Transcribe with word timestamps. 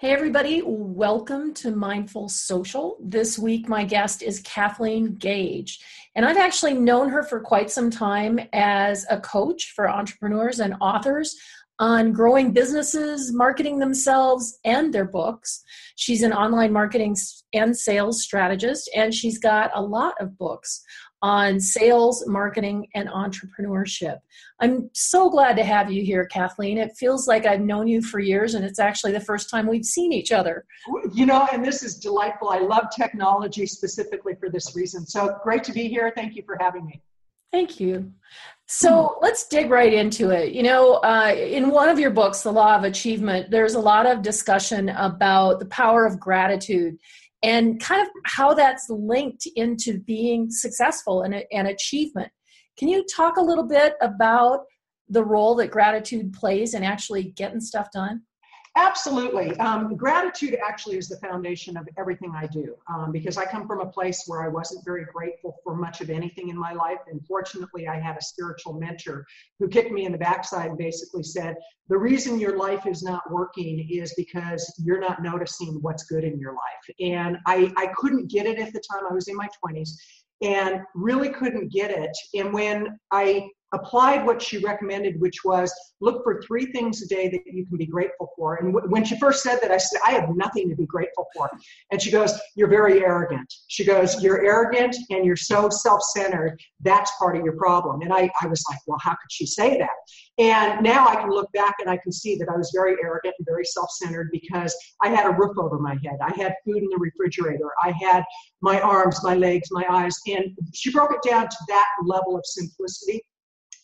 Hey, 0.00 0.12
everybody, 0.12 0.62
welcome 0.64 1.52
to 1.54 1.72
Mindful 1.72 2.28
Social. 2.28 2.98
This 3.02 3.36
week, 3.36 3.68
my 3.68 3.82
guest 3.82 4.22
is 4.22 4.38
Kathleen 4.42 5.16
Gage. 5.16 5.80
And 6.14 6.24
I've 6.24 6.36
actually 6.36 6.74
known 6.74 7.08
her 7.08 7.24
for 7.24 7.40
quite 7.40 7.68
some 7.68 7.90
time 7.90 8.38
as 8.52 9.04
a 9.10 9.18
coach 9.18 9.72
for 9.74 9.90
entrepreneurs 9.90 10.60
and 10.60 10.76
authors 10.80 11.34
on 11.80 12.12
growing 12.12 12.52
businesses, 12.52 13.32
marketing 13.32 13.80
themselves, 13.80 14.60
and 14.64 14.94
their 14.94 15.04
books. 15.04 15.64
She's 15.96 16.22
an 16.22 16.32
online 16.32 16.72
marketing 16.72 17.16
and 17.52 17.76
sales 17.76 18.22
strategist, 18.22 18.88
and 18.94 19.12
she's 19.12 19.38
got 19.38 19.72
a 19.74 19.82
lot 19.82 20.14
of 20.20 20.38
books 20.38 20.80
on 21.22 21.58
sales, 21.58 22.24
marketing, 22.26 22.86
and 22.94 23.08
entrepreneurship. 23.08 24.18
I'm 24.60 24.90
so 24.92 25.28
glad 25.28 25.56
to 25.56 25.64
have 25.64 25.90
you 25.90 26.04
here, 26.04 26.26
Kathleen. 26.26 26.78
It 26.78 26.96
feels 26.96 27.26
like 27.26 27.46
I've 27.46 27.60
known 27.60 27.88
you 27.88 28.02
for 28.02 28.20
years, 28.20 28.54
and 28.54 28.64
it's 28.64 28.78
actually 28.78 29.12
the 29.12 29.20
first 29.20 29.50
time 29.50 29.66
we've 29.66 29.84
seen 29.84 30.12
each 30.12 30.32
other. 30.32 30.64
You 31.12 31.26
know, 31.26 31.48
and 31.52 31.64
this 31.64 31.82
is 31.82 31.96
delightful. 31.96 32.50
I 32.50 32.58
love 32.58 32.86
technology 32.94 33.66
specifically 33.66 34.34
for 34.38 34.48
this 34.48 34.76
reason. 34.76 35.06
So 35.06 35.36
great 35.42 35.64
to 35.64 35.72
be 35.72 35.88
here. 35.88 36.12
Thank 36.14 36.36
you 36.36 36.42
for 36.46 36.56
having 36.60 36.86
me. 36.86 37.02
Thank 37.50 37.80
you. 37.80 38.12
So 38.66 39.16
let's 39.22 39.46
dig 39.46 39.70
right 39.70 39.92
into 39.92 40.30
it. 40.30 40.52
You 40.52 40.62
know, 40.62 40.96
uh, 40.96 41.34
in 41.34 41.70
one 41.70 41.88
of 41.88 41.98
your 41.98 42.10
books, 42.10 42.42
The 42.42 42.52
Law 42.52 42.76
of 42.76 42.84
Achievement, 42.84 43.50
there's 43.50 43.74
a 43.74 43.80
lot 43.80 44.04
of 44.04 44.20
discussion 44.20 44.90
about 44.90 45.58
the 45.58 45.66
power 45.66 46.04
of 46.04 46.20
gratitude 46.20 46.98
and 47.42 47.80
kind 47.80 48.02
of 48.02 48.08
how 48.24 48.54
that's 48.54 48.88
linked 48.88 49.46
into 49.54 50.00
being 50.00 50.50
successful 50.50 51.22
and, 51.22 51.42
and 51.52 51.68
achievement. 51.68 52.30
Can 52.76 52.88
you 52.88 53.04
talk 53.04 53.36
a 53.36 53.42
little 53.42 53.66
bit 53.66 53.94
about 54.00 54.60
the 55.08 55.24
role 55.24 55.54
that 55.56 55.70
gratitude 55.70 56.32
plays 56.32 56.74
in 56.74 56.82
actually 56.82 57.24
getting 57.24 57.60
stuff 57.60 57.88
done? 57.92 58.22
Absolutely. 58.78 59.56
Um, 59.56 59.96
gratitude 59.96 60.56
actually 60.64 60.98
is 60.98 61.08
the 61.08 61.16
foundation 61.16 61.76
of 61.76 61.88
everything 61.98 62.32
I 62.36 62.46
do 62.46 62.76
um, 62.88 63.10
because 63.10 63.36
I 63.36 63.44
come 63.44 63.66
from 63.66 63.80
a 63.80 63.86
place 63.86 64.22
where 64.28 64.40
I 64.40 64.46
wasn't 64.46 64.84
very 64.84 65.04
grateful 65.12 65.56
for 65.64 65.74
much 65.74 66.00
of 66.00 66.10
anything 66.10 66.48
in 66.48 66.56
my 66.56 66.72
life. 66.72 67.00
And 67.10 67.20
fortunately, 67.26 67.88
I 67.88 67.98
had 67.98 68.16
a 68.16 68.22
spiritual 68.22 68.74
mentor 68.74 69.26
who 69.58 69.66
kicked 69.66 69.90
me 69.90 70.06
in 70.06 70.12
the 70.12 70.18
backside 70.18 70.68
and 70.68 70.78
basically 70.78 71.24
said, 71.24 71.56
The 71.88 71.98
reason 71.98 72.38
your 72.38 72.56
life 72.56 72.86
is 72.86 73.02
not 73.02 73.28
working 73.32 73.84
is 73.90 74.14
because 74.16 74.72
you're 74.78 75.00
not 75.00 75.24
noticing 75.24 75.78
what's 75.80 76.04
good 76.04 76.22
in 76.22 76.38
your 76.38 76.52
life. 76.52 76.96
And 77.00 77.36
I, 77.46 77.72
I 77.76 77.88
couldn't 77.96 78.30
get 78.30 78.46
it 78.46 78.60
at 78.60 78.72
the 78.72 78.82
time. 78.92 79.02
I 79.10 79.12
was 79.12 79.26
in 79.26 79.34
my 79.34 79.48
20s 79.64 79.90
and 80.40 80.82
really 80.94 81.30
couldn't 81.30 81.72
get 81.72 81.90
it. 81.90 82.16
And 82.34 82.52
when 82.52 82.96
I 83.10 83.50
applied 83.72 84.24
what 84.24 84.40
she 84.40 84.58
recommended, 84.58 85.20
which 85.20 85.44
was 85.44 85.72
look 86.00 86.22
for 86.22 86.40
three 86.42 86.66
things 86.72 87.02
a 87.02 87.08
day 87.08 87.28
that 87.28 87.40
you 87.46 87.66
can 87.66 87.76
be 87.76 87.86
grateful 87.86 88.30
for. 88.36 88.56
And 88.56 88.72
w- 88.72 88.90
when 88.90 89.04
she 89.04 89.18
first 89.18 89.42
said 89.42 89.58
that, 89.60 89.70
I 89.70 89.76
said, 89.76 90.00
I 90.06 90.12
have 90.12 90.34
nothing 90.34 90.68
to 90.70 90.76
be 90.76 90.86
grateful 90.86 91.26
for. 91.34 91.50
And 91.90 92.00
she 92.00 92.10
goes, 92.10 92.38
You're 92.56 92.68
very 92.68 93.04
arrogant. 93.04 93.52
She 93.66 93.84
goes, 93.84 94.22
You're 94.22 94.44
arrogant 94.44 94.96
and 95.10 95.24
you're 95.24 95.36
so 95.36 95.68
self 95.68 96.02
centered. 96.02 96.60
That's 96.80 97.10
part 97.18 97.36
of 97.36 97.44
your 97.44 97.56
problem. 97.56 98.00
And 98.02 98.12
I, 98.12 98.30
I 98.40 98.46
was 98.46 98.64
like, 98.70 98.78
Well, 98.86 98.98
how 99.02 99.12
could 99.12 99.30
she 99.30 99.44
say 99.44 99.78
that? 99.78 99.90
And 100.38 100.82
now 100.82 101.06
I 101.06 101.16
can 101.16 101.30
look 101.30 101.50
back 101.52 101.76
and 101.80 101.90
I 101.90 101.98
can 101.98 102.12
see 102.12 102.36
that 102.36 102.48
I 102.48 102.56
was 102.56 102.70
very 102.74 102.96
arrogant 103.02 103.34
and 103.38 103.46
very 103.46 103.64
self 103.64 103.90
centered 103.90 104.30
because 104.32 104.74
I 105.02 105.08
had 105.08 105.26
a 105.26 105.36
roof 105.36 105.58
over 105.58 105.78
my 105.78 105.96
head. 106.04 106.18
I 106.22 106.32
had 106.36 106.54
food 106.64 106.78
in 106.78 106.88
the 106.90 106.98
refrigerator. 106.98 107.70
I 107.82 107.92
had 108.00 108.24
my 108.62 108.80
arms, 108.80 109.22
my 109.22 109.34
legs, 109.34 109.68
my 109.70 109.84
eyes. 109.90 110.16
And 110.26 110.56
she 110.72 110.90
broke 110.90 111.12
it 111.12 111.28
down 111.28 111.48
to 111.48 111.56
that 111.68 111.86
level 112.04 112.36
of 112.36 112.46
simplicity 112.46 113.22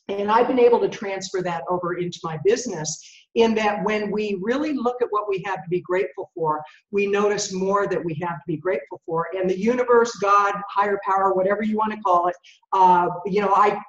and 0.08 0.30
I've 0.30 0.46
been 0.46 0.58
able 0.58 0.80
to 0.80 0.88
transfer 0.88 1.40
that 1.42 1.62
over 1.68 1.94
into 1.94 2.18
my 2.22 2.38
business 2.44 3.00
in 3.34 3.54
that 3.54 3.82
when 3.84 4.10
we 4.10 4.38
really 4.40 4.72
look 4.72 5.02
at 5.02 5.08
what 5.10 5.28
we 5.28 5.42
have 5.46 5.62
to 5.62 5.68
be 5.68 5.80
grateful 5.80 6.30
for, 6.34 6.62
we 6.90 7.06
notice 7.06 7.52
more 7.52 7.86
that 7.86 8.02
we 8.02 8.14
have 8.22 8.36
to 8.36 8.44
be 8.46 8.56
grateful 8.56 9.00
for. 9.06 9.28
And 9.36 9.48
the 9.48 9.58
universe, 9.58 10.14
God, 10.16 10.54
higher 10.68 11.00
power, 11.04 11.32
whatever 11.34 11.62
you 11.62 11.76
want 11.76 11.92
to 11.92 12.00
call 12.00 12.28
it, 12.28 12.36
uh, 12.72 13.08
you 13.26 13.40
know, 13.40 13.52
I 13.54 13.80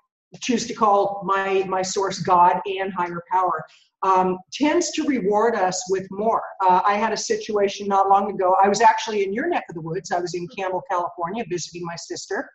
choose 0.41 0.65
to 0.67 0.73
call 0.73 1.21
my, 1.23 1.63
my 1.67 1.81
source 1.81 2.19
God 2.19 2.59
and 2.65 2.91
higher 2.93 3.21
power. 3.31 3.63
Um, 4.03 4.37
tends 4.53 4.91
to 4.91 5.03
reward 5.03 5.55
us 5.55 5.83
with 5.89 6.07
more. 6.11 6.43
Uh, 6.63 6.81
I 6.85 6.95
had 6.95 7.11
a 7.11 7.17
situation 7.17 7.87
not 7.87 8.07
long 8.07 8.29
ago. 8.29 8.55
I 8.63 8.67
was 8.67 8.81
actually 8.81 9.23
in 9.23 9.33
your 9.33 9.47
neck 9.47 9.63
of 9.69 9.75
the 9.75 9.81
woods. 9.81 10.11
I 10.11 10.19
was 10.19 10.35
in 10.35 10.47
Campbell, 10.47 10.83
California, 10.89 11.43
visiting 11.49 11.83
my 11.83 11.95
sister, 11.95 12.47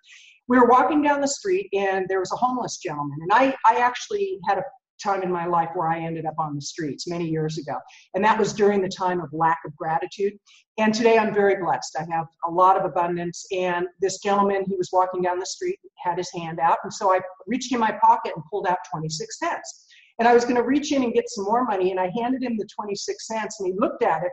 we 0.49 0.59
were 0.59 0.67
walking 0.67 1.03
down 1.03 1.21
the 1.21 1.28
street 1.28 1.69
and 1.73 2.06
there 2.09 2.21
was 2.21 2.33
a 2.33 2.37
homeless 2.37 2.78
gentleman. 2.78 3.19
And 3.23 3.33
I, 3.33 3.55
I 3.67 3.77
actually 3.77 4.39
had 4.49 4.59
a 4.59 4.65
time 5.03 5.23
in 5.23 5.33
my 5.33 5.47
life 5.47 5.71
where 5.75 5.89
I 5.89 6.01
ended 6.01 6.27
up 6.27 6.34
on 6.39 6.55
the 6.55 6.61
streets 6.61 7.09
many 7.09 7.27
years 7.27 7.59
ago. 7.59 7.78
And 8.15 8.25
that 8.25 8.39
was 8.39 8.53
during 8.53 8.83
the 8.83 8.89
time 8.89 9.21
of 9.21 9.33
lack 9.33 9.59
of 9.65 9.75
gratitude. 9.77 10.34
And 10.78 10.93
today 10.93 11.19
I'm 11.19 11.34
very 11.34 11.56
blessed. 11.56 11.97
I 11.99 12.06
have 12.15 12.27
a 12.47 12.51
lot 12.51 12.77
of 12.77 12.84
abundance. 12.84 13.47
And 13.53 13.87
this 14.01 14.19
gentleman, 14.19 14.65
he 14.67 14.77
was 14.77 14.91
walking 14.93 15.23
down 15.23 15.39
the 15.39 15.47
street, 15.47 15.78
had 16.03 16.19
his 16.19 16.31
hand 16.33 16.61
out. 16.61 16.78
And 16.84 16.93
so 16.93 17.12
I 17.12 17.21
reached 17.47 17.72
in 17.72 17.81
my 17.81 17.93
pocket 18.03 18.33
and 18.34 18.45
pulled 18.51 18.67
out 18.67 18.78
26 18.91 19.39
cents. 19.39 19.87
And 20.19 20.28
I 20.28 20.34
was 20.34 20.45
going 20.45 20.57
to 20.57 20.62
reach 20.62 20.93
in 20.93 21.03
and 21.03 21.15
get 21.15 21.28
some 21.28 21.45
more 21.45 21.65
money. 21.65 21.91
And 21.91 22.01
I 22.01 22.11
handed 22.15 22.43
him 22.43 22.57
the 22.59 22.69
26 22.75 23.27
cents 23.27 23.61
and 23.61 23.69
he 23.69 23.78
looked 23.78 24.03
at 24.03 24.22
it 24.22 24.33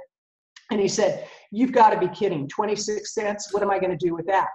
and 0.72 0.82
he 0.82 0.88
said, 0.88 1.28
You've 1.52 1.72
got 1.72 1.92
to 1.92 2.00
be 2.00 2.14
kidding. 2.14 2.48
26 2.50 3.14
cents? 3.14 3.54
What 3.54 3.64
am 3.64 3.72
I 3.72 3.80
going 3.80 3.98
to 3.98 4.06
do 4.06 4.14
with 4.14 4.26
that? 4.28 4.50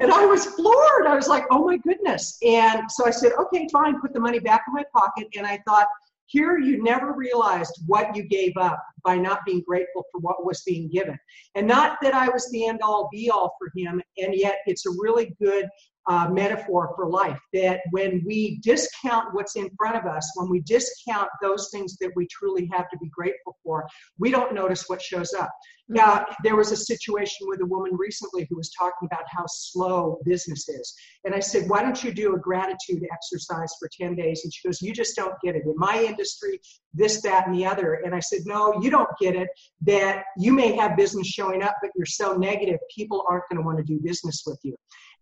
And 0.00 0.10
I 0.12 0.26
was 0.26 0.46
floored. 0.46 1.06
I 1.06 1.14
was 1.14 1.28
like, 1.28 1.44
oh 1.50 1.64
my 1.64 1.76
goodness. 1.76 2.38
And 2.44 2.90
so 2.90 3.06
I 3.06 3.10
said, 3.10 3.32
okay, 3.38 3.66
fine, 3.72 4.00
put 4.00 4.12
the 4.12 4.20
money 4.20 4.38
back 4.38 4.62
in 4.66 4.74
my 4.74 4.84
pocket. 4.92 5.28
And 5.36 5.46
I 5.46 5.60
thought, 5.66 5.86
here 6.26 6.58
you 6.58 6.82
never 6.82 7.12
realized 7.12 7.82
what 7.86 8.16
you 8.16 8.22
gave 8.22 8.52
up 8.56 8.82
by 9.04 9.16
not 9.16 9.40
being 9.44 9.62
grateful 9.66 10.04
for 10.10 10.20
what 10.20 10.44
was 10.44 10.62
being 10.62 10.88
given. 10.88 11.18
And 11.54 11.66
not 11.66 11.98
that 12.02 12.14
I 12.14 12.28
was 12.28 12.50
the 12.50 12.66
end 12.66 12.80
all 12.82 13.08
be 13.12 13.30
all 13.30 13.54
for 13.58 13.70
him, 13.76 14.02
and 14.18 14.34
yet 14.34 14.58
it's 14.66 14.86
a 14.86 14.90
really 14.98 15.36
good 15.40 15.68
uh, 16.06 16.28
metaphor 16.30 16.92
for 16.96 17.08
life 17.08 17.38
that 17.52 17.80
when 17.90 18.22
we 18.26 18.58
discount 18.62 19.32
what's 19.32 19.56
in 19.56 19.70
front 19.76 19.96
of 19.96 20.04
us, 20.04 20.30
when 20.34 20.50
we 20.50 20.60
discount 20.60 21.28
those 21.40 21.70
things 21.70 21.96
that 21.98 22.10
we 22.14 22.26
truly 22.26 22.68
have 22.72 22.88
to 22.90 22.98
be 22.98 23.08
grateful 23.08 23.56
for, 23.62 23.86
we 24.18 24.30
don't 24.30 24.54
notice 24.54 24.84
what 24.88 25.00
shows 25.00 25.32
up. 25.32 25.50
Mm-hmm. 25.90 25.96
Now, 25.96 26.26
there 26.42 26.56
was 26.56 26.72
a 26.72 26.76
situation 26.76 27.46
with 27.48 27.60
a 27.60 27.66
woman 27.66 27.92
recently 27.96 28.46
who 28.48 28.56
was 28.56 28.70
talking 28.70 29.06
about 29.10 29.24
how 29.28 29.44
slow 29.46 30.18
business 30.24 30.68
is. 30.68 30.94
And 31.24 31.34
I 31.34 31.40
said, 31.40 31.68
Why 31.68 31.82
don't 31.82 32.02
you 32.02 32.12
do 32.12 32.34
a 32.34 32.38
gratitude 32.38 33.02
exercise 33.12 33.72
for 33.78 33.88
10 34.00 34.14
days? 34.14 34.42
And 34.44 34.52
she 34.52 34.66
goes, 34.66 34.80
You 34.80 34.92
just 34.92 35.16
don't 35.16 35.34
get 35.42 35.56
it. 35.56 35.64
In 35.64 35.74
my 35.76 36.02
industry, 36.02 36.60
this, 36.94 37.20
that, 37.22 37.46
and 37.46 37.54
the 37.54 37.66
other. 37.66 37.94
And 38.04 38.14
I 38.14 38.20
said, 38.20 38.40
No, 38.46 38.80
you 38.80 38.90
don't 38.90 39.10
get 39.20 39.36
it 39.36 39.48
that 39.82 40.24
you 40.38 40.52
may 40.52 40.74
have 40.76 40.96
business 40.96 41.26
showing 41.26 41.62
up, 41.62 41.76
but 41.82 41.90
you're 41.96 42.06
so 42.06 42.34
negative, 42.34 42.78
people 42.94 43.24
aren't 43.28 43.44
going 43.50 43.60
to 43.60 43.66
want 43.66 43.78
to 43.78 43.84
do 43.84 44.00
business 44.02 44.42
with 44.46 44.58
you. 44.62 44.74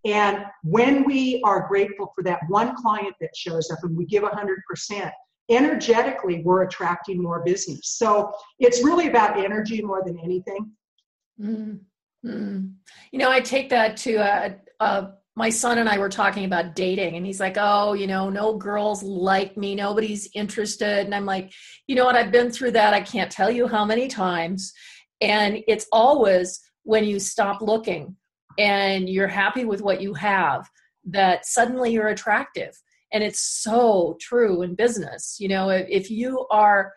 And 0.04 0.44
when 0.64 1.04
we 1.04 1.40
are 1.44 1.68
grateful 1.68 2.12
for 2.14 2.24
that 2.24 2.40
one 2.48 2.74
client 2.74 3.14
that 3.20 3.36
shows 3.36 3.70
up 3.70 3.78
and 3.82 3.96
we 3.96 4.04
give 4.04 4.24
100%, 4.24 5.12
energetically, 5.48 6.42
we're 6.44 6.62
attracting 6.62 7.22
more 7.22 7.42
business. 7.44 7.80
So 7.96 8.32
it's 8.58 8.82
really 8.82 9.08
about 9.08 9.38
energy 9.38 9.82
more 9.82 10.02
than 10.04 10.18
anything. 10.18 10.72
Mm-hmm. 11.40 11.76
You 12.24 13.18
know, 13.18 13.30
I 13.30 13.40
take 13.40 13.70
that 13.70 13.96
to 13.98 14.16
uh, 14.16 14.50
uh, 14.80 15.10
my 15.34 15.50
son 15.50 15.78
and 15.78 15.88
I 15.88 15.98
were 15.98 16.08
talking 16.08 16.44
about 16.44 16.76
dating, 16.76 17.16
and 17.16 17.26
he's 17.26 17.40
like, 17.40 17.56
Oh, 17.58 17.94
you 17.94 18.06
know, 18.06 18.30
no 18.30 18.56
girls 18.56 19.02
like 19.02 19.56
me, 19.56 19.74
nobody's 19.74 20.28
interested. 20.34 21.04
And 21.04 21.14
I'm 21.14 21.26
like, 21.26 21.52
You 21.88 21.96
know 21.96 22.04
what? 22.04 22.16
I've 22.16 22.30
been 22.30 22.50
through 22.50 22.72
that. 22.72 22.94
I 22.94 23.00
can't 23.00 23.30
tell 23.30 23.50
you 23.50 23.66
how 23.66 23.84
many 23.84 24.08
times. 24.08 24.72
And 25.20 25.62
it's 25.66 25.86
always 25.92 26.60
when 26.84 27.04
you 27.04 27.18
stop 27.18 27.60
looking 27.60 28.16
and 28.58 29.08
you're 29.08 29.28
happy 29.28 29.64
with 29.64 29.82
what 29.82 30.00
you 30.00 30.14
have 30.14 30.68
that 31.04 31.46
suddenly 31.46 31.92
you're 31.92 32.08
attractive. 32.08 32.80
And 33.12 33.22
it's 33.22 33.40
so 33.40 34.16
true 34.20 34.62
in 34.62 34.74
business 34.74 35.36
you 35.38 35.48
know 35.48 35.68
if, 35.68 35.86
if 35.88 36.10
you 36.10 36.46
are 36.50 36.92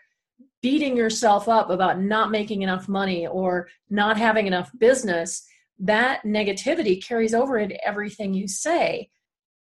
beating 0.62 0.98
yourself 0.98 1.48
up 1.48 1.70
about 1.70 2.02
not 2.02 2.32
making 2.32 2.64
enough 2.64 2.88
money 2.88 3.28
or 3.28 3.68
not 3.90 4.18
having 4.18 4.48
enough 4.48 4.72
business 4.80 5.46
that 5.78 6.24
negativity 6.24 7.04
carries 7.06 7.36
over 7.36 7.60
into 7.60 7.88
everything 7.88 8.34
you 8.34 8.48
say 8.48 9.10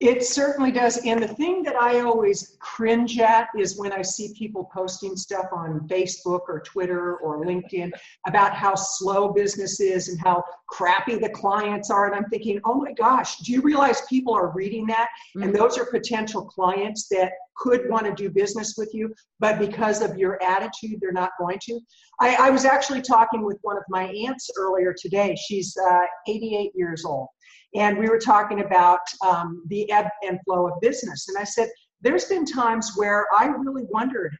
it 0.01 0.23
certainly 0.23 0.71
does. 0.71 0.97
And 1.05 1.23
the 1.23 1.27
thing 1.27 1.63
that 1.63 1.75
I 1.77 2.01
always 2.01 2.57
cringe 2.59 3.17
at 3.19 3.47
is 3.57 3.77
when 3.79 3.93
I 3.93 4.01
see 4.01 4.33
people 4.37 4.69
posting 4.73 5.15
stuff 5.15 5.45
on 5.53 5.87
Facebook 5.87 6.41
or 6.49 6.61
Twitter 6.65 7.15
or 7.17 7.45
LinkedIn 7.45 7.91
about 8.27 8.53
how 8.53 8.75
slow 8.75 9.31
business 9.31 9.79
is 9.79 10.09
and 10.09 10.19
how 10.19 10.43
crappy 10.67 11.15
the 11.15 11.29
clients 11.29 11.89
are. 11.89 12.07
And 12.07 12.15
I'm 12.15 12.29
thinking, 12.29 12.59
oh 12.65 12.75
my 12.75 12.91
gosh, 12.91 13.37
do 13.37 13.53
you 13.53 13.61
realize 13.61 14.01
people 14.09 14.33
are 14.33 14.51
reading 14.51 14.85
that? 14.87 15.07
Mm-hmm. 15.29 15.43
And 15.43 15.55
those 15.55 15.77
are 15.77 15.85
potential 15.85 16.43
clients 16.43 17.07
that 17.11 17.31
could 17.55 17.89
want 17.89 18.05
to 18.05 18.13
do 18.13 18.29
business 18.29 18.75
with 18.77 18.93
you, 18.93 19.15
but 19.39 19.59
because 19.59 20.01
of 20.01 20.17
your 20.17 20.43
attitude, 20.43 20.99
they're 20.99 21.13
not 21.13 21.31
going 21.39 21.57
to. 21.61 21.79
I, 22.19 22.35
I 22.35 22.49
was 22.49 22.65
actually 22.65 23.01
talking 23.01 23.45
with 23.45 23.59
one 23.61 23.77
of 23.77 23.83
my 23.87 24.07
aunts 24.07 24.51
earlier 24.57 24.93
today. 24.93 25.37
She's 25.47 25.77
uh, 25.77 26.01
88 26.27 26.71
years 26.75 27.05
old 27.05 27.29
and 27.75 27.97
we 27.97 28.09
were 28.09 28.19
talking 28.19 28.61
about 28.61 28.99
um, 29.25 29.63
the 29.67 29.91
ebb 29.91 30.07
and 30.25 30.39
flow 30.45 30.67
of 30.67 30.79
business. 30.81 31.27
And 31.27 31.37
I 31.37 31.43
said, 31.43 31.69
there's 32.01 32.25
been 32.25 32.45
times 32.45 32.93
where 32.95 33.27
I 33.37 33.47
really 33.47 33.83
wondered 33.89 34.37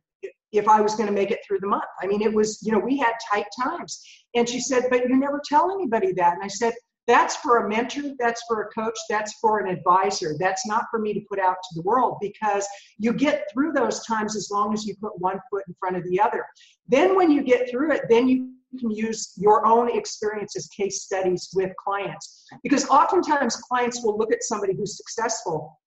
if 0.52 0.68
I 0.68 0.82
was 0.82 0.96
going 0.96 1.08
to 1.08 1.14
make 1.14 1.32
it 1.32 1.40
through 1.46 1.60
the 1.60 1.68
month. 1.68 1.84
I 2.02 2.08
mean, 2.08 2.22
it 2.22 2.34
was, 2.34 2.60
you 2.64 2.72
know, 2.72 2.80
we 2.80 2.98
had 2.98 3.14
tight 3.32 3.48
times. 3.62 4.02
And 4.36 4.48
she 4.48 4.60
said, 4.60 4.86
But 4.90 5.08
you 5.08 5.18
never 5.18 5.42
tell 5.44 5.72
anybody 5.72 6.14
that. 6.14 6.34
And 6.34 6.44
I 6.44 6.48
said, 6.48 6.74
That's 7.08 7.36
for 7.38 7.66
a 7.66 7.70
mentor, 7.70 8.14
that's 8.20 8.42
for 8.48 8.62
a 8.64 8.70
coach, 8.70 8.98
that's 9.10 9.34
for 9.42 9.60
an 9.60 9.70
advisor. 9.70 10.36
That's 10.40 10.66
not 10.66 10.86
for 10.90 11.00
me 11.00 11.14
to 11.14 11.22
put 11.30 11.40
out 11.40 11.58
to 11.62 11.76
the 11.76 11.82
world 11.82 12.18
because 12.22 12.66
you 12.98 13.14
get 13.14 13.46
through 13.52 13.74
those 13.74 14.06
times 14.06 14.36
as 14.36 14.50
long 14.50 14.74
as 14.74 14.86
you 14.86 14.96
put 14.96 15.20
one 15.20 15.40
foot 15.50 15.64
in 15.68 15.76
front 15.80 15.98
of 15.98 16.04
the 16.04 16.22
other. 16.22 16.46
Then, 16.88 17.16
when 17.16 17.32
you 17.32 17.44
get 17.44 17.70
through 17.70 17.92
it, 17.92 18.04
then 18.10 18.28
you 18.28 18.55
can 18.78 18.92
use 18.92 19.34
your 19.38 19.66
own 19.66 19.96
experience 19.96 20.56
as 20.56 20.68
case 20.68 21.04
studies 21.04 21.50
with 21.54 21.72
clients. 21.84 22.46
Because 22.64 22.88
oftentimes 22.88 23.56
clients 23.58 24.04
will 24.04 24.18
look 24.18 24.32
at 24.32 24.44
somebody 24.44 24.76
who's 24.76 24.98
successful 24.98 25.80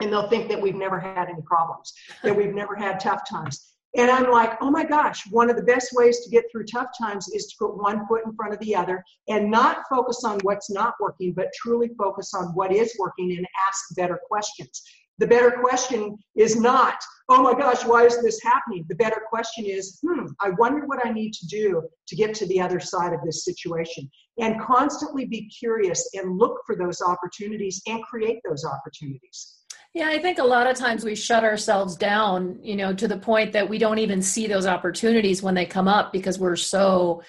and 0.00 0.12
they'll 0.12 0.28
think 0.28 0.48
that 0.48 0.60
we've 0.60 0.76
never 0.76 0.98
had 0.98 1.28
any 1.28 1.42
problems, 1.42 1.92
that 2.22 2.36
we've 2.36 2.54
never 2.54 2.74
had 2.74 3.00
tough 3.00 3.28
times. 3.28 3.70
And 3.96 4.08
I'm 4.10 4.30
like, 4.30 4.52
oh 4.60 4.70
my 4.70 4.84
gosh, 4.84 5.24
one 5.30 5.50
of 5.50 5.56
the 5.56 5.64
best 5.64 5.92
ways 5.92 6.20
to 6.20 6.30
get 6.30 6.44
through 6.50 6.64
tough 6.66 6.88
times 6.98 7.28
is 7.28 7.46
to 7.46 7.56
put 7.58 7.76
one 7.76 8.06
foot 8.06 8.22
in 8.24 8.32
front 8.34 8.54
of 8.54 8.60
the 8.60 8.74
other 8.74 9.04
and 9.28 9.50
not 9.50 9.82
focus 9.90 10.22
on 10.24 10.38
what's 10.42 10.70
not 10.70 10.94
working, 11.00 11.32
but 11.32 11.48
truly 11.54 11.90
focus 11.98 12.32
on 12.32 12.54
what 12.54 12.72
is 12.72 12.94
working 13.00 13.36
and 13.36 13.46
ask 13.68 13.96
better 13.96 14.20
questions. 14.28 14.82
The 15.20 15.26
better 15.26 15.50
question 15.50 16.16
is 16.34 16.56
not, 16.56 16.94
oh 17.28 17.42
my 17.42 17.52
gosh, 17.52 17.84
why 17.84 18.06
is 18.06 18.22
this 18.22 18.40
happening? 18.42 18.86
The 18.88 18.94
better 18.94 19.22
question 19.28 19.66
is, 19.66 20.00
hmm, 20.02 20.24
I 20.40 20.48
wonder 20.50 20.86
what 20.86 21.04
I 21.06 21.12
need 21.12 21.34
to 21.34 21.46
do 21.46 21.82
to 22.08 22.16
get 22.16 22.34
to 22.36 22.46
the 22.46 22.58
other 22.58 22.80
side 22.80 23.12
of 23.12 23.20
this 23.22 23.44
situation. 23.44 24.10
And 24.38 24.58
constantly 24.58 25.26
be 25.26 25.46
curious 25.48 26.08
and 26.14 26.38
look 26.38 26.62
for 26.66 26.74
those 26.74 27.02
opportunities 27.02 27.82
and 27.86 28.02
create 28.02 28.38
those 28.48 28.64
opportunities. 28.64 29.58
Yeah, 29.92 30.08
I 30.08 30.20
think 30.20 30.38
a 30.38 30.44
lot 30.44 30.66
of 30.66 30.76
times 30.76 31.04
we 31.04 31.14
shut 31.14 31.44
ourselves 31.44 31.96
down, 31.96 32.58
you 32.62 32.76
know, 32.76 32.94
to 32.94 33.06
the 33.06 33.18
point 33.18 33.52
that 33.52 33.68
we 33.68 33.76
don't 33.76 33.98
even 33.98 34.22
see 34.22 34.46
those 34.46 34.64
opportunities 34.64 35.42
when 35.42 35.54
they 35.54 35.66
come 35.66 35.88
up 35.88 36.14
because 36.14 36.38
we're 36.38 36.56
so 36.56 37.22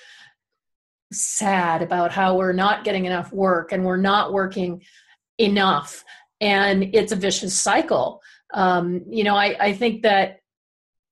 sad 1.12 1.82
about 1.82 2.14
how 2.14 2.38
we're 2.38 2.54
not 2.54 2.86
getting 2.86 3.04
enough 3.04 3.34
work 3.34 3.74
and 3.74 3.84
we're 3.84 3.98
not 3.98 4.32
working 4.32 4.82
enough. 5.38 6.06
And 6.42 6.94
it's 6.94 7.14
a 7.14 7.16
vicious 7.16 7.58
cycle. 7.58 8.22
Um, 8.54 9.04
you 9.10 9.24
know, 9.24 9.36
I, 9.36 9.56
I 9.60 9.74
think 9.74 10.02
that 10.02 10.40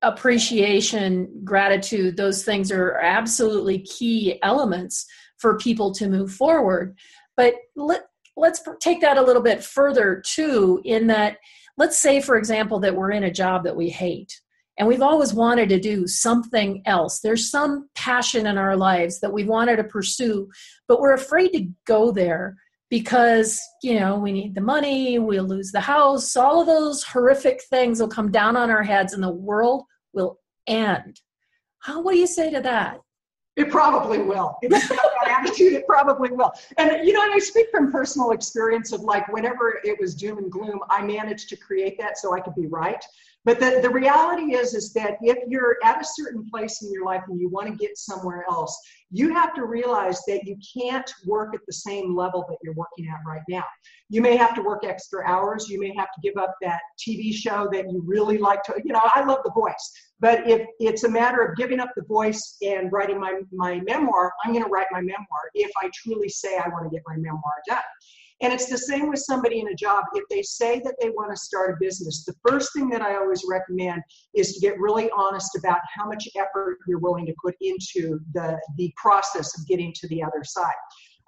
appreciation, 0.02 1.42
gratitude, 1.44 2.16
those 2.16 2.44
things 2.44 2.70
are 2.72 2.98
absolutely 2.98 3.80
key 3.80 4.38
elements 4.42 5.06
for 5.38 5.56
people 5.56 5.92
to 5.94 6.08
move 6.08 6.32
forward. 6.32 6.96
But 7.36 7.54
let, 7.76 8.02
let's 8.36 8.62
take 8.80 9.00
that 9.00 9.18
a 9.18 9.22
little 9.22 9.42
bit 9.42 9.62
further 9.62 10.22
too 10.24 10.80
in 10.84 11.06
that 11.08 11.38
let's 11.76 11.98
say 11.98 12.20
for 12.20 12.36
example 12.36 12.80
that 12.80 12.94
we're 12.94 13.10
in 13.10 13.24
a 13.24 13.30
job 13.30 13.64
that 13.64 13.76
we 13.76 13.88
hate 13.88 14.40
and 14.78 14.88
we've 14.88 15.02
always 15.02 15.34
wanted 15.34 15.68
to 15.68 15.78
do 15.78 16.06
something 16.06 16.82
else 16.86 17.20
there's 17.20 17.50
some 17.50 17.88
passion 17.94 18.46
in 18.46 18.58
our 18.58 18.76
lives 18.76 19.20
that 19.20 19.32
we 19.32 19.44
wanted 19.44 19.76
to 19.76 19.84
pursue 19.84 20.48
but 20.88 21.00
we're 21.00 21.12
afraid 21.12 21.48
to 21.50 21.68
go 21.86 22.10
there 22.10 22.56
because 22.90 23.60
you 23.82 23.98
know 23.98 24.18
we 24.18 24.32
need 24.32 24.54
the 24.54 24.60
money 24.60 25.18
we'll 25.18 25.44
lose 25.44 25.70
the 25.72 25.80
house 25.80 26.36
all 26.36 26.60
of 26.60 26.66
those 26.66 27.02
horrific 27.02 27.62
things 27.70 28.00
will 28.00 28.08
come 28.08 28.30
down 28.30 28.56
on 28.56 28.70
our 28.70 28.82
heads 28.82 29.12
and 29.12 29.22
the 29.22 29.30
world 29.30 29.84
will 30.12 30.38
end 30.66 31.20
how 31.78 32.02
what 32.02 32.12
do 32.12 32.18
you 32.18 32.26
say 32.26 32.50
to 32.50 32.60
that 32.60 33.00
it 33.56 33.70
probably 33.70 34.18
will. 34.18 34.56
It's 34.62 34.88
that 34.88 35.10
attitude, 35.28 35.74
it 35.74 35.86
probably 35.86 36.30
will. 36.30 36.52
And 36.78 37.06
you 37.06 37.12
know, 37.12 37.22
and 37.22 37.32
I 37.34 37.38
speak 37.38 37.66
from 37.70 37.90
personal 37.90 38.30
experience 38.30 38.92
of 38.92 39.00
like 39.02 39.30
whenever 39.32 39.80
it 39.84 39.98
was 40.00 40.14
doom 40.14 40.38
and 40.38 40.50
gloom, 40.50 40.80
I 40.88 41.02
managed 41.02 41.48
to 41.50 41.56
create 41.56 41.98
that 41.98 42.16
so 42.16 42.34
I 42.34 42.40
could 42.40 42.54
be 42.54 42.68
right. 42.68 43.04
But 43.44 43.58
the, 43.58 43.80
the 43.80 43.88
reality 43.88 44.54
is, 44.54 44.74
is 44.74 44.92
that 44.92 45.16
if 45.22 45.38
you're 45.48 45.76
at 45.82 46.00
a 46.00 46.04
certain 46.04 46.46
place 46.50 46.82
in 46.82 46.92
your 46.92 47.06
life 47.06 47.22
and 47.28 47.40
you 47.40 47.48
want 47.48 47.68
to 47.68 47.74
get 47.74 47.96
somewhere 47.96 48.44
else, 48.50 48.78
you 49.10 49.32
have 49.32 49.54
to 49.54 49.64
realize 49.64 50.20
that 50.28 50.44
you 50.44 50.56
can't 50.76 51.10
work 51.26 51.54
at 51.54 51.60
the 51.66 51.72
same 51.72 52.14
level 52.14 52.44
that 52.48 52.58
you're 52.62 52.74
working 52.74 53.08
at 53.08 53.18
right 53.26 53.42
now. 53.48 53.64
You 54.10 54.20
may 54.20 54.36
have 54.36 54.54
to 54.56 54.62
work 54.62 54.84
extra 54.84 55.26
hours. 55.26 55.68
You 55.68 55.80
may 55.80 55.94
have 55.96 56.08
to 56.12 56.20
give 56.22 56.36
up 56.36 56.54
that 56.60 56.80
TV 56.98 57.32
show 57.32 57.68
that 57.72 57.90
you 57.90 58.02
really 58.04 58.36
like 58.36 58.62
to, 58.64 58.74
you 58.84 58.92
know, 58.92 59.00
I 59.14 59.24
love 59.24 59.38
the 59.44 59.52
voice. 59.52 59.92
But 60.20 60.48
if 60.48 60.66
it's 60.78 61.04
a 61.04 61.10
matter 61.10 61.42
of 61.42 61.56
giving 61.56 61.80
up 61.80 61.90
the 61.96 62.04
voice 62.04 62.58
and 62.60 62.92
writing 62.92 63.18
my, 63.18 63.40
my 63.52 63.80
memoir, 63.80 64.32
I'm 64.44 64.52
going 64.52 64.64
to 64.64 64.70
write 64.70 64.88
my 64.92 65.00
memoir 65.00 65.50
if 65.54 65.70
I 65.82 65.90
truly 65.94 66.28
say 66.28 66.58
I 66.58 66.68
want 66.68 66.84
to 66.84 66.90
get 66.90 67.02
my 67.06 67.16
memoir 67.16 67.54
done. 67.66 67.78
And 68.42 68.52
it's 68.52 68.70
the 68.70 68.78
same 68.78 69.08
with 69.08 69.20
somebody 69.20 69.60
in 69.60 69.68
a 69.68 69.74
job. 69.74 70.04
If 70.14 70.24
they 70.30 70.42
say 70.42 70.80
that 70.84 70.94
they 71.00 71.10
want 71.10 71.30
to 71.30 71.36
start 71.36 71.72
a 71.72 71.76
business, 71.78 72.24
the 72.24 72.34
first 72.48 72.72
thing 72.74 72.88
that 72.90 73.02
I 73.02 73.16
always 73.16 73.44
recommend 73.48 74.02
is 74.34 74.54
to 74.54 74.60
get 74.60 74.80
really 74.80 75.10
honest 75.16 75.56
about 75.56 75.80
how 75.94 76.06
much 76.06 76.26
effort 76.36 76.78
you're 76.86 76.98
willing 76.98 77.26
to 77.26 77.34
put 77.42 77.54
into 77.60 78.18
the, 78.32 78.58
the 78.78 78.92
process 78.96 79.58
of 79.58 79.66
getting 79.66 79.92
to 80.00 80.08
the 80.08 80.22
other 80.22 80.42
side. 80.42 80.72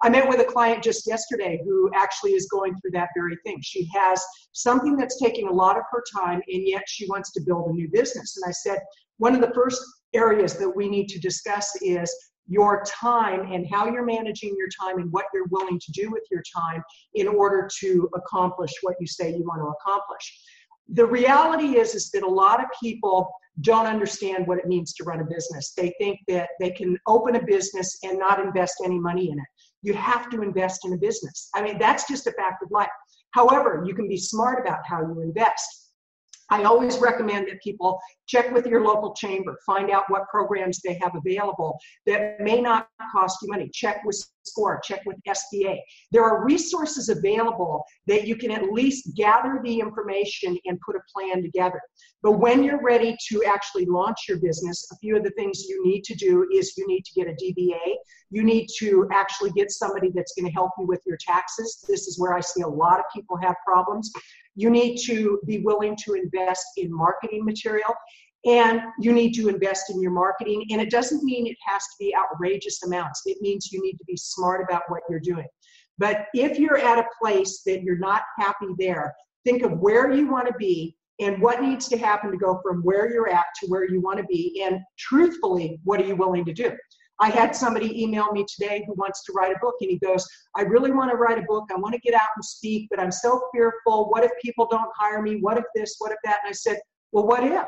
I 0.01 0.09
met 0.09 0.27
with 0.27 0.41
a 0.41 0.43
client 0.43 0.83
just 0.83 1.07
yesterday 1.07 1.61
who 1.63 1.89
actually 1.95 2.31
is 2.31 2.47
going 2.47 2.73
through 2.81 2.91
that 2.91 3.09
very 3.15 3.37
thing. 3.45 3.59
She 3.61 3.87
has 3.93 4.21
something 4.51 4.97
that's 4.97 5.21
taking 5.21 5.47
a 5.47 5.53
lot 5.53 5.77
of 5.77 5.83
her 5.91 6.03
time, 6.17 6.41
and 6.51 6.67
yet 6.67 6.83
she 6.87 7.07
wants 7.07 7.31
to 7.33 7.41
build 7.41 7.69
a 7.69 7.73
new 7.73 7.87
business. 7.87 8.37
And 8.37 8.49
I 8.49 8.51
said, 8.51 8.79
one 9.17 9.33
of 9.33 9.39
the 9.39 9.53
first 9.53 9.81
areas 10.13 10.57
that 10.57 10.69
we 10.69 10.89
need 10.89 11.07
to 11.09 11.19
discuss 11.19 11.69
is 11.81 12.13
your 12.47 12.83
time 12.85 13.51
and 13.51 13.65
how 13.71 13.85
you're 13.85 14.05
managing 14.05 14.55
your 14.57 14.67
time 14.67 14.99
and 14.99 15.11
what 15.11 15.25
you're 15.33 15.47
willing 15.47 15.79
to 15.79 15.91
do 15.91 16.11
with 16.11 16.23
your 16.29 16.43
time 16.55 16.83
in 17.15 17.27
order 17.27 17.69
to 17.79 18.09
accomplish 18.15 18.71
what 18.81 18.95
you 18.99 19.07
say 19.07 19.29
you 19.29 19.43
want 19.43 19.61
to 19.61 19.67
accomplish. 19.67 20.41
The 20.89 21.05
reality 21.05 21.77
is, 21.77 21.95
is 21.95 22.11
that 22.11 22.23
a 22.23 22.27
lot 22.27 22.59
of 22.59 22.67
people 22.81 23.31
don't 23.61 23.85
understand 23.85 24.47
what 24.47 24.57
it 24.57 24.67
means 24.67 24.93
to 24.93 25.03
run 25.03 25.21
a 25.21 25.25
business. 25.25 25.73
They 25.77 25.93
think 25.99 26.19
that 26.27 26.49
they 26.59 26.71
can 26.71 26.97
open 27.07 27.35
a 27.35 27.45
business 27.45 27.99
and 28.03 28.19
not 28.19 28.43
invest 28.43 28.75
any 28.83 28.99
money 28.99 29.29
in 29.29 29.37
it. 29.39 29.45
You 29.81 29.93
have 29.93 30.29
to 30.31 30.41
invest 30.41 30.85
in 30.85 30.93
a 30.93 30.97
business. 30.97 31.49
I 31.55 31.61
mean, 31.61 31.77
that's 31.77 32.07
just 32.07 32.27
a 32.27 32.31
fact 32.31 32.63
of 32.63 32.71
life. 32.71 32.89
However, 33.31 33.83
you 33.85 33.93
can 33.93 34.07
be 34.07 34.17
smart 34.17 34.59
about 34.59 34.79
how 34.85 35.01
you 35.01 35.21
invest. 35.21 35.82
I 36.53 36.65
always 36.65 36.99
recommend 36.99 37.47
that 37.47 37.59
people 37.63 37.99
check 38.27 38.53
with 38.53 38.67
your 38.67 38.85
local 38.85 39.15
chamber, 39.15 39.57
find 39.65 39.89
out 39.89 40.03
what 40.09 40.29
programs 40.29 40.81
they 40.81 40.99
have 41.01 41.15
available 41.15 41.79
that 42.05 42.39
may 42.39 42.61
not 42.61 42.87
cost 43.11 43.39
you 43.41 43.47
money. 43.49 43.71
Check 43.73 44.03
with 44.05 44.23
SCORE, 44.43 44.79
check 44.83 45.01
with 45.07 45.17
SBA. 45.27 45.79
There 46.11 46.23
are 46.23 46.45
resources 46.45 47.09
available 47.09 47.83
that 48.05 48.27
you 48.27 48.35
can 48.35 48.51
at 48.51 48.71
least 48.71 49.15
gather 49.15 49.61
the 49.63 49.79
information 49.79 50.55
and 50.65 50.79
put 50.85 50.95
a 50.95 50.99
plan 51.11 51.41
together. 51.41 51.81
But 52.21 52.33
when 52.33 52.63
you're 52.63 52.83
ready 52.83 53.17
to 53.29 53.43
actually 53.45 53.85
launch 53.85 54.17
your 54.29 54.37
business, 54.37 54.87
a 54.91 54.97
few 54.97 55.17
of 55.17 55.23
the 55.23 55.31
things 55.31 55.65
you 55.67 55.83
need 55.83 56.03
to 56.03 56.15
do 56.15 56.47
is 56.53 56.77
you 56.77 56.87
need 56.87 57.03
to 57.05 57.13
get 57.15 57.27
a 57.27 57.33
DBA. 57.33 57.95
You 58.29 58.43
need 58.43 58.67
to 58.77 59.07
actually 59.11 59.51
get 59.51 59.71
somebody 59.71 60.11
that's 60.13 60.33
going 60.37 60.45
to 60.45 60.53
help 60.53 60.69
you 60.77 60.85
with 60.85 61.01
your 61.07 61.17
taxes. 61.19 61.83
This 61.89 62.07
is 62.07 62.19
where 62.19 62.35
I 62.35 62.41
see 62.41 62.61
a 62.61 62.67
lot 62.67 62.99
of 62.99 63.05
people 63.13 63.37
have 63.41 63.55
problems. 63.65 64.11
You 64.55 64.69
need 64.69 64.97
to 65.05 65.39
be 65.45 65.59
willing 65.59 65.97
to 66.05 66.13
invest 66.13 66.65
in 66.77 66.95
marketing 66.95 67.45
material 67.45 67.93
and 68.45 68.81
you 68.99 69.13
need 69.13 69.33
to 69.33 69.47
invest 69.47 69.89
in 69.89 70.01
your 70.01 70.11
marketing. 70.11 70.65
And 70.71 70.81
it 70.81 70.89
doesn't 70.89 71.23
mean 71.23 71.47
it 71.47 71.57
has 71.65 71.81
to 71.81 71.95
be 71.99 72.15
outrageous 72.15 72.83
amounts, 72.83 73.21
it 73.25 73.37
means 73.41 73.71
you 73.71 73.81
need 73.81 73.97
to 73.97 74.05
be 74.05 74.17
smart 74.17 74.61
about 74.61 74.83
what 74.87 75.01
you're 75.09 75.19
doing. 75.19 75.47
But 75.97 76.25
if 76.33 76.57
you're 76.59 76.77
at 76.77 76.99
a 76.99 77.05
place 77.21 77.61
that 77.65 77.83
you're 77.83 77.99
not 77.99 78.23
happy 78.39 78.67
there, 78.77 79.13
think 79.45 79.63
of 79.63 79.79
where 79.79 80.11
you 80.11 80.27
want 80.27 80.47
to 80.47 80.53
be 80.57 80.95
and 81.19 81.41
what 81.41 81.61
needs 81.61 81.87
to 81.89 81.97
happen 81.97 82.31
to 82.31 82.37
go 82.37 82.59
from 82.63 82.81
where 82.81 83.11
you're 83.11 83.29
at 83.29 83.45
to 83.61 83.67
where 83.67 83.89
you 83.89 84.01
want 84.01 84.17
to 84.17 84.25
be. 84.25 84.63
And 84.65 84.79
truthfully, 84.97 85.79
what 85.83 86.01
are 86.01 86.05
you 86.05 86.15
willing 86.15 86.45
to 86.45 86.53
do? 86.53 86.71
I 87.19 87.29
had 87.29 87.55
somebody 87.55 88.01
email 88.03 88.31
me 88.31 88.45
today 88.47 88.83
who 88.87 88.93
wants 88.95 89.23
to 89.25 89.33
write 89.33 89.55
a 89.55 89.59
book, 89.59 89.75
and 89.81 89.89
he 89.89 89.99
goes, 89.99 90.27
I 90.55 90.61
really 90.61 90.91
want 90.91 91.11
to 91.11 91.17
write 91.17 91.37
a 91.37 91.45
book. 91.47 91.65
I 91.71 91.75
want 91.75 91.93
to 91.93 92.01
get 92.01 92.13
out 92.13 92.29
and 92.35 92.43
speak, 92.43 92.87
but 92.89 92.99
I'm 92.99 93.11
so 93.11 93.41
fearful. 93.53 94.09
What 94.09 94.23
if 94.23 94.31
people 94.41 94.67
don't 94.69 94.89
hire 94.95 95.21
me? 95.21 95.37
What 95.39 95.57
if 95.57 95.65
this? 95.75 95.95
What 95.99 96.11
if 96.11 96.17
that? 96.23 96.39
And 96.43 96.49
I 96.49 96.53
said, 96.53 96.79
Well, 97.11 97.27
what 97.27 97.43
if? 97.43 97.65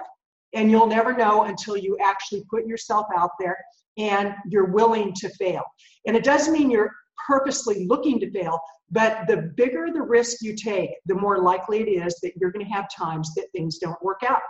And 0.53 0.71
you'll 0.71 0.87
never 0.87 1.15
know 1.15 1.43
until 1.43 1.77
you 1.77 1.97
actually 2.03 2.43
put 2.49 2.65
yourself 2.65 3.05
out 3.15 3.31
there 3.39 3.57
and 3.97 4.33
you're 4.49 4.71
willing 4.71 5.13
to 5.13 5.29
fail. 5.29 5.63
And 6.07 6.15
it 6.15 6.23
doesn't 6.23 6.53
mean 6.53 6.71
you're 6.71 6.91
purposely 7.27 7.85
looking 7.87 8.19
to 8.19 8.31
fail, 8.31 8.59
but 8.91 9.25
the 9.27 9.53
bigger 9.55 9.91
the 9.91 10.01
risk 10.01 10.41
you 10.41 10.55
take, 10.55 10.89
the 11.05 11.15
more 11.15 11.39
likely 11.39 11.79
it 11.79 11.89
is 11.89 12.15
that 12.21 12.33
you're 12.37 12.51
going 12.51 12.65
to 12.65 12.71
have 12.71 12.87
times 12.89 13.33
that 13.35 13.47
things 13.51 13.77
don't 13.77 14.01
work 14.01 14.21
out. 14.27 14.41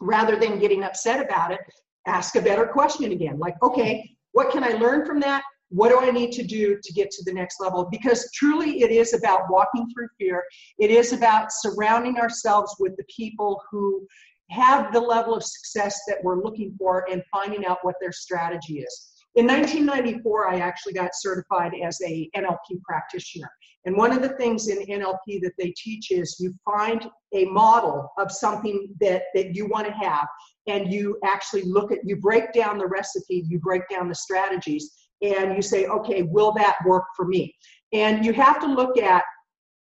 Rather 0.00 0.36
than 0.36 0.58
getting 0.58 0.84
upset 0.84 1.24
about 1.24 1.52
it, 1.52 1.60
ask 2.06 2.36
a 2.36 2.40
better 2.40 2.66
question 2.66 3.12
again 3.12 3.38
like, 3.38 3.60
okay, 3.62 4.15
what 4.36 4.50
can 4.50 4.62
I 4.62 4.72
learn 4.72 5.06
from 5.06 5.18
that? 5.20 5.42
What 5.70 5.88
do 5.88 5.98
I 5.98 6.10
need 6.10 6.30
to 6.32 6.42
do 6.42 6.78
to 6.82 6.92
get 6.92 7.10
to 7.10 7.24
the 7.24 7.32
next 7.32 7.58
level? 7.58 7.88
Because 7.90 8.30
truly, 8.34 8.82
it 8.82 8.90
is 8.90 9.14
about 9.14 9.48
walking 9.48 9.88
through 9.90 10.08
fear. 10.18 10.44
It 10.78 10.90
is 10.90 11.14
about 11.14 11.48
surrounding 11.50 12.18
ourselves 12.18 12.76
with 12.78 12.94
the 12.98 13.04
people 13.04 13.62
who 13.70 14.06
have 14.50 14.92
the 14.92 15.00
level 15.00 15.34
of 15.34 15.42
success 15.42 15.98
that 16.06 16.18
we're 16.22 16.42
looking 16.42 16.74
for 16.76 17.06
and 17.10 17.22
finding 17.32 17.64
out 17.64 17.78
what 17.80 17.94
their 17.98 18.12
strategy 18.12 18.80
is. 18.80 19.08
In 19.36 19.46
1994, 19.46 20.50
I 20.50 20.58
actually 20.58 20.92
got 20.92 21.12
certified 21.14 21.72
as 21.82 21.98
a 22.06 22.28
NLP 22.36 22.82
practitioner. 22.86 23.50
And 23.86 23.96
one 23.96 24.12
of 24.12 24.20
the 24.20 24.36
things 24.36 24.68
in 24.68 24.84
NLP 24.84 25.40
that 25.40 25.52
they 25.58 25.72
teach 25.82 26.10
is 26.10 26.36
you 26.38 26.54
find 26.62 27.08
a 27.32 27.46
model 27.46 28.12
of 28.18 28.30
something 28.30 28.88
that, 29.00 29.22
that 29.34 29.54
you 29.54 29.66
want 29.66 29.86
to 29.86 29.94
have 29.94 30.26
and 30.66 30.92
you 30.92 31.18
actually 31.24 31.62
look 31.62 31.92
at, 31.92 31.98
you 32.04 32.16
break 32.16 32.52
down 32.52 32.78
the 32.78 32.86
recipe, 32.86 33.44
you 33.48 33.58
break 33.58 33.82
down 33.88 34.08
the 34.08 34.14
strategies, 34.14 34.90
and 35.22 35.54
you 35.54 35.62
say, 35.62 35.86
okay, 35.86 36.22
will 36.22 36.52
that 36.52 36.76
work 36.84 37.04
for 37.16 37.26
me? 37.26 37.54
And 37.92 38.24
you 38.24 38.32
have 38.32 38.60
to 38.60 38.66
look 38.66 38.98
at 38.98 39.22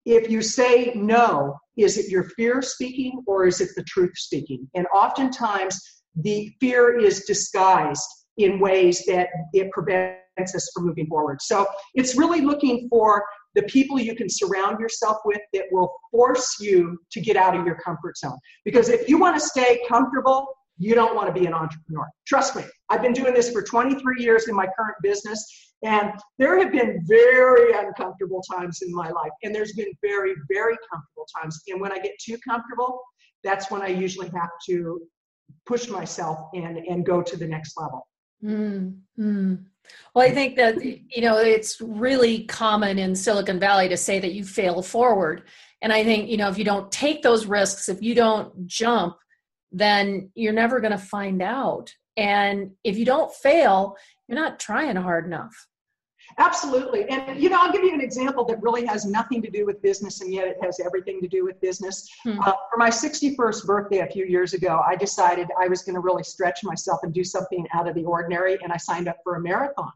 if 0.06 0.30
you 0.30 0.42
say 0.42 0.94
no, 0.96 1.58
is 1.76 1.98
it 1.98 2.10
your 2.10 2.24
fear 2.24 2.62
speaking 2.62 3.22
or 3.28 3.46
is 3.46 3.60
it 3.60 3.70
the 3.76 3.84
truth 3.84 4.14
speaking? 4.16 4.68
And 4.74 4.88
oftentimes 4.96 5.80
the 6.16 6.50
fear 6.62 6.98
is 6.98 7.26
disguised 7.26 8.08
in 8.38 8.60
ways 8.60 9.04
that 9.08 9.28
it 9.54 9.70
prevents 9.72 10.56
us 10.56 10.70
from 10.74 10.86
moving 10.86 11.08
forward. 11.08 11.42
So 11.42 11.68
it's 11.94 12.16
really 12.16 12.42
looking 12.42 12.88
for 12.90 13.24
the 13.56 13.64
people 13.64 14.00
you 14.00 14.16
can 14.16 14.30
surround 14.30 14.80
yourself 14.80 15.18
with 15.26 15.42
that 15.54 15.66
will 15.72 15.92
force 16.12 16.56
you 16.60 16.98
to 17.12 17.20
get 17.20 17.36
out 17.36 17.58
of 17.58 17.66
your 17.66 17.76
comfort 17.76 18.18
zone. 18.18 18.38
Because 18.64 18.90
if 18.90 19.10
you 19.10 19.18
want 19.18 19.36
to 19.36 19.46
stay 19.46 19.82
comfortable, 19.88 20.48
you 20.77 20.96
don't 20.96 21.15
want 21.15 21.34
to 21.34 21.39
be 21.39 21.46
an 21.46 21.53
entrepreneur. 21.53 22.07
Trust 22.25 22.55
me, 22.55 22.63
I've 22.89 23.01
been 23.01 23.13
doing 23.13 23.34
this 23.34 23.51
for 23.51 23.62
23 23.62 24.22
years 24.22 24.48
in 24.48 24.55
my 24.55 24.67
current 24.77 24.96
business, 25.01 25.74
and 25.84 26.12
there 26.38 26.57
have 26.60 26.72
been 26.72 27.03
very 27.07 27.74
uncomfortable 27.74 28.41
times 28.51 28.79
in 28.81 28.93
my 28.93 29.10
life, 29.10 29.31
and 29.43 29.53
there's 29.53 29.74
been 29.74 29.91
very, 30.01 30.34
very 30.51 30.77
comfortable 30.91 31.27
times. 31.39 31.62
And 31.67 31.81
when 31.81 31.91
I 31.91 32.00
get 32.00 32.13
too 32.19 32.38
comfortable, 32.48 33.01
that's 33.43 33.69
when 33.72 33.81
I 33.81 33.88
usually 33.88 34.29
have 34.29 34.50
to 34.67 35.01
push 35.65 35.88
myself 35.88 36.39
and, 36.53 36.77
and 36.77 37.05
go 37.05 37.22
to 37.22 37.38
the 37.38 37.48
next 37.48 37.74
level. 37.77 38.07
Mm-hmm. 38.43 39.55
Well, 40.13 40.25
I 40.25 40.31
think 40.31 40.57
that 40.57 40.84
you 40.84 41.22
know 41.22 41.38
it's 41.38 41.81
really 41.81 42.43
common 42.43 43.00
in 43.00 43.15
Silicon 43.15 43.60
Valley 43.60 43.89
to 43.89 43.98
say 43.98 44.19
that 44.19 44.34
you 44.34 44.43
fail 44.43 44.81
forward, 44.84 45.43
and 45.81 45.91
I 45.91 46.03
think 46.03 46.29
you 46.29 46.38
know 46.38 46.50
if 46.50 46.57
you 46.57 46.63
don't 46.63 46.91
take 46.91 47.24
those 47.24 47.48
risks, 47.48 47.89
if 47.89 48.01
you 48.01 48.13
don't 48.13 48.67
jump, 48.67 49.15
then 49.72 50.30
you're 50.36 50.54
never 50.54 50.80
going 50.80 50.92
to 50.92 50.98
find 50.98 51.42
out. 51.42 51.94
And 52.16 52.72
if 52.84 52.98
you 52.98 53.06
don't 53.06 53.34
fail, 53.34 53.96
you're 54.28 54.40
not 54.40 54.60
trying 54.60 54.96
hard 54.96 55.26
enough. 55.26 55.54
Absolutely. 56.40 57.08
And, 57.10 57.42
you 57.42 57.50
know, 57.50 57.58
I'll 57.60 57.72
give 57.72 57.84
you 57.84 57.94
an 57.94 58.02
example 58.02 58.44
that 58.46 58.62
really 58.62 58.86
has 58.86 59.06
nothing 59.06 59.42
to 59.42 59.50
do 59.50 59.66
with 59.66 59.82
business 59.82 60.22
and 60.22 60.34
yet 60.34 60.48
it 60.48 60.58
has 60.62 60.80
everything 60.80 61.22
to 61.22 61.28
do 61.28 61.46
with 61.46 61.60
business. 61.62 62.08
Hmm. 62.24 62.40
Uh, 62.42 62.52
for 62.70 62.78
my 62.78 62.90
61st 62.90 63.66
birthday 63.66 64.00
a 64.00 64.08
few 64.08 64.26
years 64.26 64.54
ago, 64.54 64.82
I 64.86 64.96
decided 64.96 65.48
I 65.60 65.68
was 65.68 65.84
going 65.84 65.96
to 65.96 66.02
really 66.02 66.24
stretch 66.24 66.60
myself 66.64 67.00
and 67.04 67.14
do 67.14 67.24
something 67.24 67.66
out 67.74 67.88
of 67.88 67.96
the 67.96 68.04
ordinary, 68.04 68.58
and 68.62 68.74
I 68.74 68.78
signed 68.78 69.08
up 69.08 69.18
for 69.24 69.36
a 69.36 69.42
marathon 69.42 69.92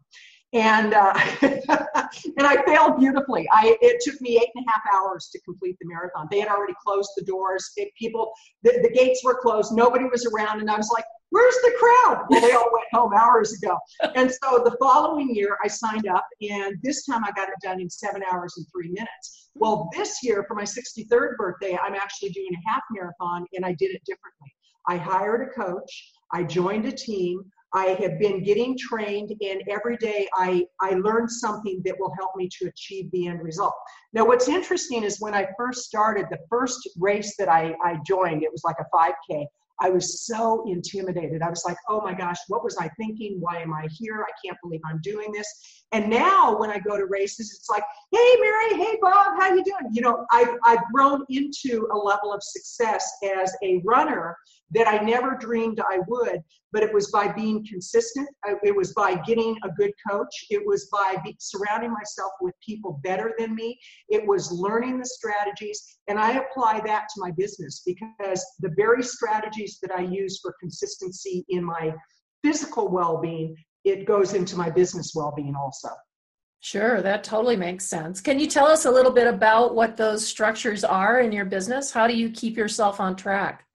and 0.54 0.94
uh, 0.94 1.14
and 1.42 2.46
I 2.46 2.64
failed 2.66 3.00
beautifully. 3.00 3.48
I 3.52 3.78
it 3.82 4.02
took 4.02 4.20
me 4.22 4.38
eight 4.38 4.50
and 4.56 4.66
a 4.68 4.72
half 4.72 4.82
hours 4.94 5.30
to 5.32 5.40
complete 5.42 5.78
the 5.80 5.88
marathon. 5.88 6.28
They 6.30 6.40
had 6.40 6.50
already 6.50 6.74
closed 6.86 7.10
the 7.16 7.24
doors. 7.24 7.72
It, 7.78 7.90
people, 7.98 8.32
the, 8.64 8.80
the 8.84 8.90
gates 8.90 9.24
were 9.24 9.40
closed. 9.42 9.72
Nobody 9.74 10.06
was 10.06 10.26
around, 10.26 10.60
and 10.60 10.70
I 10.70 10.76
was 10.76 10.90
like, 10.94 11.06
"Where's 11.30 11.56
the 11.56 11.74
crowd?" 11.80 12.26
Well, 12.30 12.42
they 12.42 12.52
all 12.52 12.70
went 12.72 12.86
home 12.94 13.14
hours 13.14 13.54
ago. 13.54 13.78
And 14.16 14.30
so 14.30 14.62
the 14.64 14.76
following 14.80 15.34
year, 15.34 15.58
I 15.64 15.68
signed 15.68 16.08
up, 16.08 16.26
and 16.42 16.78
this 16.84 17.06
time 17.06 17.24
I 17.24 17.32
got 17.32 17.50
it 17.50 17.56
done 17.64 17.80
in 17.80 17.90
seven 17.90 18.22
hours 18.32 18.56
and 18.58 18.66
three 18.74 18.90
minutes. 18.90 19.50
Well, 19.56 19.90
this 19.96 20.20
year 20.24 20.46
for 20.48 20.56
my 20.56 20.64
63rd 20.64 21.38
birthday, 21.38 21.78
I'm 21.82 21.96
actually 21.96 22.30
doing 22.30 22.50
a 22.54 22.70
half 22.70 22.82
marathon, 22.92 23.46
and 23.54 23.66
I 23.66 23.74
did 23.74 23.92
it 23.92 24.02
differently. 24.06 24.54
I 24.88 24.98
hired 24.98 25.48
a 25.48 25.52
coach. 25.52 26.12
I 26.34 26.44
joined 26.44 26.86
a 26.86 26.92
team. 26.92 27.44
I 27.74 27.98
have 28.02 28.20
been 28.20 28.44
getting 28.44 28.78
trained, 28.78 29.32
and 29.42 29.64
every 29.70 29.98
day 29.98 30.28
I, 30.36 30.66
I 30.82 30.92
learn 30.96 31.30
something 31.30 31.82
that 31.86 31.96
will 32.00 32.14
help 32.18 32.32
me 32.36 32.50
to 32.60 32.68
achieve 32.68 33.10
the 33.12 33.28
end 33.28 33.42
result. 33.42 33.74
Now, 34.14 34.26
what's 34.26 34.50
interesting 34.50 35.04
is 35.04 35.22
when 35.22 35.34
I 35.34 35.48
first 35.58 35.84
started, 35.84 36.26
the 36.30 36.40
first 36.50 36.90
race 36.98 37.36
that 37.38 37.48
I, 37.48 37.74
I 37.84 37.98
joined, 38.06 38.44
it 38.44 38.52
was 38.52 38.64
like 38.66 38.76
a 38.80 38.86
5K. 38.96 39.46
I 39.82 39.90
was 39.90 40.28
so 40.28 40.64
intimidated. 40.68 41.42
I 41.42 41.50
was 41.50 41.64
like, 41.66 41.78
oh 41.90 42.02
my 42.02 42.14
gosh, 42.14 42.38
what 42.50 42.64
was 42.64 42.78
I 42.78 42.88
thinking? 43.00 43.38
Why 43.40 43.58
am 43.58 43.74
I 43.74 43.88
here? 43.92 44.24
I 44.24 44.32
can't 44.46 44.58
believe 44.62 44.82
I'm 44.86 45.00
doing 45.02 45.32
this. 45.32 45.48
And 45.92 46.08
now 46.08 46.58
when 46.58 46.70
I 46.70 46.78
go 46.78 46.98
to 46.98 47.06
races, 47.06 47.52
it's 47.58 47.68
like, 47.68 47.84
hey 48.12 48.36
Mary, 48.40 48.76
hey 48.76 48.98
Bob, 49.02 49.40
how 49.40 49.54
you 49.54 49.64
doing? 49.64 49.92
You 49.92 50.04
know, 50.04 50.26
I've, 50.32 50.56
I've 50.66 50.84
grown 50.94 51.26
into 51.30 51.88
a 51.92 51.98
level 51.98 52.32
of 52.32 52.44
success 52.44 53.12
as 53.42 53.56
a 53.64 53.82
runner 53.84 54.38
that 54.70 54.88
I 54.88 55.00
never 55.00 55.36
dreamed 55.36 55.80
I 55.80 56.00
would, 56.08 56.42
but 56.72 56.84
it 56.84 56.94
was 56.94 57.12
by 57.12 57.32
being 57.32 57.66
consistent. 57.70 58.28
Uh, 58.48 58.56
it 58.64 58.76
was 58.76 58.94
by 58.94 59.16
getting 59.26 59.58
a 59.64 59.70
good 59.78 59.92
coach. 60.10 60.34
It 60.50 60.66
was 60.66 60.88
by 60.92 61.18
be, 61.24 61.36
surrounding 61.40 61.92
myself 61.92 62.32
with 62.42 62.56
people 62.66 63.00
better 63.04 63.34
than 63.38 63.56
me. 63.56 63.80
It 64.10 64.26
was 64.26 64.52
learning 64.52 65.00
the 65.00 65.06
strategies. 65.06 65.82
And 66.08 66.20
I 66.20 66.34
apply 66.34 66.82
that 66.86 67.08
to 67.14 67.22
my 67.22 67.32
business 67.32 67.82
because 67.86 68.46
the 68.60 68.74
very 68.76 69.04
strategies 69.04 69.80
that 69.82 69.92
I 69.92 70.02
use 70.02 70.40
for 70.42 70.56
consistency 70.60 71.46
in 71.50 71.64
my 71.64 71.94
physical 72.44 72.90
well 72.90 73.20
being 73.22 73.56
it 73.84 74.06
goes 74.06 74.34
into 74.34 74.56
my 74.56 74.70
business 74.70 75.14
well-being 75.16 75.56
also 75.56 75.90
sure 76.60 77.02
that 77.02 77.24
totally 77.24 77.56
makes 77.56 77.86
sense 77.86 78.22
can 78.22 78.40
you 78.40 78.48
tell 78.48 78.68
us 78.68 78.86
a 78.86 78.92
little 78.92 79.12
bit 79.12 79.28
about 79.28 79.74
what 79.74 79.98
those 79.98 80.26
structures 80.26 80.84
are 80.84 81.20
in 81.20 81.32
your 81.32 81.46
business 81.46 81.92
how 81.92 82.08
do 82.08 82.16
you 82.16 82.30
keep 82.30 82.56
yourself 82.56 83.00
on 83.00 83.16
track 83.16 83.66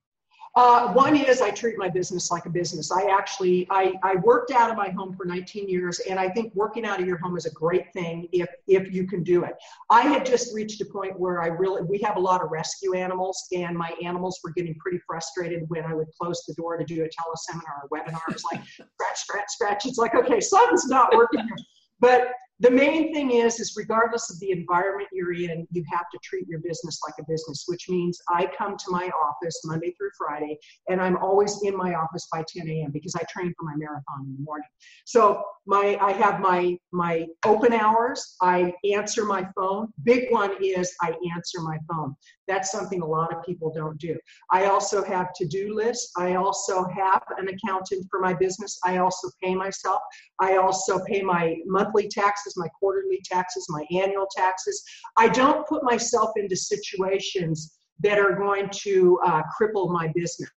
uh, 0.55 0.91
one 0.93 1.15
is 1.15 1.41
I 1.41 1.51
treat 1.51 1.77
my 1.77 1.89
business 1.89 2.31
like 2.31 2.45
a 2.45 2.49
business. 2.49 2.91
I 2.91 3.03
actually 3.11 3.67
I, 3.69 3.93
I 4.03 4.15
worked 4.15 4.51
out 4.51 4.69
of 4.69 4.77
my 4.77 4.89
home 4.89 5.15
for 5.15 5.25
19 5.25 5.69
years, 5.69 5.99
and 6.09 6.19
I 6.19 6.29
think 6.29 6.53
working 6.55 6.85
out 6.85 6.99
of 6.99 7.05
your 7.05 7.17
home 7.17 7.37
is 7.37 7.45
a 7.45 7.51
great 7.51 7.91
thing 7.93 8.27
if 8.31 8.49
if 8.67 8.91
you 8.91 9.07
can 9.07 9.23
do 9.23 9.43
it. 9.43 9.53
I 9.89 10.01
had 10.01 10.25
just 10.25 10.55
reached 10.55 10.81
a 10.81 10.85
point 10.85 11.19
where 11.19 11.41
I 11.41 11.47
really 11.47 11.83
we 11.83 11.99
have 11.99 12.17
a 12.17 12.19
lot 12.19 12.43
of 12.43 12.49
rescue 12.51 12.95
animals, 12.95 13.47
and 13.55 13.77
my 13.77 13.93
animals 14.03 14.39
were 14.43 14.51
getting 14.51 14.75
pretty 14.75 14.99
frustrated 15.05 15.63
when 15.67 15.83
I 15.83 15.93
would 15.93 16.07
close 16.19 16.43
the 16.47 16.53
door 16.55 16.77
to 16.77 16.83
do 16.83 17.03
a 17.03 17.07
teleseminar 17.07 17.83
or 17.83 17.89
webinar. 17.89 18.21
It's 18.29 18.43
like 18.51 18.61
scratch, 18.67 19.17
scratch, 19.17 19.49
scratch. 19.49 19.85
It's 19.85 19.97
like 19.97 20.15
okay, 20.15 20.39
something's 20.39 20.87
not 20.87 21.15
working 21.15 21.41
here. 21.41 21.57
But 21.99 22.29
the 22.59 22.71
main 22.71 23.13
thing 23.13 23.31
is 23.31 23.59
is 23.59 23.73
regardless 23.77 24.31
of 24.31 24.39
the 24.39 24.51
environment 24.51 25.07
you're 25.11 25.33
in 25.33 25.67
you 25.71 25.83
have 25.91 26.09
to 26.11 26.17
treat 26.23 26.47
your 26.47 26.59
business 26.59 26.99
like 27.05 27.15
a 27.19 27.31
business 27.31 27.65
which 27.67 27.87
means 27.89 28.19
i 28.29 28.47
come 28.57 28.75
to 28.77 28.89
my 28.89 29.09
office 29.23 29.61
monday 29.65 29.93
through 29.97 30.09
friday 30.17 30.57
and 30.89 31.01
i'm 31.01 31.17
always 31.17 31.61
in 31.63 31.75
my 31.75 31.93
office 31.93 32.27
by 32.31 32.43
10 32.47 32.67
a.m 32.67 32.91
because 32.91 33.15
i 33.15 33.23
train 33.29 33.53
for 33.57 33.65
my 33.65 33.75
marathon 33.75 34.25
in 34.25 34.33
the 34.33 34.43
morning. 34.43 34.67
So 35.05 35.43
my 35.65 35.97
i 36.01 36.11
have 36.11 36.39
my 36.39 36.77
my 36.91 37.27
open 37.45 37.73
hours. 37.73 38.35
I 38.41 38.73
answer 38.91 39.25
my 39.25 39.47
phone. 39.55 39.87
Big 40.03 40.31
one 40.31 40.51
is 40.61 40.93
i 41.01 41.13
answer 41.35 41.61
my 41.61 41.77
phone. 41.89 42.15
That's 42.47 42.71
something 42.71 43.01
a 43.01 43.05
lot 43.05 43.33
of 43.35 43.43
people 43.43 43.73
don't 43.73 43.97
do. 43.97 44.17
I 44.51 44.65
also 44.65 45.03
have 45.03 45.33
to-do 45.33 45.75
lists. 45.75 46.11
I 46.17 46.35
also 46.35 46.85
have 46.85 47.23
an 47.37 47.49
accountant 47.49 48.07
for 48.09 48.19
my 48.21 48.33
business. 48.33 48.79
I 48.85 48.97
also 48.97 49.29
pay 49.43 49.53
myself. 49.53 50.01
I 50.39 50.55
also 50.57 51.03
pay 51.05 51.21
my 51.21 51.57
monthly 51.65 52.07
taxes 52.07 52.46
taxes, 52.47 52.57
my 52.57 52.67
quarterly 52.79 53.21
taxes, 53.23 53.67
my 53.69 53.85
annual 53.91 54.27
taxes. 54.35 54.83
I 55.17 55.27
don't 55.27 55.67
put 55.67 55.83
myself 55.83 56.31
into 56.35 56.55
situations 56.55 57.77
that 58.01 58.19
are 58.19 58.33
going 58.33 58.69
to 58.83 59.19
uh, 59.25 59.41
cripple 59.59 59.91
my 59.91 60.11
business. 60.13 60.51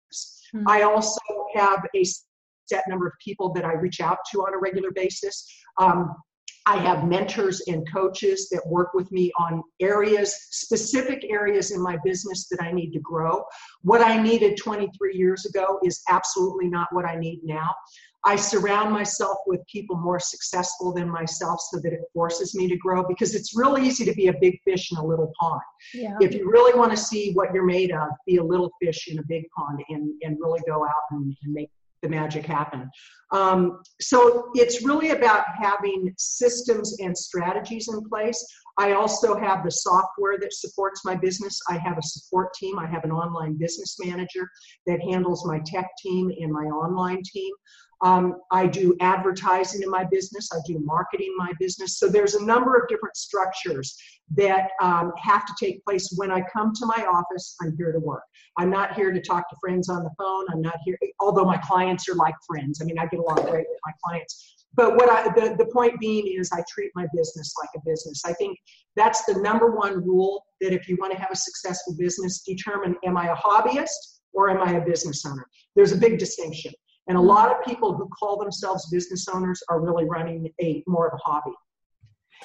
Mm-hmm. 0.54 0.68
I 0.68 0.82
also 0.82 1.20
have 1.54 1.84
a 1.94 2.04
set 2.66 2.84
number 2.88 3.06
of 3.06 3.12
people 3.24 3.52
that 3.54 3.64
I 3.64 3.72
reach 3.72 4.00
out 4.00 4.18
to 4.32 4.40
on 4.40 4.54
a 4.54 4.58
regular 4.58 4.90
basis. 4.92 5.46
Um, 5.78 6.14
I 6.66 6.76
have 6.76 7.08
mentors 7.08 7.62
and 7.68 7.90
coaches 7.90 8.48
that 8.50 8.60
work 8.66 8.92
with 8.92 9.10
me 9.10 9.32
on 9.38 9.62
areas, 9.80 10.36
specific 10.50 11.24
areas 11.30 11.70
in 11.70 11.82
my 11.82 11.96
business 12.04 12.48
that 12.50 12.62
I 12.62 12.70
need 12.70 12.92
to 12.92 13.00
grow. 13.00 13.42
What 13.80 14.02
I 14.02 14.22
needed 14.22 14.58
23 14.58 15.16
years 15.16 15.46
ago 15.46 15.80
is 15.82 16.02
absolutely 16.08 16.68
not 16.68 16.88
what 16.92 17.06
I 17.06 17.16
need 17.16 17.40
now. 17.42 17.70
I 18.24 18.36
surround 18.36 18.92
myself 18.92 19.38
with 19.46 19.66
people 19.66 19.96
more 19.96 20.20
successful 20.20 20.92
than 20.92 21.08
myself 21.08 21.60
so 21.70 21.78
that 21.80 21.92
it 21.92 22.00
forces 22.12 22.54
me 22.54 22.68
to 22.68 22.76
grow 22.76 23.06
because 23.06 23.34
it's 23.34 23.56
real 23.56 23.78
easy 23.78 24.04
to 24.04 24.14
be 24.14 24.28
a 24.28 24.34
big 24.40 24.58
fish 24.64 24.92
in 24.92 24.98
a 24.98 25.04
little 25.04 25.32
pond. 25.40 25.62
Yeah. 25.94 26.16
If 26.20 26.34
you 26.34 26.50
really 26.50 26.78
want 26.78 26.90
to 26.90 26.96
see 26.96 27.32
what 27.32 27.54
you're 27.54 27.64
made 27.64 27.92
of, 27.92 28.08
be 28.26 28.36
a 28.36 28.44
little 28.44 28.70
fish 28.82 29.08
in 29.08 29.18
a 29.18 29.22
big 29.22 29.44
pond 29.56 29.82
and, 29.88 30.12
and 30.22 30.36
really 30.38 30.60
go 30.66 30.84
out 30.84 31.02
and, 31.12 31.34
and 31.42 31.54
make 31.54 31.70
the 32.02 32.08
magic 32.08 32.46
happen. 32.46 32.90
Um, 33.32 33.82
so 34.00 34.50
it's 34.54 34.84
really 34.84 35.10
about 35.10 35.44
having 35.58 36.12
systems 36.18 36.96
and 37.00 37.16
strategies 37.16 37.88
in 37.88 38.02
place. 38.08 38.44
I 38.78 38.92
also 38.92 39.38
have 39.38 39.64
the 39.64 39.70
software 39.70 40.38
that 40.38 40.54
supports 40.54 41.04
my 41.04 41.14
business. 41.14 41.60
I 41.68 41.76
have 41.78 41.98
a 41.98 42.02
support 42.02 42.54
team. 42.54 42.78
I 42.78 42.86
have 42.86 43.04
an 43.04 43.12
online 43.12 43.56
business 43.58 43.96
manager 44.02 44.48
that 44.86 45.00
handles 45.00 45.46
my 45.46 45.60
tech 45.66 45.88
team 46.02 46.30
and 46.40 46.52
my 46.52 46.64
online 46.64 47.22
team. 47.22 47.52
Um, 48.02 48.40
I 48.50 48.66
do 48.66 48.96
advertising 49.00 49.82
in 49.82 49.90
my 49.90 50.04
business. 50.04 50.48
I 50.52 50.58
do 50.66 50.78
marketing 50.78 51.28
in 51.32 51.36
my 51.36 51.52
business. 51.58 51.98
So 51.98 52.08
there's 52.08 52.34
a 52.34 52.44
number 52.44 52.76
of 52.76 52.88
different 52.88 53.16
structures 53.16 53.96
that 54.36 54.70
um, 54.80 55.12
have 55.18 55.44
to 55.46 55.52
take 55.58 55.84
place 55.84 56.12
when 56.16 56.30
I 56.30 56.42
come 56.52 56.72
to 56.74 56.86
my 56.86 57.06
office. 57.12 57.56
I'm 57.60 57.76
here 57.76 57.92
to 57.92 57.98
work. 57.98 58.22
I'm 58.56 58.70
not 58.70 58.94
here 58.94 59.12
to 59.12 59.20
talk 59.20 59.48
to 59.50 59.56
friends 59.60 59.88
on 59.88 60.02
the 60.02 60.10
phone. 60.18 60.46
I'm 60.50 60.62
not 60.62 60.76
here, 60.84 60.98
although 61.20 61.44
my 61.44 61.58
clients 61.58 62.08
are 62.08 62.14
like 62.14 62.34
friends. 62.46 62.80
I 62.80 62.84
mean, 62.84 62.98
I 62.98 63.06
get 63.06 63.20
along 63.20 63.36
great 63.50 63.66
with 63.68 63.80
my 63.84 63.92
clients. 64.04 64.56
But 64.74 64.96
what 64.96 65.10
I, 65.10 65.24
the, 65.34 65.56
the 65.56 65.66
point 65.66 65.98
being 65.98 66.26
is 66.26 66.50
I 66.52 66.62
treat 66.72 66.92
my 66.94 67.06
business 67.14 67.54
like 67.60 67.70
a 67.76 67.80
business. 67.84 68.22
I 68.24 68.32
think 68.34 68.56
that's 68.96 69.24
the 69.24 69.34
number 69.34 69.72
one 69.72 70.04
rule 70.04 70.44
that 70.60 70.72
if 70.72 70.88
you 70.88 70.96
want 71.00 71.12
to 71.12 71.18
have 71.18 71.30
a 71.32 71.36
successful 71.36 71.96
business, 71.98 72.42
determine 72.42 72.94
am 73.04 73.16
I 73.16 73.32
a 73.32 73.36
hobbyist 73.36 74.20
or 74.32 74.48
am 74.48 74.62
I 74.62 74.74
a 74.74 74.84
business 74.84 75.24
owner? 75.26 75.46
There's 75.74 75.92
a 75.92 75.96
big 75.96 76.18
distinction. 76.18 76.72
And 77.10 77.18
a 77.18 77.20
lot 77.20 77.50
of 77.50 77.64
people 77.64 77.92
who 77.92 78.08
call 78.08 78.38
themselves 78.38 78.88
business 78.88 79.26
owners 79.26 79.60
are 79.68 79.80
really 79.80 80.04
running 80.04 80.48
a 80.62 80.80
more 80.86 81.08
of 81.08 81.14
a 81.14 81.16
hobby. 81.16 81.50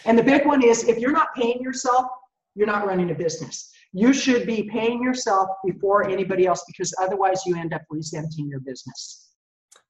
And 0.05 0.17
the 0.17 0.24
big 0.24 0.43
one 0.43 0.63
is 0.63 0.86
if 0.86 0.98
you're 0.98 1.12
not 1.12 1.36
paying 1.36 1.62
yourself, 1.62 2.07
you're 2.55 2.65
not 2.65 2.88
running 2.88 3.12
a 3.12 3.13
business. 3.13 3.72
You 3.93 4.12
should 4.12 4.48
be 4.48 4.63
paying 4.63 5.03
yourself 5.03 5.50
before 5.63 6.10
anybody 6.10 6.48
else 6.48 6.63
because 6.65 6.91
otherwise 7.00 7.43
you 7.45 7.55
end 7.55 7.75
up 7.75 7.84
resenting 7.91 8.50
your 8.50 8.60
business. 8.60 9.29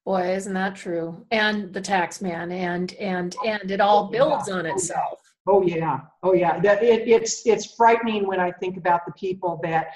Boy, 0.04 0.34
isn't 0.34 0.52
that 0.52 0.76
true? 0.76 1.24
And 1.30 1.72
the 1.72 1.80
tax 1.80 2.20
man 2.20 2.52
and 2.52 2.92
and 3.00 3.34
and 3.46 3.70
it 3.70 3.80
all 3.80 4.08
oh, 4.08 4.10
builds 4.10 4.50
on 4.50 4.66
oh, 4.66 4.74
itself. 4.74 5.20
Oh 5.48 5.62
yeah, 5.62 6.00
oh 6.22 6.34
yeah. 6.34 6.60
That 6.60 6.82
it, 6.82 7.08
it's 7.08 7.46
it's 7.46 7.74
frightening 7.76 8.26
when 8.26 8.40
I 8.40 8.50
think 8.52 8.76
about 8.76 9.06
the 9.06 9.12
people 9.12 9.58
that 9.62 9.86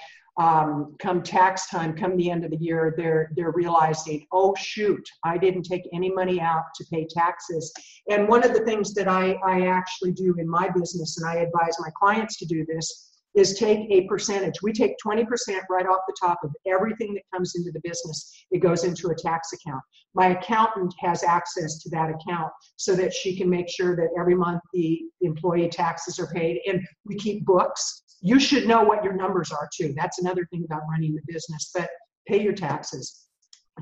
um, 0.41 0.97
come 0.99 1.23
tax 1.23 1.69
time, 1.69 1.95
come 1.95 2.17
the 2.17 2.31
end 2.31 2.47
of 2.47 2.51
the 2.51 2.57
year, 2.57 2.95
they're 2.97 3.31
they're 3.37 3.53
realizing, 3.53 4.27
oh 4.33 4.55
shoot, 4.57 5.07
I 5.23 5.37
didn't 5.37 5.65
take 5.65 5.83
any 5.93 6.11
money 6.11 6.41
out 6.41 6.65
to 6.77 6.85
pay 6.91 7.07
taxes. 7.07 7.71
And 8.09 8.27
one 8.27 8.43
of 8.43 8.55
the 8.55 8.65
things 8.65 8.95
that 8.95 9.07
I 9.07 9.33
I 9.45 9.67
actually 9.67 10.13
do 10.13 10.35
in 10.39 10.49
my 10.49 10.71
business, 10.71 11.19
and 11.19 11.29
I 11.29 11.43
advise 11.43 11.77
my 11.79 11.91
clients 11.95 12.39
to 12.39 12.47
do 12.47 12.65
this, 12.65 13.10
is 13.35 13.55
take 13.55 13.91
a 13.91 14.07
percentage. 14.09 14.55
We 14.63 14.73
take 14.73 14.95
20% 15.05 15.27
right 15.71 15.87
off 15.87 16.01
the 16.07 16.17
top 16.21 16.39
of 16.43 16.51
everything 16.67 17.15
that 17.15 17.23
comes 17.33 17.55
into 17.55 17.71
the 17.71 17.81
business. 17.83 18.45
It 18.51 18.59
goes 18.59 18.85
into 18.85 19.09
a 19.09 19.15
tax 19.15 19.53
account. 19.53 19.83
My 20.15 20.29
accountant 20.29 20.93
has 21.01 21.23
access 21.23 21.79
to 21.83 21.91
that 21.91 22.11
account 22.11 22.51
so 22.77 22.97
that 22.97 23.15
she 23.15 23.37
can 23.37 23.49
make 23.49 23.69
sure 23.69 23.95
that 23.95 24.09
every 24.19 24.35
month 24.35 24.61
the 24.73 25.03
employee 25.21 25.69
taxes 25.69 26.19
are 26.19 26.27
paid. 26.29 26.61
And 26.67 26.85
we 27.05 27.17
keep 27.17 27.45
books. 27.45 28.03
You 28.21 28.41
should 28.41 28.67
know 28.67 28.83
what 28.83 29.05
your 29.05 29.15
numbers 29.15 29.53
are 29.53 29.69
too. 29.75 29.95
That's 29.97 30.21
another 30.21 30.47
thing 30.51 30.65
about 30.65 30.83
running 30.91 31.15
the 31.15 31.23
business. 31.33 31.71
But 31.75 31.89
pay 32.27 32.43
your 32.43 32.53
taxes. 32.53 33.27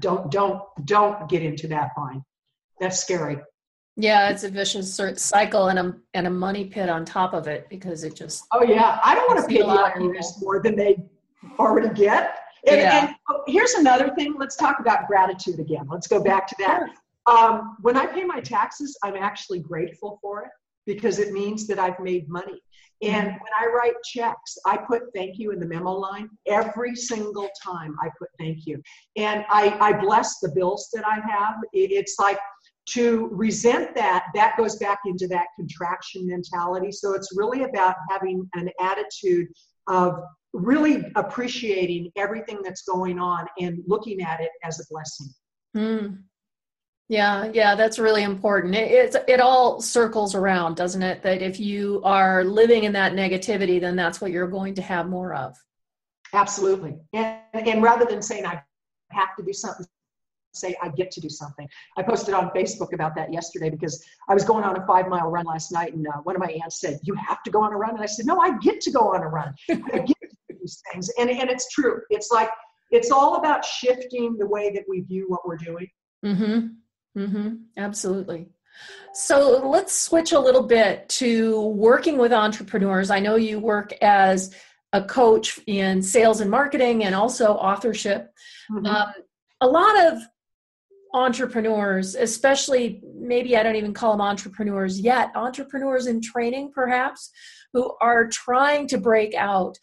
Don't 0.00 0.30
don't 0.30 0.60
don't 0.84 1.28
get 1.28 1.42
into 1.42 1.66
that 1.68 1.90
line. 1.96 2.22
That's 2.80 3.00
scary. 3.00 3.38
Yeah, 4.00 4.30
it's 4.30 4.44
a 4.44 4.48
vicious 4.48 5.00
cycle 5.16 5.68
and 5.68 5.78
a 5.78 5.96
and 6.14 6.28
a 6.28 6.30
money 6.30 6.66
pit 6.66 6.88
on 6.88 7.04
top 7.04 7.34
of 7.34 7.48
it 7.48 7.68
because 7.68 8.04
it 8.04 8.14
just. 8.14 8.44
Oh 8.52 8.62
yeah, 8.62 9.00
I 9.02 9.16
don't 9.16 9.26
want 9.26 9.40
to 9.40 9.46
pay 9.48 9.60
the 9.60 10.38
more 10.40 10.62
than 10.62 10.76
they 10.76 11.02
already 11.58 11.92
get. 11.92 12.38
And, 12.68 12.80
yeah. 12.80 13.06
and 13.06 13.16
oh, 13.28 13.42
here's 13.48 13.72
another 13.74 14.14
thing. 14.14 14.36
Let's 14.38 14.54
talk 14.54 14.78
about 14.78 15.08
gratitude 15.08 15.58
again. 15.58 15.88
Let's 15.90 16.06
go 16.06 16.22
back 16.22 16.46
to 16.46 16.54
that. 16.60 16.78
Sure. 16.78 17.36
Um, 17.36 17.76
when 17.82 17.96
I 17.96 18.06
pay 18.06 18.22
my 18.22 18.40
taxes, 18.40 18.96
I'm 19.02 19.16
actually 19.16 19.58
grateful 19.58 20.20
for 20.22 20.44
it 20.44 20.50
because 20.86 21.18
it 21.18 21.32
means 21.32 21.66
that 21.66 21.80
I've 21.80 21.98
made 21.98 22.28
money. 22.28 22.62
And 23.02 23.28
mm-hmm. 23.28 23.36
when 23.36 23.52
I 23.60 23.66
write 23.66 23.94
checks, 24.04 24.58
I 24.66 24.76
put 24.76 25.02
thank 25.14 25.38
you 25.38 25.52
in 25.52 25.60
the 25.60 25.66
memo 25.66 25.92
line 25.92 26.28
every 26.46 26.96
single 26.96 27.48
time 27.62 27.96
I 28.02 28.08
put 28.18 28.28
thank 28.38 28.66
you. 28.66 28.82
And 29.16 29.44
I, 29.50 29.76
I 29.80 29.92
bless 29.92 30.40
the 30.40 30.50
bills 30.50 30.88
that 30.94 31.06
I 31.06 31.14
have. 31.14 31.56
It, 31.72 31.92
it's 31.92 32.16
like 32.18 32.38
to 32.94 33.28
resent 33.32 33.94
that, 33.94 34.26
that 34.34 34.56
goes 34.56 34.76
back 34.76 35.00
into 35.06 35.26
that 35.28 35.46
contraction 35.56 36.26
mentality. 36.26 36.90
So 36.90 37.14
it's 37.14 37.36
really 37.36 37.64
about 37.64 37.96
having 38.10 38.48
an 38.54 38.70
attitude 38.80 39.48
of 39.88 40.20
really 40.52 41.10
appreciating 41.16 42.10
everything 42.16 42.60
that's 42.62 42.82
going 42.82 43.18
on 43.18 43.46
and 43.60 43.82
looking 43.86 44.22
at 44.22 44.40
it 44.40 44.50
as 44.64 44.80
a 44.80 44.84
blessing. 44.90 45.28
Mm. 45.76 46.22
Yeah, 47.08 47.50
yeah, 47.54 47.74
that's 47.74 47.98
really 47.98 48.22
important. 48.22 48.74
It, 48.74 48.90
it's 48.90 49.16
it 49.26 49.40
all 49.40 49.80
circles 49.80 50.34
around, 50.34 50.76
doesn't 50.76 51.02
it? 51.02 51.22
That 51.22 51.40
if 51.40 51.58
you 51.58 52.02
are 52.04 52.44
living 52.44 52.84
in 52.84 52.92
that 52.92 53.14
negativity, 53.14 53.80
then 53.80 53.96
that's 53.96 54.20
what 54.20 54.30
you're 54.30 54.48
going 54.48 54.74
to 54.74 54.82
have 54.82 55.08
more 55.08 55.34
of. 55.34 55.56
Absolutely. 56.34 56.98
And, 57.14 57.40
and 57.54 57.82
rather 57.82 58.04
than 58.04 58.20
saying 58.20 58.44
I 58.44 58.62
have 59.10 59.34
to 59.38 59.44
do 59.44 59.54
something 59.54 59.86
say 60.58 60.74
I 60.82 60.88
get 60.90 61.10
to 61.12 61.20
do 61.20 61.28
something. 61.28 61.68
I 61.96 62.02
posted 62.02 62.34
on 62.34 62.50
Facebook 62.50 62.92
about 62.92 63.14
that 63.16 63.32
yesterday 63.32 63.70
because 63.70 64.04
I 64.28 64.34
was 64.34 64.44
going 64.44 64.64
on 64.64 64.76
a 64.76 64.86
five 64.86 65.08
mile 65.08 65.30
run 65.30 65.46
last 65.46 65.72
night, 65.72 65.94
and 65.94 66.06
uh, 66.06 66.18
one 66.22 66.36
of 66.36 66.40
my 66.40 66.58
aunts 66.62 66.80
said, 66.80 66.98
"You 67.02 67.14
have 67.14 67.42
to 67.44 67.50
go 67.50 67.62
on 67.62 67.72
a 67.72 67.76
run," 67.76 67.90
and 67.90 68.02
I 68.02 68.06
said, 68.06 68.26
"No, 68.26 68.40
I 68.40 68.56
get 68.58 68.80
to 68.82 68.90
go 68.90 69.14
on 69.14 69.22
a 69.22 69.28
run. 69.28 69.54
I 69.70 69.74
get 69.74 70.20
to 70.20 70.36
do 70.48 70.58
these 70.60 70.82
things," 70.92 71.10
and 71.18 71.30
and 71.30 71.50
it's 71.50 71.68
true. 71.68 72.00
It's 72.10 72.30
like 72.30 72.50
it's 72.90 73.10
all 73.10 73.36
about 73.36 73.64
shifting 73.64 74.36
the 74.38 74.46
way 74.46 74.70
that 74.72 74.84
we 74.88 75.00
view 75.00 75.26
what 75.28 75.46
we're 75.46 75.56
doing. 75.56 75.88
Mm-hmm. 76.24 77.20
Mm-hmm. 77.20 77.54
Absolutely. 77.76 78.48
So 79.12 79.66
let's 79.66 79.96
switch 79.96 80.32
a 80.32 80.38
little 80.38 80.62
bit 80.62 81.08
to 81.10 81.60
working 81.68 82.18
with 82.18 82.32
entrepreneurs. 82.32 83.10
I 83.10 83.18
know 83.18 83.36
you 83.36 83.58
work 83.58 83.92
as 84.00 84.54
a 84.92 85.02
coach 85.02 85.58
in 85.66 86.02
sales 86.02 86.40
and 86.40 86.50
marketing 86.50 87.04
and 87.04 87.14
also 87.14 87.54
authorship. 87.54 88.32
Mm-hmm. 88.70 88.86
Um, 88.86 89.12
a 89.60 89.66
lot 89.66 90.06
of 90.06 90.18
entrepreneurs, 91.14 92.14
especially 92.14 93.00
maybe 93.14 93.56
I 93.56 93.62
don't 93.62 93.76
even 93.76 93.94
call 93.94 94.12
them 94.12 94.20
entrepreneurs 94.20 95.00
yet, 95.00 95.30
entrepreneurs 95.34 96.06
in 96.06 96.20
training 96.20 96.72
perhaps, 96.74 97.30
who 97.72 97.94
are 98.00 98.28
trying 98.28 98.88
to 98.88 98.98
break 98.98 99.34
out, 99.34 99.78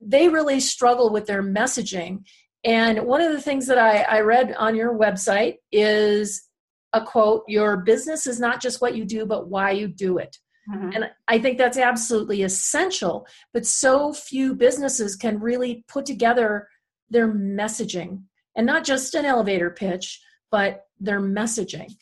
they 0.00 0.28
really 0.28 0.60
struggle 0.60 1.12
with 1.12 1.26
their 1.26 1.42
messaging. 1.42 2.24
And 2.64 3.06
one 3.06 3.20
of 3.20 3.32
the 3.32 3.40
things 3.40 3.66
that 3.66 3.78
I, 3.78 4.02
I 4.02 4.20
read 4.20 4.54
on 4.58 4.76
your 4.76 4.96
website 4.96 5.56
is 5.70 6.48
a 6.92 7.00
quote 7.00 7.44
Your 7.48 7.78
business 7.78 8.26
is 8.26 8.38
not 8.38 8.60
just 8.60 8.80
what 8.80 8.94
you 8.94 9.04
do, 9.04 9.26
but 9.26 9.48
why 9.48 9.70
you 9.70 9.88
do 9.88 10.18
it. 10.18 10.36
Mm-hmm. 10.70 10.90
And 10.94 11.10
I 11.26 11.38
think 11.38 11.58
that's 11.58 11.78
absolutely 11.78 12.42
essential. 12.42 13.26
But 13.52 13.66
so 13.66 14.12
few 14.12 14.54
businesses 14.54 15.16
can 15.16 15.40
really 15.40 15.84
put 15.88 16.06
together 16.06 16.68
their 17.10 17.28
messaging 17.28 18.22
and 18.56 18.66
not 18.66 18.84
just 18.84 19.14
an 19.14 19.24
elevator 19.24 19.70
pitch, 19.70 20.20
but 20.52 20.84
their 21.00 21.20
messaging. 21.20 21.92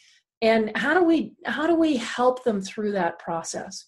And 0.42 0.76
how 0.76 0.92
do 0.92 1.04
we 1.04 1.32
how 1.46 1.66
do 1.66 1.74
we 1.74 1.96
help 1.96 2.44
them 2.44 2.60
through 2.60 2.92
that 2.92 3.18
process? 3.18 3.86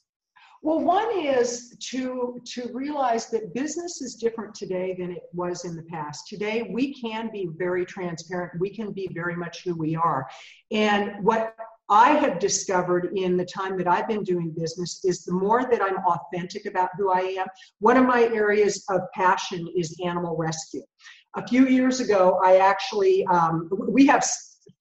Well 0.62 0.80
one 0.80 1.18
is 1.18 1.76
to 1.90 2.40
to 2.54 2.70
realize 2.72 3.28
that 3.30 3.52
business 3.52 4.00
is 4.00 4.14
different 4.14 4.54
today 4.54 4.94
than 4.98 5.10
it 5.10 5.24
was 5.32 5.64
in 5.64 5.74
the 5.74 5.82
past. 5.82 6.28
Today 6.28 6.70
we 6.72 6.94
can 6.94 7.30
be 7.32 7.48
very 7.58 7.84
transparent. 7.84 8.60
We 8.60 8.70
can 8.70 8.92
be 8.92 9.08
very 9.12 9.36
much 9.36 9.64
who 9.64 9.74
we 9.74 9.96
are. 9.96 10.26
And 10.70 11.22
what 11.24 11.56
I 11.88 12.10
have 12.10 12.38
discovered 12.38 13.10
in 13.16 13.36
the 13.36 13.44
time 13.44 13.76
that 13.78 13.88
I've 13.88 14.08
been 14.08 14.22
doing 14.22 14.54
business 14.56 15.04
is 15.04 15.24
the 15.24 15.34
more 15.34 15.68
that 15.70 15.82
I'm 15.82 15.98
authentic 16.06 16.66
about 16.66 16.90
who 16.96 17.10
I 17.10 17.20
am, 17.20 17.46
one 17.80 17.96
of 17.96 18.06
my 18.06 18.22
areas 18.22 18.84
of 18.88 19.00
passion 19.14 19.68
is 19.76 19.98
animal 20.02 20.36
rescue. 20.36 20.82
A 21.34 21.46
few 21.46 21.66
years 21.66 22.00
ago, 22.00 22.40
I 22.44 22.58
actually, 22.58 23.26
um, 23.26 23.68
we 23.88 24.06
have 24.06 24.24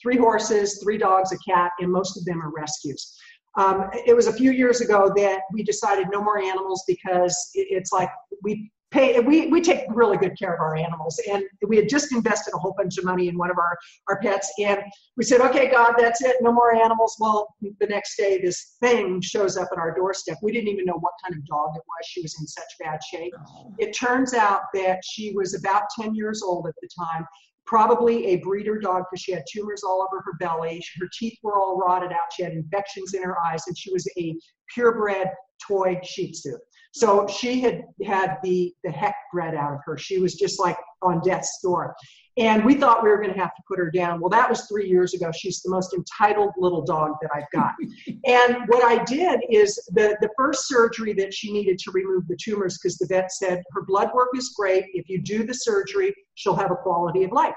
three 0.02 0.18
horses, 0.18 0.80
three 0.82 0.98
dogs, 0.98 1.32
a 1.32 1.38
cat, 1.40 1.72
and 1.80 1.92
most 1.92 2.18
of 2.18 2.26
them 2.26 2.42
are 2.42 2.52
rescues. 2.52 3.16
Um, 3.58 3.90
it 4.06 4.16
was 4.16 4.28
a 4.28 4.34
few 4.34 4.52
years 4.52 4.82
ago 4.82 5.12
that 5.18 5.42
we 5.52 5.64
decided 5.64 6.08
no 6.12 6.22
more 6.22 6.40
animals 6.40 6.84
because 6.88 7.50
it's 7.54 7.92
like 7.92 8.10
we 8.42 8.72
pay 8.92 9.20
we, 9.20 9.48
we 9.48 9.62
take 9.62 9.86
really 9.90 10.18
good 10.18 10.38
care 10.38 10.54
of 10.54 10.60
our 10.60 10.76
animals. 10.76 11.20
And 11.30 11.44
we 11.68 11.78
had 11.78 11.90
just 11.90 12.14
invested 12.14 12.54
a 12.54 12.58
whole 12.58 12.74
bunch 12.78 12.98
of 12.98 13.06
money 13.06 13.28
in 13.30 13.38
one 13.38 13.50
of 13.50 13.58
our 13.58 13.78
our 14.08 14.20
pets. 14.20 14.52
And 14.60 14.82
we 15.18 15.24
said 15.24 15.42
okay 15.42 15.70
god 15.72 15.96
that's 15.98 16.22
it. 16.22 16.38
No 16.42 16.52
more 16.52 16.76
animals. 16.76 17.18
Well 17.20 17.56
the 17.62 17.88
next 17.88 18.18
day 18.18 18.40
this 18.42 18.76
thing 18.82 19.22
shows 19.22 19.58
up 19.58 19.70
at 19.72 19.78
our 19.78 19.94
doorstep. 19.96 20.38
We 20.42 20.52
didn't 20.52 20.70
even 20.70 20.86
know 20.86 21.00
what 21.00 21.14
kind 21.24 21.36
of 21.36 21.46
dog 21.48 21.72
it 21.76 21.82
was. 21.88 22.06
She 22.06 22.22
was 22.22 22.38
in 22.40 22.48
such 22.48 22.72
bad 22.80 23.00
shape. 23.04 23.34
Oh. 23.50 23.74
it 23.80 23.94
turns 23.94 24.34
out 24.34 24.62
that 24.74 25.00
she 25.04 25.34
was 25.34 25.56
about 25.56 25.84
10 26.00 26.14
years 26.14 26.42
old 26.44 26.68
at 26.68 26.76
the 26.82 26.90
time 26.98 27.26
probably 27.72 28.26
a 28.26 28.36
breeder 28.38 28.78
dog 28.78 29.04
because 29.10 29.24
she 29.24 29.32
had 29.32 29.46
tumors 29.50 29.82
all 29.82 30.06
over 30.06 30.22
her 30.26 30.34
belly 30.42 30.84
her 31.00 31.08
teeth 31.18 31.38
were 31.42 31.58
all 31.58 31.78
rotted 31.78 32.12
out 32.12 32.34
she 32.36 32.44
had 32.44 32.52
infections 32.52 33.14
in 33.14 33.24
her 33.24 33.38
eyes 33.40 33.64
and 33.68 33.78
she 33.78 33.94
was 33.94 34.06
a 34.18 34.36
purebred 34.76 35.30
toy 35.66 35.98
shih 36.04 36.32
tzu 36.32 36.58
so 36.94 37.26
she 37.28 37.62
had 37.62 37.84
had 38.06 38.38
the, 38.44 38.74
the 38.84 38.92
heck 38.92 39.16
bred 39.32 39.56
out 39.56 39.74
of 39.74 39.80
her. 39.86 39.98
She 39.98 40.20
was 40.20 40.36
just 40.36 40.60
like 40.60 40.78
on 41.02 41.22
death's 41.22 41.60
door. 41.62 41.96
And 42.38 42.64
we 42.64 42.76
thought 42.76 43.04
we 43.04 43.10
were 43.10 43.18
going 43.18 43.34
to 43.34 43.40
have 43.40 43.56
to 43.56 43.62
put 43.68 43.78
her 43.78 43.92
down. 43.92 44.22
Well, 44.22 44.30
that 44.30 44.50
was 44.50 44.62
three 44.62 44.88
years 44.88 45.14
ago. 45.14 45.32
She's 45.32 45.62
the 45.62 45.70
most 45.70 45.94
entitled 45.94 46.52
little 46.58 46.82
dog 46.82 47.16
that 47.22 47.30
I've 47.36 47.50
got. 47.54 47.74
and 48.26 48.68
what 48.68 48.84
I 48.86 49.04
did 49.04 49.42
is 49.50 49.76
the, 49.94 50.18
the 50.22 50.30
first 50.38 50.68
surgery 50.68 51.14
that 51.14 51.34
she 51.34 51.52
needed 51.52 51.78
to 51.80 51.92
remove 51.92 52.28
the 52.28 52.38
tumors, 52.42 52.78
because 52.78 52.98
the 52.98 53.08
vet 53.08 53.32
said 53.32 53.62
her 53.74 53.84
blood 53.84 54.12
work 54.14 54.30
is 54.36 54.54
great. 54.58 54.86
If 54.94 55.10
you 55.10 55.22
do 55.22 55.44
the 55.46 55.54
surgery, 55.54 56.14
she'll 56.36 56.56
have 56.56 56.72
a 56.72 56.76
quality 56.76 57.24
of 57.24 57.32
life. 57.32 57.56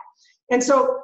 And 0.50 0.62
so 0.62 1.00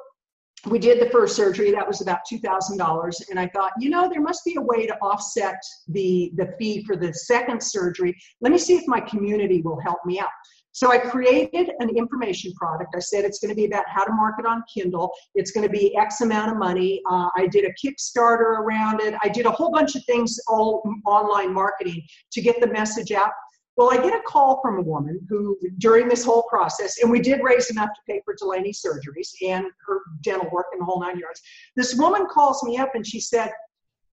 we 0.67 0.77
did 0.77 0.99
the 1.01 1.09
first 1.09 1.35
surgery 1.35 1.71
that 1.71 1.87
was 1.87 2.01
about 2.01 2.19
$2000 2.31 3.29
and 3.29 3.39
i 3.39 3.47
thought 3.47 3.71
you 3.79 3.89
know 3.89 4.07
there 4.07 4.21
must 4.21 4.45
be 4.45 4.55
a 4.57 4.61
way 4.61 4.85
to 4.85 4.95
offset 4.97 5.55
the 5.87 6.31
the 6.35 6.53
fee 6.59 6.83
for 6.83 6.95
the 6.95 7.13
second 7.13 7.61
surgery 7.61 8.15
let 8.41 8.51
me 8.51 8.57
see 8.57 8.75
if 8.75 8.87
my 8.87 8.99
community 9.01 9.61
will 9.61 9.79
help 9.79 9.97
me 10.05 10.19
out 10.19 10.29
so 10.71 10.91
i 10.91 10.97
created 10.97 11.71
an 11.79 11.89
information 11.89 12.53
product. 12.53 12.93
I 12.95 12.99
said 12.99 13.25
it's 13.25 13.39
going 13.39 13.49
to 13.49 13.55
be 13.55 13.65
about 13.65 13.85
how 13.87 14.03
to 14.03 14.13
market 14.13 14.45
on 14.45 14.63
kindle. 14.73 15.11
It's 15.35 15.51
going 15.51 15.67
to 15.67 15.71
be 15.71 15.95
x 15.97 16.21
amount 16.21 16.51
of 16.51 16.57
money. 16.57 17.01
Uh, 17.09 17.29
i 17.35 17.47
did 17.47 17.65
a 17.65 17.73
kickstarter 17.81 18.59
around 18.59 19.01
it. 19.01 19.15
I 19.21 19.29
did 19.29 19.45
a 19.45 19.51
whole 19.51 19.71
bunch 19.71 19.95
of 19.95 20.03
things 20.05 20.39
all 20.47 20.83
online 21.05 21.53
marketing 21.53 22.01
to 22.31 22.41
get 22.41 22.59
the 22.61 22.67
message 22.67 23.11
out. 23.11 23.31
Well, 23.77 23.91
I 23.91 23.97
get 23.97 24.13
a 24.13 24.21
call 24.27 24.59
from 24.61 24.77
a 24.79 24.81
woman 24.81 25.25
who, 25.29 25.57
during 25.77 26.09
this 26.09 26.25
whole 26.25 26.43
process, 26.49 27.01
and 27.01 27.09
we 27.09 27.19
did 27.19 27.39
raise 27.41 27.69
enough 27.69 27.89
to 27.95 28.01
pay 28.05 28.21
for 28.25 28.35
Delaney's 28.35 28.83
surgeries 28.85 29.29
and 29.41 29.65
her 29.87 30.01
dental 30.21 30.49
work 30.51 30.67
and 30.73 30.81
the 30.81 30.85
whole 30.85 30.99
nine 30.99 31.17
yards. 31.17 31.41
This 31.75 31.95
woman 31.95 32.27
calls 32.29 32.61
me 32.63 32.77
up 32.77 32.95
and 32.95 33.07
she 33.07 33.21
said, 33.21 33.49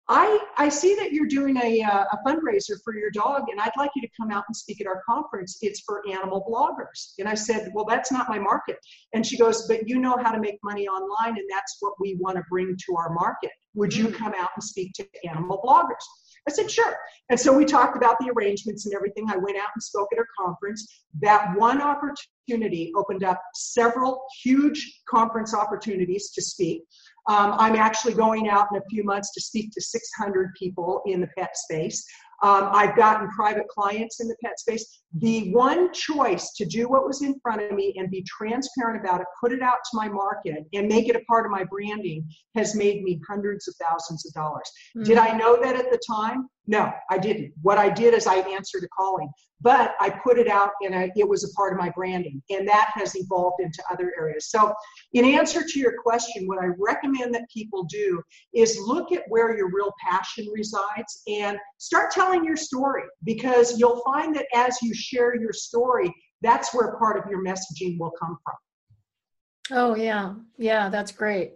I, 0.09 0.38
I 0.59 0.69
see 0.69 0.95
that 0.97 1.12
you're 1.12 1.27
doing 1.27 1.57
a, 1.57 1.83
uh, 1.83 2.05
a 2.12 2.19
fundraiser 2.27 2.75
for 2.85 2.95
your 2.95 3.11
dog, 3.11 3.45
and 3.51 3.59
I'd 3.59 3.73
like 3.79 3.90
you 3.97 4.03
to 4.03 4.09
come 4.21 4.31
out 4.31 4.45
and 4.47 4.55
speak 4.55 4.83
at 4.83 4.87
our 4.87 5.03
conference. 5.09 5.59
It's 5.62 5.81
for 5.81 6.03
animal 6.07 6.45
bloggers. 6.47 7.14
And 7.19 7.27
I 7.27 7.35
said, 7.35 7.71
Well, 7.73 7.87
that's 7.87 8.12
not 8.12 8.29
my 8.29 8.38
market. 8.38 8.77
And 9.14 9.25
she 9.25 9.38
goes, 9.38 9.67
But 9.67 9.88
you 9.88 9.99
know 9.99 10.19
how 10.23 10.33
to 10.33 10.40
make 10.40 10.59
money 10.62 10.87
online, 10.87 11.38
and 11.38 11.49
that's 11.51 11.79
what 11.81 11.95
we 11.99 12.17
want 12.21 12.37
to 12.37 12.43
bring 12.51 12.77
to 12.87 12.97
our 12.97 13.14
market. 13.14 13.51
Would 13.75 13.97
you 13.97 14.09
mm. 14.09 14.14
come 14.14 14.35
out 14.38 14.51
and 14.55 14.62
speak 14.62 14.93
to 14.95 15.07
animal 15.27 15.62
bloggers? 15.64 16.05
I 16.47 16.53
said, 16.53 16.71
Sure. 16.71 16.95
And 17.31 17.40
so 17.40 17.57
we 17.57 17.64
talked 17.64 17.97
about 17.97 18.19
the 18.21 18.31
arrangements 18.37 18.85
and 18.85 18.95
everything. 18.95 19.31
I 19.31 19.38
went 19.38 19.57
out 19.57 19.69
and 19.75 19.83
spoke 19.83 20.09
at 20.12 20.19
her 20.19 20.29
conference. 20.38 20.87
That 21.23 21.57
one 21.57 21.81
opportunity 21.81 22.93
opened 22.95 23.25
up 23.25 23.40
several 23.55 24.23
huge 24.43 25.01
conference 25.09 25.55
opportunities 25.55 26.31
to 26.33 26.43
speak. 26.43 26.83
Um, 27.28 27.54
I'm 27.58 27.76
actually 27.76 28.14
going 28.14 28.48
out 28.48 28.68
in 28.72 28.78
a 28.78 28.84
few 28.90 29.04
months 29.04 29.32
to 29.32 29.40
speak 29.40 29.70
to 29.72 29.80
600 29.80 30.54
people 30.54 31.02
in 31.06 31.20
the 31.20 31.28
pet 31.38 31.56
space. 31.56 32.04
Um, 32.42 32.68
I've 32.72 32.96
gotten 32.96 33.28
private 33.30 33.68
clients 33.68 34.20
in 34.20 34.28
the 34.28 34.37
pet 34.44 34.58
space. 34.58 35.02
The 35.18 35.53
one 35.53 35.92
choice 35.92 36.53
to 36.57 36.64
do 36.64 36.88
what 36.88 37.07
was 37.07 37.22
in 37.22 37.38
front 37.40 37.62
of 37.62 37.72
me 37.72 37.94
and 37.96 38.11
be 38.11 38.24
transparent 38.27 39.05
about 39.05 39.20
it, 39.20 39.27
put 39.40 39.53
it 39.53 39.62
out 39.62 39.79
to 39.90 39.96
my 39.96 40.09
market, 40.09 40.64
and 40.72 40.88
make 40.88 41.09
it 41.09 41.14
a 41.16 41.24
part 41.29 41.46
of 41.46 41.53
my 41.53 41.64
branding 41.64 42.29
has 42.57 42.74
made 42.74 43.03
me 43.03 43.20
hundreds 43.29 43.68
of 43.68 43.74
thousands 43.81 44.27
of 44.27 44.33
dollars. 44.33 44.70
Mm-hmm. 44.96 45.05
Did 45.05 45.18
I 45.18 45.37
know 45.37 45.61
that 45.62 45.77
at 45.77 45.90
the 45.90 46.00
time? 46.07 46.48
No, 46.66 46.90
I 47.11 47.18
didn't. 47.18 47.53
What 47.62 47.77
I 47.79 47.90
did 47.90 48.14
is 48.14 48.27
I 48.27 48.37
answered 48.37 48.85
a 48.85 48.88
calling, 48.88 49.31
but 49.61 49.94
I 50.00 50.11
put 50.11 50.38
it 50.38 50.48
out 50.48 50.70
and 50.83 50.94
I, 50.94 51.11
it 51.14 51.29
was 51.29 51.44
a 51.44 51.53
part 51.55 51.74
of 51.74 51.79
my 51.79 51.90
branding, 51.90 52.42
and 52.48 52.66
that 52.66 52.90
has 52.94 53.14
evolved 53.16 53.61
into 53.61 53.83
other 53.90 54.12
areas. 54.18 54.50
So, 54.50 54.72
in 55.12 55.27
answer 55.27 55.62
to 55.66 55.79
your 55.79 55.94
question, 56.03 56.46
what 56.46 56.59
I 56.59 56.68
recommend 56.79 57.35
that 57.35 57.44
people 57.53 57.85
do 57.85 58.22
is 58.55 58.79
look 58.87 59.12
at 59.12 59.24
where 59.29 59.57
your 59.57 59.70
real 59.70 59.92
passion 60.07 60.46
resides 60.55 61.22
and 61.29 61.59
start 61.79 62.11
telling 62.11 62.44
your 62.44 62.57
story 62.57 63.05
because 63.24 63.79
you'll 63.79 64.03
find 64.03 64.35
that 64.37 64.46
as 64.55 64.81
you 64.81 64.94
share 65.05 65.37
your 65.37 65.53
story, 65.53 66.14
that's 66.43 66.75
where 66.75 66.97
part 66.97 67.19
of 67.19 67.31
your 67.31 67.45
messaging 67.45 67.99
will 67.99 68.12
come 68.19 68.38
from. 68.45 69.77
Oh, 69.77 69.95
yeah. 69.95 70.35
Yeah, 70.59 70.88
that's 70.88 71.12
great. 71.12 71.53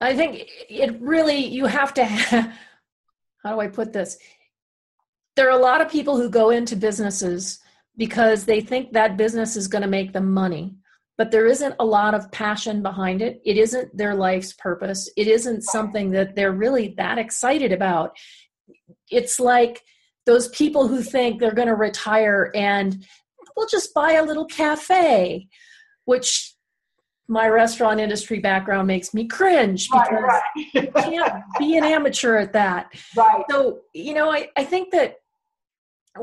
I 0.00 0.14
think 0.16 0.48
it 0.68 1.00
really, 1.00 1.46
you 1.46 1.66
have 1.66 1.94
to, 1.94 2.04
have, 2.04 2.52
how 3.42 3.54
do 3.54 3.60
I 3.60 3.68
put 3.68 3.92
this? 3.92 4.18
there 5.36 5.48
are 5.48 5.58
a 5.58 5.62
lot 5.62 5.80
of 5.80 5.90
people 5.90 6.16
who 6.16 6.30
go 6.30 6.50
into 6.50 6.76
businesses 6.76 7.58
because 7.96 8.44
they 8.44 8.60
think 8.60 8.92
that 8.92 9.16
business 9.16 9.56
is 9.56 9.68
going 9.68 9.82
to 9.82 9.88
make 9.88 10.12
them 10.12 10.32
money 10.32 10.74
but 11.16 11.30
there 11.30 11.46
isn't 11.46 11.76
a 11.78 11.84
lot 11.84 12.14
of 12.14 12.30
passion 12.32 12.82
behind 12.82 13.22
it 13.22 13.40
it 13.44 13.56
isn't 13.56 13.96
their 13.96 14.14
life's 14.14 14.52
purpose 14.54 15.10
it 15.16 15.28
isn't 15.28 15.62
something 15.62 16.10
that 16.10 16.34
they're 16.34 16.52
really 16.52 16.94
that 16.96 17.18
excited 17.18 17.72
about 17.72 18.16
it's 19.10 19.38
like 19.38 19.82
those 20.26 20.48
people 20.48 20.88
who 20.88 21.02
think 21.02 21.38
they're 21.38 21.54
going 21.54 21.68
to 21.68 21.74
retire 21.74 22.50
and 22.54 23.04
we'll 23.56 23.68
just 23.68 23.94
buy 23.94 24.12
a 24.12 24.24
little 24.24 24.46
cafe 24.46 25.48
which 26.06 26.54
my 27.26 27.48
restaurant 27.48 28.00
industry 28.00 28.38
background 28.38 28.86
makes 28.86 29.14
me 29.14 29.26
cringe 29.26 29.88
because 29.90 30.08
right, 30.10 30.22
right. 30.22 30.74
you 30.74 30.92
can't 30.92 31.42
be 31.58 31.76
an 31.76 31.84
amateur 31.84 32.36
at 32.36 32.52
that. 32.52 32.92
Right. 33.16 33.44
So, 33.50 33.80
you 33.94 34.12
know, 34.12 34.30
I, 34.30 34.48
I 34.56 34.64
think 34.64 34.90
that 34.90 35.16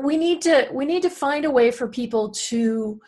we 0.00 0.16
need 0.16 0.42
to 0.42 0.68
we 0.72 0.84
need 0.84 1.02
to 1.02 1.10
find 1.10 1.44
a 1.44 1.50
way 1.50 1.70
for 1.70 1.88
people 1.88 2.30
to 2.30 3.00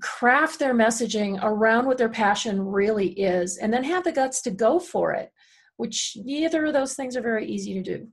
craft 0.00 0.58
their 0.58 0.74
messaging 0.74 1.38
around 1.42 1.86
what 1.86 1.98
their 1.98 2.08
passion 2.08 2.60
really 2.60 3.08
is 3.08 3.58
and 3.58 3.72
then 3.72 3.84
have 3.84 4.04
the 4.04 4.12
guts 4.12 4.42
to 4.42 4.50
go 4.50 4.78
for 4.78 5.12
it 5.12 5.30
which 5.76 6.16
neither 6.24 6.66
of 6.66 6.72
those 6.72 6.94
things 6.94 7.16
are 7.16 7.22
very 7.22 7.46
easy 7.46 7.74
to 7.74 7.82
do 7.82 8.08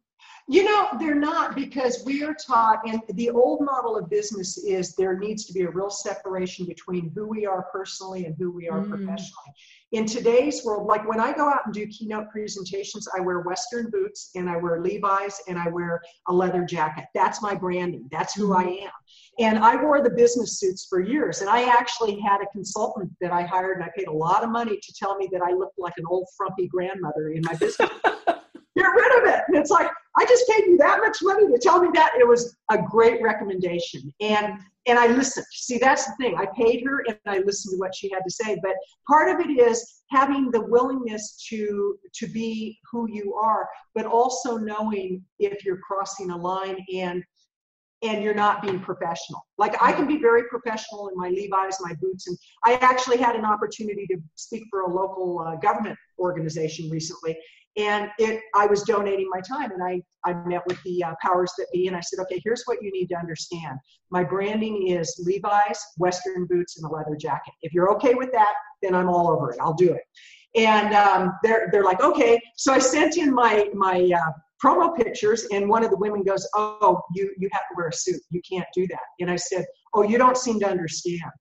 you 0.51 0.63
know 0.63 0.87
they're 0.99 1.15
not 1.15 1.55
because 1.55 2.03
we 2.05 2.23
are 2.23 2.33
taught 2.33 2.79
and 2.85 3.01
the 3.13 3.29
old 3.29 3.61
model 3.61 3.97
of 3.97 4.09
business 4.09 4.57
is 4.57 4.95
there 4.95 5.17
needs 5.17 5.45
to 5.45 5.53
be 5.53 5.61
a 5.61 5.69
real 5.69 5.89
separation 5.89 6.65
between 6.65 7.11
who 7.15 7.27
we 7.27 7.45
are 7.45 7.63
personally 7.71 8.25
and 8.25 8.35
who 8.37 8.51
we 8.51 8.67
are 8.67 8.81
mm. 8.81 8.89
professionally 8.89 9.53
in 9.91 10.05
today's 10.05 10.63
world, 10.63 10.87
like 10.87 11.07
when 11.07 11.19
I 11.19 11.33
go 11.33 11.49
out 11.49 11.65
and 11.65 11.73
do 11.73 11.85
keynote 11.87 12.29
presentations, 12.29 13.09
I 13.13 13.19
wear 13.19 13.41
Western 13.41 13.89
boots 13.89 14.31
and 14.35 14.49
I 14.49 14.55
wear 14.55 14.81
Levi's 14.81 15.41
and 15.49 15.59
I 15.59 15.67
wear 15.67 16.01
a 16.29 16.33
leather 16.33 16.63
jacket. 16.63 17.05
That's 17.13 17.41
my 17.41 17.55
branding. 17.55 18.07
That's 18.09 18.33
who 18.33 18.53
I 18.53 18.63
am. 18.63 18.91
And 19.39 19.59
I 19.59 19.75
wore 19.81 20.01
the 20.01 20.09
business 20.09 20.59
suits 20.59 20.87
for 20.89 21.01
years. 21.01 21.41
And 21.41 21.49
I 21.49 21.63
actually 21.63 22.21
had 22.21 22.39
a 22.41 22.45
consultant 22.53 23.11
that 23.19 23.31
I 23.31 23.41
hired 23.41 23.77
and 23.77 23.83
I 23.83 23.89
paid 23.95 24.07
a 24.07 24.13
lot 24.13 24.45
of 24.45 24.49
money 24.49 24.79
to 24.81 24.93
tell 24.93 25.17
me 25.17 25.27
that 25.33 25.41
I 25.41 25.51
looked 25.51 25.77
like 25.77 25.93
an 25.97 26.05
old 26.09 26.27
frumpy 26.37 26.67
grandmother 26.67 27.31
in 27.31 27.41
my 27.43 27.55
business. 27.55 27.89
Get 28.77 28.86
rid 28.86 29.21
of 29.21 29.34
it. 29.34 29.41
And 29.47 29.57
it's 29.57 29.69
like, 29.69 29.89
I 30.17 30.25
just 30.25 30.47
paid 30.49 30.65
you 30.65 30.77
that 30.77 30.99
much 30.99 31.17
money 31.21 31.47
to 31.47 31.57
tell 31.57 31.81
me 31.81 31.89
that. 31.93 32.13
It 32.19 32.27
was 32.27 32.55
a 32.69 32.77
great 32.77 33.21
recommendation. 33.21 34.13
And 34.19 34.60
and 34.88 34.97
I 34.97 35.07
listened. 35.07 35.45
See, 35.51 35.77
that's 35.77 36.05
the 36.05 36.13
thing. 36.19 36.36
I 36.38 36.47
paid 36.57 36.84
her 36.88 37.03
and 37.07 37.17
I 37.27 37.39
listened 37.39 37.73
to 37.73 37.77
what 37.77 37.93
she 37.93 38.10
had 38.12 38.21
to 38.21 38.31
say. 38.31 38.57
But 38.63 38.73
part 39.07 39.29
of 39.29 39.45
it 39.45 39.51
is 39.51 40.01
having 40.10 40.51
the 40.51 40.62
willingness 40.62 41.45
to 41.49 41.97
to 42.15 42.27
be 42.27 42.79
who 42.91 43.07
you 43.10 43.36
are, 43.36 43.67
but 43.93 44.05
also 44.05 44.57
knowing 44.57 45.23
if 45.39 45.63
you're 45.63 45.79
crossing 45.79 46.31
a 46.31 46.38
line 46.38 46.77
and 46.93 47.23
and 48.03 48.23
you're 48.23 48.34
not 48.34 48.63
being 48.63 48.79
professional. 48.79 49.45
Like 49.57 49.81
I 49.81 49.93
can 49.93 50.07
be 50.07 50.17
very 50.17 50.43
professional 50.45 51.10
in 51.10 51.17
my 51.17 51.29
Levi's, 51.29 51.77
my 51.81 51.93
boots, 52.01 52.27
and 52.27 52.38
I 52.65 52.73
actually 52.81 53.17
had 53.17 53.36
an 53.36 53.45
opportunity 53.45 54.07
to 54.07 54.17
speak 54.36 54.63
for 54.71 54.81
a 54.81 54.93
local 54.93 55.39
uh, 55.39 55.55
government 55.57 55.97
organization 56.17 56.89
recently, 56.89 57.38
and 57.77 58.10
it 58.19 58.41
i 58.55 58.65
was 58.65 58.84
donating 58.84 59.29
my 59.29 59.39
time 59.41 59.71
and 59.71 59.84
i 59.84 60.01
i 60.25 60.34
met 60.45 60.62
with 60.67 60.81
the 60.84 61.03
uh, 61.03 61.13
powers 61.21 61.51
that 61.57 61.67
be 61.71 61.88
and 61.88 61.95
i 61.95 62.01
said 62.01 62.19
okay 62.19 62.41
here's 62.43 62.63
what 62.65 62.81
you 62.81 62.91
need 62.91 63.07
to 63.07 63.15
understand. 63.15 63.77
My 64.10 64.23
branding 64.23 64.88
is 64.88 65.23
levi's 65.25 65.79
western 65.97 66.45
boots 66.47 66.77
and 66.77 66.89
a 66.89 66.93
leather 66.93 67.15
jacket. 67.15 67.53
If 67.62 67.73
you're 67.73 67.91
okay 67.93 68.13
with 68.13 68.31
that 68.34 68.53
then 68.81 68.93
i'm 68.93 69.10
all 69.10 69.29
over 69.29 69.51
it. 69.51 69.57
I'll 69.62 69.73
do 69.73 69.93
it. 69.93 70.01
And 70.53 70.93
um, 70.93 71.31
they're 71.43 71.69
they're 71.71 71.84
like 71.84 72.01
okay. 72.01 72.39
So 72.57 72.73
i 72.73 72.79
sent 72.79 73.17
in 73.17 73.34
my 73.34 73.69
my 73.73 74.12
uh, 74.13 74.31
promo 74.63 74.95
pictures 74.95 75.47
and 75.51 75.69
one 75.69 75.84
of 75.84 75.91
the 75.91 75.97
women 75.97 76.23
goes 76.23 76.47
oh 76.55 77.01
you 77.15 77.34
you 77.38 77.47
have 77.53 77.62
to 77.62 77.75
wear 77.77 77.88
a 77.88 77.93
suit. 77.93 78.21
You 78.31 78.41
can't 78.49 78.67
do 78.73 78.86
that. 78.88 78.99
And 79.21 79.31
i 79.31 79.38
said 79.38 79.65
oh 79.93 80.03
you 80.03 80.17
don't 80.17 80.38
seem 80.38 80.60
to 80.60 80.67
understand. 80.67 81.31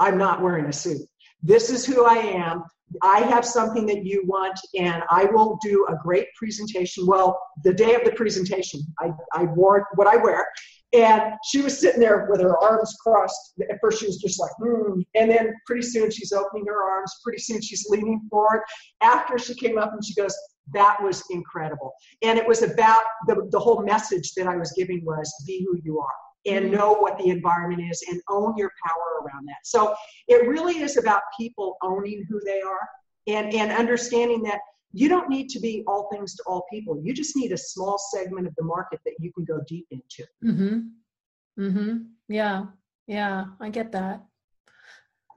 I'm 0.00 0.16
not 0.16 0.40
wearing 0.40 0.66
a 0.66 0.72
suit 0.72 1.00
this 1.42 1.70
is 1.70 1.86
who 1.86 2.04
i 2.04 2.14
am 2.16 2.64
I 3.02 3.20
have 3.20 3.44
something 3.44 3.86
that 3.86 4.04
you 4.04 4.24
want, 4.26 4.58
and 4.78 5.02
I 5.10 5.26
will 5.26 5.58
do 5.62 5.86
a 5.88 5.96
great 5.96 6.26
presentation. 6.34 7.06
Well, 7.06 7.40
the 7.64 7.72
day 7.72 7.94
of 7.94 8.04
the 8.04 8.12
presentation, 8.12 8.80
I, 8.98 9.10
I 9.32 9.44
wore 9.44 9.86
what 9.94 10.06
I 10.06 10.16
wear, 10.16 10.46
and 10.92 11.34
she 11.44 11.60
was 11.60 11.78
sitting 11.78 12.00
there 12.00 12.26
with 12.30 12.40
her 12.40 12.58
arms 12.58 12.96
crossed. 13.02 13.54
At 13.70 13.78
first, 13.80 14.00
she 14.00 14.06
was 14.06 14.16
just 14.16 14.40
like, 14.40 14.52
hmm. 14.58 15.02
And 15.14 15.30
then 15.30 15.54
pretty 15.66 15.82
soon, 15.82 16.10
she's 16.10 16.32
opening 16.32 16.66
her 16.66 16.82
arms. 16.82 17.12
Pretty 17.22 17.40
soon, 17.40 17.60
she's 17.60 17.86
leaning 17.90 18.26
forward. 18.30 18.62
After 19.02 19.38
she 19.38 19.54
came 19.54 19.76
up 19.76 19.92
and 19.92 20.04
she 20.04 20.14
goes, 20.14 20.34
that 20.72 20.96
was 21.02 21.22
incredible. 21.30 21.92
And 22.22 22.38
it 22.38 22.46
was 22.46 22.62
about 22.62 23.02
the, 23.26 23.48
the 23.50 23.58
whole 23.58 23.82
message 23.82 24.32
that 24.34 24.46
I 24.46 24.56
was 24.56 24.72
giving 24.76 25.04
was 25.04 25.32
be 25.46 25.66
who 25.66 25.78
you 25.82 25.98
are 26.00 26.27
and 26.46 26.66
mm-hmm. 26.66 26.76
know 26.76 26.92
what 26.94 27.18
the 27.18 27.30
environment 27.30 27.82
is 27.90 28.02
and 28.08 28.20
own 28.28 28.56
your 28.56 28.72
power 28.86 29.22
around 29.22 29.46
that. 29.46 29.58
So 29.64 29.94
it 30.28 30.48
really 30.48 30.78
is 30.78 30.96
about 30.96 31.22
people 31.38 31.76
owning 31.82 32.24
who 32.28 32.40
they 32.44 32.60
are 32.60 32.88
and, 33.26 33.52
and 33.54 33.72
understanding 33.72 34.42
that 34.44 34.60
you 34.92 35.08
don't 35.08 35.28
need 35.28 35.48
to 35.50 35.60
be 35.60 35.84
all 35.86 36.08
things 36.10 36.34
to 36.36 36.42
all 36.46 36.64
people. 36.72 37.00
You 37.02 37.12
just 37.12 37.36
need 37.36 37.52
a 37.52 37.58
small 37.58 37.98
segment 37.98 38.46
of 38.46 38.54
the 38.56 38.64
market 38.64 39.00
that 39.04 39.14
you 39.18 39.32
can 39.32 39.44
go 39.44 39.60
deep 39.68 39.86
into. 39.90 40.24
Mm-hmm. 40.44 41.62
Mm-hmm. 41.62 41.96
Yeah. 42.28 42.66
Yeah. 43.06 43.44
I 43.60 43.68
get 43.68 43.92
that. 43.92 44.22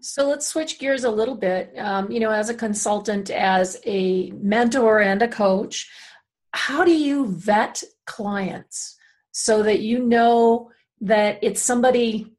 So 0.02 0.28
let's 0.28 0.48
switch 0.48 0.80
gears 0.80 1.04
a 1.04 1.12
little 1.12 1.36
bit. 1.36 1.78
Um, 1.78 2.10
you 2.12 2.20
know, 2.20 2.32
as 2.32 2.50
a 2.50 2.56
consultant, 2.56 3.30
as 3.30 3.80
a 3.86 4.32
mentor 4.32 5.02
and 5.02 5.22
a 5.22 5.28
coach, 5.28 5.90
how 6.54 6.84
do 6.84 6.92
you 6.92 7.28
vet 7.28 7.84
clients 8.06 8.98
so 9.32 9.64
that 9.64 9.82
you 9.82 10.00
know 10.00 10.71
that 11.02 11.40
it's 11.42 11.62
somebody 11.62 12.32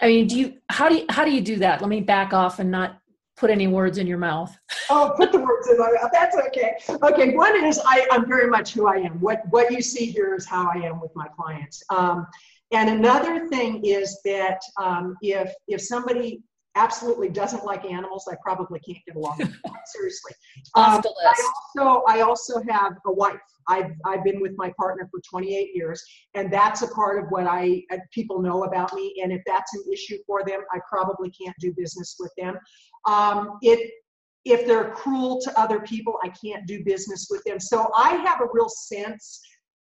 i 0.00 0.06
mean 0.06 0.26
do 0.26 0.38
you 0.38 0.54
how 0.70 0.88
do 0.88 0.96
you 0.96 1.04
how 1.08 1.24
do 1.24 1.30
you 1.30 1.40
do 1.40 1.56
that? 1.56 1.80
Let 1.80 1.88
me 1.88 2.00
back 2.00 2.32
off 2.32 2.58
and 2.58 2.70
not 2.70 3.00
put 3.36 3.50
any 3.50 3.66
words 3.66 3.98
in 3.98 4.06
your 4.06 4.18
mouth. 4.18 4.56
Oh 4.90 5.12
put 5.16 5.32
the 5.32 5.38
words 5.38 5.68
in 5.68 5.78
my 5.78 5.90
mouth. 5.92 6.10
That's 6.12 6.36
okay. 6.48 6.74
Okay 7.02 7.34
one 7.34 7.64
is 7.64 7.80
I, 7.84 8.06
i'm 8.10 8.26
very 8.26 8.48
much 8.48 8.72
who 8.72 8.86
i 8.86 8.96
am. 8.96 9.20
What 9.20 9.42
what 9.50 9.70
you 9.72 9.82
see 9.82 10.06
here 10.06 10.34
is 10.34 10.46
how 10.46 10.70
i 10.74 10.78
am 10.78 11.00
with 11.00 11.14
my 11.14 11.26
clients. 11.28 11.82
Um, 11.90 12.26
and 12.72 12.90
another 12.90 13.48
thing 13.48 13.84
is 13.84 14.20
that 14.24 14.60
um, 14.78 15.16
if 15.22 15.52
if 15.68 15.80
somebody 15.80 16.42
absolutely 16.78 17.28
doesn't 17.28 17.64
like 17.64 17.84
animals, 17.84 18.28
I 18.30 18.36
probably 18.42 18.80
can't 18.80 18.98
get 19.06 19.16
along 19.16 19.38
with 19.38 19.50
Them. 19.62 19.72
Seriously. 19.86 20.32
Um, 20.74 21.02
I 21.26 21.82
also 21.82 22.04
I 22.08 22.20
also 22.20 22.62
have 22.68 22.92
a 23.06 23.12
wife. 23.12 23.36
I've 23.66 23.92
I've 24.06 24.24
been 24.24 24.40
with 24.40 24.52
my 24.56 24.72
partner 24.78 25.08
for 25.10 25.20
28 25.28 25.70
years, 25.74 26.02
and 26.34 26.52
that's 26.52 26.82
a 26.82 26.88
part 26.88 27.22
of 27.22 27.30
what 27.30 27.46
I 27.46 27.82
uh, 27.92 27.98
people 28.12 28.40
know 28.40 28.64
about 28.64 28.94
me. 28.94 29.14
And 29.22 29.32
if 29.32 29.42
that's 29.46 29.74
an 29.74 29.84
issue 29.92 30.18
for 30.26 30.44
them, 30.44 30.60
I 30.72 30.78
probably 30.88 31.30
can't 31.30 31.56
do 31.60 31.74
business 31.76 32.16
with 32.18 32.32
them. 32.38 32.56
Um, 33.06 33.58
it 33.62 33.90
if 34.44 34.66
they're 34.66 34.92
cruel 34.92 35.40
to 35.42 35.60
other 35.60 35.80
people, 35.80 36.18
I 36.22 36.28
can't 36.28 36.66
do 36.66 36.82
business 36.84 37.26
with 37.30 37.42
them. 37.44 37.60
So 37.60 37.90
I 37.94 38.10
have 38.26 38.40
a 38.40 38.46
real 38.52 38.68
sense 38.68 39.40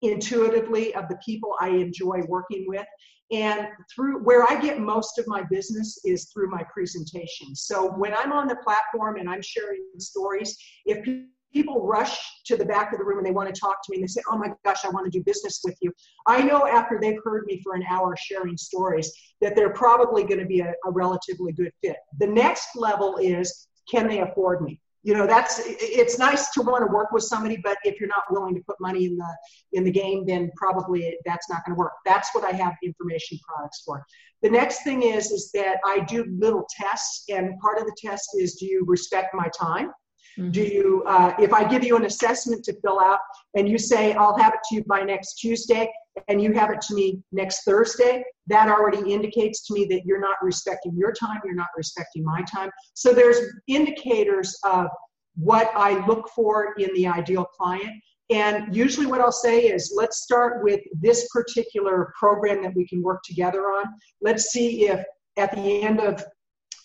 intuitively 0.02 0.94
of 0.94 1.08
the 1.08 1.18
people 1.24 1.54
I 1.60 1.68
enjoy 1.68 2.20
working 2.28 2.64
with. 2.66 2.86
And 3.32 3.68
through 3.94 4.24
where 4.24 4.44
I 4.50 4.60
get 4.60 4.80
most 4.80 5.18
of 5.18 5.26
my 5.28 5.42
business 5.50 6.00
is 6.04 6.30
through 6.32 6.50
my 6.50 6.64
presentations. 6.72 7.62
So 7.62 7.92
when 7.92 8.12
I'm 8.12 8.32
on 8.32 8.48
the 8.48 8.56
platform 8.56 9.16
and 9.16 9.30
I'm 9.30 9.42
sharing 9.42 9.82
stories, 9.98 10.58
if 10.84 11.04
people 11.52 11.86
rush 11.86 12.18
to 12.46 12.56
the 12.56 12.64
back 12.64 12.92
of 12.92 12.98
the 12.98 13.04
room 13.04 13.18
and 13.18 13.26
they 13.26 13.32
want 13.32 13.52
to 13.52 13.60
talk 13.60 13.82
to 13.84 13.90
me 13.90 13.96
and 13.96 14.04
they 14.04 14.08
say, 14.08 14.22
Oh 14.30 14.38
my 14.38 14.52
gosh, 14.64 14.84
I 14.84 14.88
want 14.88 15.10
to 15.10 15.16
do 15.16 15.22
business 15.24 15.60
with 15.64 15.76
you. 15.80 15.92
I 16.26 16.42
know 16.42 16.66
after 16.66 16.98
they've 17.00 17.18
heard 17.24 17.44
me 17.46 17.60
for 17.62 17.74
an 17.74 17.84
hour 17.88 18.16
sharing 18.16 18.56
stories 18.56 19.12
that 19.40 19.54
they're 19.54 19.72
probably 19.72 20.24
going 20.24 20.40
to 20.40 20.46
be 20.46 20.60
a, 20.60 20.72
a 20.84 20.90
relatively 20.90 21.52
good 21.52 21.72
fit. 21.82 21.96
The 22.18 22.26
next 22.26 22.68
level 22.76 23.16
is 23.16 23.68
can 23.90 24.08
they 24.08 24.20
afford 24.20 24.62
me? 24.62 24.79
You 25.02 25.14
know 25.14 25.26
that's 25.26 25.62
it's 25.64 26.18
nice 26.18 26.50
to 26.50 26.62
want 26.62 26.86
to 26.86 26.92
work 26.92 27.10
with 27.12 27.22
somebody 27.22 27.58
but 27.62 27.78
if 27.84 27.98
you're 27.98 28.08
not 28.08 28.24
willing 28.30 28.54
to 28.54 28.60
put 28.66 28.76
money 28.80 29.06
in 29.06 29.16
the 29.16 29.36
in 29.72 29.84
the 29.84 29.90
game 29.90 30.24
then 30.26 30.50
probably 30.56 31.16
that's 31.24 31.48
not 31.48 31.64
going 31.64 31.74
to 31.74 31.78
work. 31.78 31.92
That's 32.04 32.30
what 32.34 32.44
i 32.44 32.54
have 32.56 32.74
information 32.82 33.38
products 33.46 33.82
for. 33.84 34.04
The 34.42 34.50
next 34.50 34.82
thing 34.84 35.02
is 35.02 35.30
is 35.30 35.50
that 35.52 35.76
i 35.84 36.00
do 36.00 36.24
little 36.38 36.66
tests 36.70 37.24
and 37.28 37.58
part 37.60 37.78
of 37.78 37.84
the 37.84 37.96
test 37.98 38.30
is 38.38 38.54
do 38.54 38.66
you 38.66 38.84
respect 38.86 39.34
my 39.34 39.48
time 39.58 39.90
mm-hmm. 40.38 40.50
do 40.50 40.62
you 40.62 41.02
uh, 41.06 41.32
if 41.38 41.52
i 41.52 41.66
give 41.66 41.84
you 41.84 41.96
an 41.96 42.04
assessment 42.04 42.64
to 42.64 42.72
fill 42.80 43.00
out 43.00 43.18
and 43.56 43.68
you 43.68 43.78
say 43.78 44.12
i'll 44.14 44.36
have 44.38 44.52
it 44.54 44.60
to 44.68 44.76
you 44.76 44.84
by 44.84 45.02
next 45.02 45.34
tuesday 45.34 45.88
and 46.28 46.42
you 46.42 46.52
have 46.52 46.70
it 46.70 46.80
to 46.82 46.94
me 46.94 47.22
next 47.32 47.64
Thursday, 47.64 48.24
that 48.48 48.68
already 48.68 49.12
indicates 49.12 49.66
to 49.66 49.74
me 49.74 49.86
that 49.86 50.04
you're 50.04 50.20
not 50.20 50.36
respecting 50.42 50.92
your 50.96 51.12
time, 51.12 51.40
you're 51.44 51.54
not 51.54 51.68
respecting 51.76 52.24
my 52.24 52.42
time. 52.42 52.70
So 52.94 53.12
there's 53.12 53.38
indicators 53.66 54.56
of 54.64 54.88
what 55.36 55.70
I 55.74 56.04
look 56.06 56.28
for 56.34 56.74
in 56.78 56.92
the 56.94 57.06
ideal 57.06 57.44
client. 57.44 57.92
And 58.30 58.74
usually, 58.74 59.06
what 59.06 59.20
I'll 59.20 59.32
say 59.32 59.62
is, 59.62 59.92
let's 59.96 60.22
start 60.22 60.62
with 60.62 60.80
this 61.00 61.28
particular 61.28 62.12
program 62.18 62.62
that 62.62 62.74
we 62.76 62.86
can 62.86 63.02
work 63.02 63.22
together 63.24 63.62
on. 63.62 63.86
Let's 64.20 64.50
see 64.50 64.86
if 64.86 65.04
at 65.36 65.52
the 65.52 65.82
end 65.82 66.00
of 66.00 66.24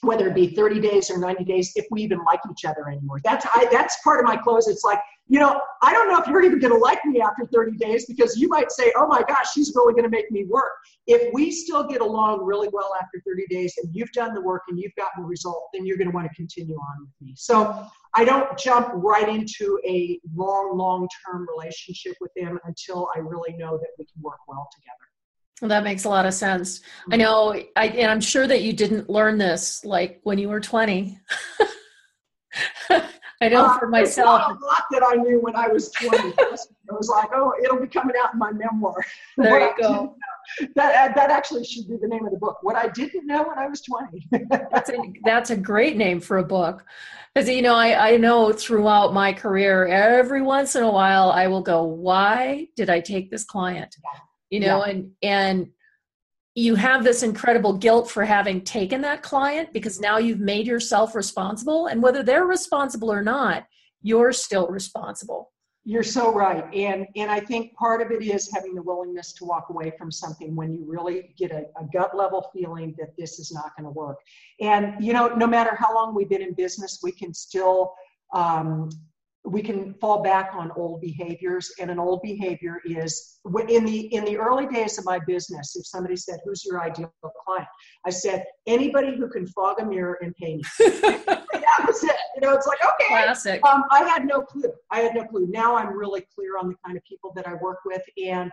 whether 0.06 0.28
it 0.28 0.36
be 0.36 0.48
30 0.48 0.80
days 0.80 1.10
or 1.10 1.18
90 1.18 1.44
days, 1.44 1.72
if 1.76 1.86
we 1.92 2.02
even 2.04 2.24
like 2.24 2.40
each 2.52 2.66
other 2.66 2.90
anymore. 2.90 3.20
That's 3.24 3.46
I, 3.54 3.68
that's 3.72 3.98
part 4.04 4.20
of 4.20 4.26
my 4.26 4.38
close. 4.38 4.68
It's 4.68 4.84
like, 4.84 5.00
you 5.28 5.40
know, 5.40 5.60
I 5.82 5.92
don't 5.92 6.10
know 6.10 6.22
if 6.22 6.28
you're 6.28 6.44
even 6.44 6.60
going 6.60 6.74
to 6.74 6.80
like 6.80 7.04
me 7.06 7.22
after 7.22 7.46
30 7.52 7.78
days 7.78 8.06
because 8.06 8.38
you 8.38 8.48
might 8.48 8.72
say, 8.72 8.92
oh 8.96 9.08
my 9.08 9.24
gosh, 9.28 9.54
she's 9.54 9.74
really 9.76 9.94
going 9.94 10.04
to 10.04 10.10
make 10.10 10.30
me 10.32 10.46
work. 10.46 10.72
If 11.08 11.34
we 11.34 11.52
still 11.52 11.88
get 11.88 12.02
along 12.02 12.46
really 12.46 12.70
well 12.72 12.92
after 13.02 13.22
30 13.26 13.48
days 13.50 13.74
and 13.82 13.94
you've 13.94 14.12
done 14.12 14.36
the 14.36 14.42
work 14.42 14.64
and 14.68 14.80
you've 14.80 14.96
gotten 14.96 15.24
the 15.24 15.28
result, 15.28 15.70
then 15.74 15.86
you're 15.86 15.98
going 15.98 16.10
to 16.10 16.16
want 16.16 16.28
to 16.30 16.36
continue 16.36 16.76
on 16.76 17.02
with 17.02 17.28
me. 17.28 17.34
So 17.36 17.88
I 18.16 18.24
don't 18.24 18.58
jump 18.58 18.90
right 18.94 19.28
into 19.28 19.80
a 19.88 20.20
long, 20.36 20.78
long 20.78 21.08
term 21.26 21.48
relationship 21.58 22.16
with 22.22 22.32
them 22.36 22.60
until 22.66 23.10
I 23.16 23.20
really 23.20 23.54
know 23.58 23.78
that 23.78 23.90
we 23.98 24.06
can 24.06 24.22
work 24.22 24.40
well 24.48 24.68
together. 24.76 25.15
That 25.62 25.84
makes 25.84 26.04
a 26.04 26.10
lot 26.10 26.26
of 26.26 26.34
sense. 26.34 26.82
I 27.12 27.16
know, 27.16 27.54
I, 27.78 27.88
and 27.88 28.12
I'm 28.12 28.20
sure 28.20 28.46
that 28.46 28.62
you 28.62 28.74
didn't 28.74 29.10
learn 29.10 29.38
this 29.38 29.86
like 29.86 30.20
when 30.24 30.38
you 30.38 30.50
were 30.50 30.60
20. 30.60 31.18
I 33.42 33.50
know 33.50 33.66
uh, 33.66 33.80
for 33.80 33.88
myself. 33.88 34.42
a 34.50 34.66
lot 34.66 34.84
that 34.92 35.04
I 35.06 35.16
knew 35.16 35.40
when 35.40 35.56
I 35.56 35.68
was 35.68 35.92
20. 35.92 36.30
it 36.30 36.68
was 36.90 37.10
like, 37.10 37.30
oh, 37.34 37.54
it'll 37.64 37.80
be 37.80 37.88
coming 37.88 38.16
out 38.22 38.34
in 38.34 38.40
my 38.40 38.52
memoir. 38.52 38.96
There 39.38 39.60
you 39.60 39.74
go. 39.80 40.16
That, 40.76 41.16
that 41.16 41.32
actually 41.32 41.66
should 41.66 41.88
be 41.88 41.98
the 41.98 42.08
name 42.08 42.26
of 42.26 42.32
the 42.32 42.38
book. 42.38 42.60
What 42.62 42.76
I 42.76 42.88
didn't 42.90 43.26
know 43.26 43.44
when 43.44 43.58
I 43.58 43.68
was 43.68 43.82
20. 43.82 44.28
that's, 44.72 44.90
a, 44.90 44.98
that's 45.24 45.50
a 45.50 45.58
great 45.58 45.98
name 45.98 46.20
for 46.20 46.38
a 46.38 46.44
book. 46.44 46.86
Because, 47.34 47.50
you 47.50 47.62
know, 47.62 47.76
I, 47.76 48.12
I 48.12 48.18
know 48.18 48.54
throughout 48.54 49.14
my 49.14 49.34
career, 49.34 49.88
every 49.88 50.42
once 50.42 50.76
in 50.76 50.84
a 50.84 50.92
while, 50.92 51.32
I 51.32 51.48
will 51.48 51.62
go, 51.62 51.84
why 51.84 52.68
did 52.76 52.90
I 52.90 53.00
take 53.00 53.32
this 53.32 53.44
client? 53.44 53.96
Yeah 54.04 54.20
you 54.50 54.60
know 54.60 54.86
yeah. 54.86 54.92
and 54.92 55.12
and 55.22 55.68
you 56.56 56.76
have 56.76 57.04
this 57.04 57.22
incredible 57.22 57.74
guilt 57.74 58.10
for 58.10 58.24
having 58.24 58.62
taken 58.62 59.02
that 59.02 59.22
client 59.22 59.74
because 59.74 60.00
now 60.00 60.18
you've 60.18 60.40
made 60.40 60.66
yourself 60.66 61.14
responsible 61.14 61.88
and 61.88 62.02
whether 62.02 62.24
they're 62.24 62.46
responsible 62.46 63.12
or 63.12 63.22
not 63.22 63.66
you're 64.02 64.32
still 64.32 64.68
responsible 64.68 65.52
you're 65.84 66.04
so 66.04 66.34
right 66.34 66.66
and 66.74 67.06
and 67.16 67.30
i 67.30 67.40
think 67.40 67.74
part 67.76 68.02
of 68.02 68.12
it 68.12 68.24
is 68.24 68.50
having 68.54 68.74
the 68.74 68.82
willingness 68.82 69.34
to 69.34 69.46
walk 69.46 69.68
away 69.70 69.92
from 69.98 70.12
something 70.12 70.56
when 70.56 70.74
you 70.74 70.84
really 70.88 71.34
get 71.38 71.52
a, 71.52 71.66
a 71.80 71.86
gut 71.94 72.16
level 72.18 72.50
feeling 72.54 72.96
that 72.98 73.16
this 73.18 73.38
is 73.40 73.52
not 73.52 73.76
going 73.78 73.86
to 73.86 73.92
work 73.92 74.18
and 74.62 75.04
you 75.04 75.14
know 75.14 75.28
no 75.28 75.46
matter 75.46 75.76
how 75.76 75.94
long 75.94 76.16
we've 76.16 76.30
been 76.30 76.42
in 76.42 76.54
business 76.54 77.00
we 77.04 77.12
can 77.12 77.34
still 77.34 77.94
um, 78.34 78.90
we 79.46 79.62
can 79.62 79.94
fall 79.96 80.24
back 80.24 80.52
on 80.54 80.72
old 80.76 81.02
behaviors 81.02 81.72
and 81.80 81.92
an 81.92 82.00
old 82.00 82.22
behavior 82.24 82.82
is 82.84 83.40
in 83.70 83.86
the 83.86 84.14
in 84.14 84.26
the 84.26 84.38
early 84.38 84.66
days 84.68 84.98
of 84.98 85.06
my 85.06 85.20
business 85.20 85.76
if 85.76 85.86
somebody 85.86 86.16
said 86.16 86.40
who's 86.44 86.66
your 86.66 86.82
ideal 86.82 87.14
client? 87.46 87.68
I 88.06 88.10
said 88.10 88.46
anybody 88.66 89.16
who 89.16 89.30
can 89.30 89.46
fog 89.48 89.80
a 89.80 89.86
mirror 89.86 90.18
and 90.22 90.36
pay 90.36 90.58
me. 90.58 90.64
That 91.78 91.88
was 91.88 92.04
it. 92.04 92.16
You 92.36 92.42
know 92.42 92.54
it's 92.54 92.68
like 92.68 92.78
okay. 92.84 93.08
Classic. 93.08 93.66
Um, 93.66 93.84
i 93.92 94.04
had 94.04 94.26
no 94.26 94.42
clue. 94.42 94.72
I 94.92 95.00
had 95.00 95.16
no 95.16 95.26
clue. 95.26 95.48
Now 95.48 95.76
i'm 95.76 95.98
really 95.98 96.26
clear 96.34 96.58
on 96.58 96.70
the 96.70 96.76
kind 96.86 96.98
of 96.98 97.04
people 97.04 97.34
that 97.36 97.48
i 97.48 97.56
work 97.56 97.80
with 97.86 98.02
and 98.24 98.52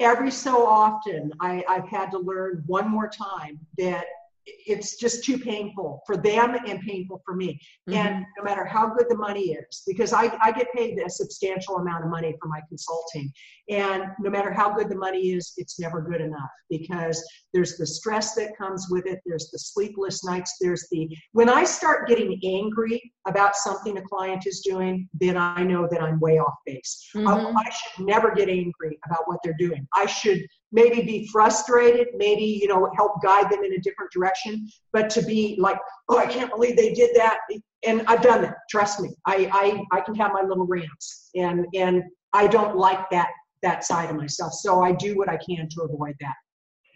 every 0.00 0.30
so 0.30 0.66
often 0.66 1.32
I, 1.40 1.64
i've 1.68 1.86
had 1.86 2.10
to 2.12 2.18
learn 2.18 2.64
one 2.66 2.88
more 2.88 3.08
time 3.08 3.60
that 3.78 4.06
it's 4.46 4.96
just 4.96 5.24
too 5.24 5.38
painful 5.38 6.02
for 6.06 6.16
them 6.16 6.56
and 6.66 6.80
painful 6.80 7.22
for 7.24 7.34
me. 7.34 7.60
Mm-hmm. 7.88 7.94
And 7.94 8.24
no 8.36 8.44
matter 8.44 8.64
how 8.64 8.88
good 8.94 9.06
the 9.08 9.16
money 9.16 9.52
is, 9.52 9.82
because 9.86 10.12
I, 10.12 10.36
I 10.42 10.52
get 10.52 10.72
paid 10.74 10.98
a 10.98 11.08
substantial 11.08 11.76
amount 11.76 12.04
of 12.04 12.10
money 12.10 12.34
for 12.40 12.48
my 12.48 12.60
consulting. 12.68 13.32
And 13.68 14.04
no 14.18 14.30
matter 14.30 14.52
how 14.52 14.74
good 14.74 14.88
the 14.88 14.96
money 14.96 15.32
is, 15.32 15.52
it's 15.56 15.78
never 15.78 16.00
good 16.00 16.20
enough 16.20 16.50
because 16.68 17.24
there's 17.54 17.76
the 17.76 17.86
stress 17.86 18.34
that 18.34 18.56
comes 18.56 18.88
with 18.90 19.06
it. 19.06 19.20
There's 19.24 19.50
the 19.50 19.58
sleepless 19.58 20.24
nights. 20.24 20.56
There's 20.60 20.86
the, 20.90 21.08
when 21.32 21.48
I 21.48 21.64
start 21.64 22.08
getting 22.08 22.40
angry 22.44 23.12
about 23.26 23.54
something 23.56 23.96
a 23.98 24.02
client 24.02 24.46
is 24.46 24.60
doing, 24.60 25.08
then 25.20 25.36
I 25.36 25.62
know 25.62 25.86
that 25.90 26.02
I'm 26.02 26.18
way 26.18 26.38
off 26.38 26.54
base. 26.66 27.08
Mm-hmm. 27.14 27.28
I, 27.28 27.60
I 27.60 27.70
should 27.70 28.06
never 28.06 28.34
get 28.34 28.48
angry 28.48 28.98
about 29.06 29.22
what 29.26 29.38
they're 29.44 29.56
doing. 29.58 29.86
I 29.94 30.06
should 30.06 30.40
maybe 30.72 31.02
be 31.02 31.28
frustrated, 31.28 32.08
maybe, 32.16 32.44
you 32.44 32.66
know, 32.66 32.90
help 32.96 33.22
guide 33.22 33.50
them 33.50 33.62
in 33.62 33.74
a 33.74 33.80
different 33.80 34.10
direction, 34.10 34.66
but 34.92 35.10
to 35.10 35.22
be 35.22 35.56
like, 35.60 35.78
oh, 36.08 36.18
I 36.18 36.26
can't 36.26 36.50
believe 36.50 36.76
they 36.76 36.92
did 36.92 37.10
that. 37.14 37.38
And 37.86 38.02
I've 38.06 38.22
done 38.22 38.42
that. 38.42 38.56
Trust 38.70 39.00
me. 39.00 39.10
I, 39.26 39.48
I, 39.52 39.98
I 39.98 40.00
can 40.00 40.14
have 40.14 40.32
my 40.32 40.42
little 40.42 40.66
rants 40.66 41.30
and, 41.34 41.66
and 41.74 42.02
I 42.32 42.46
don't 42.46 42.76
like 42.76 43.10
that, 43.10 43.28
that 43.62 43.84
side 43.84 44.10
of 44.10 44.16
myself. 44.16 44.54
So 44.54 44.82
I 44.82 44.92
do 44.92 45.16
what 45.16 45.28
I 45.28 45.36
can 45.36 45.68
to 45.68 45.82
avoid 45.82 46.16
that. 46.20 46.34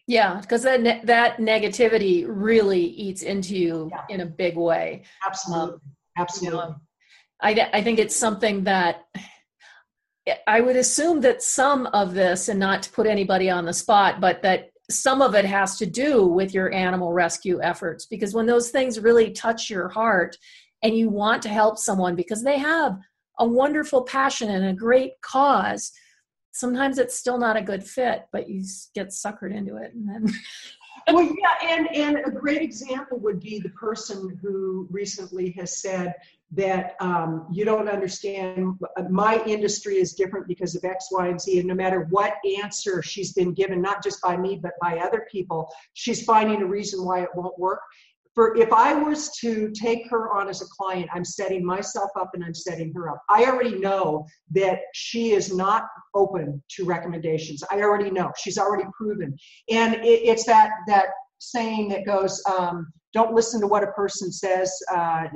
Yeah, 0.08 0.38
because 0.40 0.62
that 0.62 0.82
ne- 0.82 1.00
that 1.04 1.38
negativity 1.38 2.24
really 2.28 2.84
eats 2.84 3.22
into 3.22 3.56
you 3.56 3.90
yeah. 3.90 4.04
in 4.08 4.20
a 4.20 4.26
big 4.26 4.56
way. 4.56 5.02
Absolutely, 5.26 5.74
um, 5.74 5.80
absolutely. 6.16 6.60
You 6.60 6.64
know, 6.64 6.76
I 7.40 7.70
I 7.72 7.82
think 7.82 7.98
it's 7.98 8.14
something 8.14 8.62
that 8.64 9.04
I 10.46 10.60
would 10.60 10.76
assume 10.76 11.20
that 11.20 11.42
some 11.42 11.86
of 11.86 12.14
this, 12.14 12.48
and 12.48 12.58
not 12.58 12.82
to 12.84 12.90
put 12.90 13.06
anybody 13.06 13.48
on 13.48 13.64
the 13.64 13.72
spot, 13.72 14.20
but 14.20 14.42
that 14.42 14.70
some 14.90 15.22
of 15.22 15.34
it 15.34 15.44
has 15.44 15.78
to 15.78 15.86
do 15.86 16.26
with 16.26 16.54
your 16.54 16.72
animal 16.72 17.12
rescue 17.12 17.60
efforts. 17.62 18.06
Because 18.06 18.34
when 18.34 18.46
those 18.46 18.70
things 18.70 19.00
really 19.00 19.30
touch 19.30 19.70
your 19.70 19.88
heart 19.88 20.36
and 20.82 20.96
you 20.96 21.08
want 21.08 21.42
to 21.42 21.48
help 21.48 21.78
someone 21.78 22.14
because 22.14 22.42
they 22.42 22.58
have 22.58 22.98
a 23.38 23.46
wonderful 23.46 24.02
passion 24.02 24.50
and 24.50 24.66
a 24.66 24.72
great 24.72 25.12
cause 25.20 25.92
sometimes 26.52 26.98
it's 26.98 27.14
still 27.14 27.38
not 27.38 27.56
a 27.56 27.62
good 27.62 27.84
fit 27.84 28.26
but 28.32 28.48
you 28.48 28.64
get 28.94 29.08
suckered 29.08 29.54
into 29.54 29.76
it 29.76 29.92
and 29.94 30.08
then 30.08 30.34
well 31.14 31.24
yeah 31.24 31.68
and 31.70 31.88
and 31.94 32.16
a 32.24 32.30
great 32.30 32.62
example 32.62 33.18
would 33.18 33.40
be 33.40 33.58
the 33.58 33.68
person 33.70 34.38
who 34.42 34.86
recently 34.90 35.50
has 35.50 35.80
said 35.80 36.14
that 36.52 36.94
um, 37.00 37.46
you 37.50 37.64
don't 37.64 37.88
understand. 37.88 38.74
My 39.10 39.42
industry 39.44 39.96
is 39.96 40.14
different 40.14 40.46
because 40.46 40.74
of 40.74 40.84
X, 40.84 41.08
Y, 41.10 41.28
and 41.28 41.40
Z. 41.40 41.58
And 41.58 41.68
no 41.68 41.74
matter 41.74 42.06
what 42.10 42.34
answer 42.62 43.02
she's 43.02 43.32
been 43.32 43.52
given, 43.52 43.82
not 43.82 44.02
just 44.02 44.22
by 44.22 44.36
me, 44.36 44.58
but 44.62 44.72
by 44.80 44.98
other 44.98 45.26
people, 45.30 45.68
she's 45.94 46.24
finding 46.24 46.62
a 46.62 46.66
reason 46.66 47.04
why 47.04 47.22
it 47.22 47.28
won't 47.34 47.58
work. 47.58 47.80
For 48.34 48.54
if 48.58 48.70
I 48.70 48.92
was 48.92 49.30
to 49.38 49.70
take 49.70 50.10
her 50.10 50.30
on 50.34 50.48
as 50.48 50.60
a 50.60 50.66
client, 50.66 51.08
I'm 51.12 51.24
setting 51.24 51.64
myself 51.64 52.10
up 52.20 52.32
and 52.34 52.44
I'm 52.44 52.54
setting 52.54 52.92
her 52.92 53.08
up. 53.08 53.22
I 53.30 53.46
already 53.46 53.78
know 53.78 54.26
that 54.50 54.80
she 54.92 55.32
is 55.32 55.56
not 55.56 55.84
open 56.14 56.62
to 56.72 56.84
recommendations. 56.84 57.64
I 57.70 57.80
already 57.80 58.10
know 58.10 58.30
she's 58.36 58.58
already 58.58 58.84
proven, 58.94 59.34
and 59.70 59.94
it, 59.94 60.20
it's 60.22 60.44
that 60.44 60.70
that 60.86 61.06
saying 61.38 61.88
that 61.88 62.04
goes, 62.04 62.42
um, 62.46 62.92
don't 63.14 63.34
listen 63.34 63.60
to 63.62 63.66
what 63.66 63.82
a 63.82 63.92
person 63.92 64.30
says. 64.30 64.70
Uh, 64.94 65.28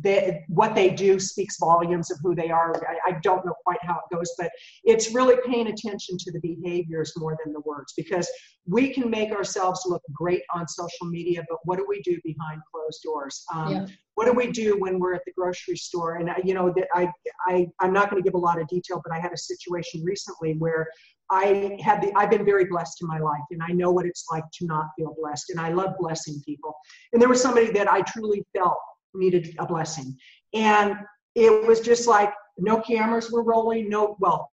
they, 0.00 0.44
what 0.48 0.74
they 0.74 0.90
do 0.90 1.20
speaks 1.20 1.58
volumes 1.58 2.10
of 2.10 2.18
who 2.22 2.34
they 2.34 2.50
are. 2.50 2.74
I, 2.88 3.10
I, 3.10 3.18
don't 3.22 3.44
know 3.44 3.54
quite 3.64 3.78
how 3.82 3.96
it 3.96 4.14
goes, 4.14 4.32
but 4.38 4.50
it's 4.84 5.14
really 5.14 5.36
paying 5.46 5.66
attention 5.66 6.16
to 6.18 6.32
the 6.32 6.40
behaviors 6.40 7.12
more 7.16 7.36
than 7.44 7.52
the 7.52 7.60
words 7.60 7.92
because 7.96 8.28
we 8.66 8.92
can 8.92 9.10
make 9.10 9.32
ourselves 9.32 9.82
look 9.86 10.02
great 10.12 10.42
on 10.54 10.66
social 10.66 11.06
media, 11.06 11.42
but 11.48 11.58
what 11.64 11.76
do 11.76 11.86
we 11.88 12.00
do 12.02 12.18
behind 12.24 12.62
closed 12.72 13.02
doors? 13.02 13.44
Um, 13.52 13.72
yeah. 13.72 13.86
What 14.14 14.26
do 14.26 14.32
we 14.32 14.50
do 14.50 14.78
when 14.78 14.98
we're 14.98 15.14
at 15.14 15.22
the 15.24 15.32
grocery 15.32 15.76
store? 15.76 16.16
And 16.16 16.30
you 16.44 16.52
know 16.52 16.72
that 16.76 16.86
I, 16.94 17.10
I 17.46 17.66
I'm 17.80 17.94
not 17.94 18.10
going 18.10 18.22
to 18.22 18.26
give 18.26 18.34
a 18.34 18.38
lot 18.38 18.60
of 18.60 18.68
detail, 18.68 19.00
but 19.02 19.12
I 19.12 19.18
had 19.18 19.32
a 19.32 19.38
situation 19.38 20.04
recently 20.04 20.54
where 20.58 20.86
I 21.30 21.78
had 21.82 22.02
the 22.02 22.12
I've 22.14 22.30
been 22.30 22.44
very 22.44 22.66
blessed 22.66 23.00
in 23.00 23.08
my 23.08 23.18
life 23.18 23.40
and 23.50 23.62
I 23.62 23.72
know 23.72 23.90
what 23.90 24.04
it's 24.04 24.26
like 24.30 24.44
to 24.58 24.66
not 24.66 24.88
feel 24.98 25.14
blessed 25.18 25.48
and 25.50 25.58
I 25.58 25.70
love 25.70 25.94
blessing 25.98 26.42
people. 26.44 26.74
And 27.12 27.22
there 27.22 27.28
was 27.28 27.40
somebody 27.40 27.70
that 27.72 27.90
I 27.90 28.02
truly 28.02 28.44
felt 28.54 28.76
needed 29.14 29.54
a 29.58 29.66
blessing. 29.66 30.16
And 30.54 30.96
it 31.34 31.66
was 31.66 31.80
just 31.80 32.06
like 32.06 32.32
no 32.58 32.80
cameras 32.80 33.30
were 33.30 33.42
rolling, 33.42 33.88
no, 33.88 34.16
well, 34.20 34.50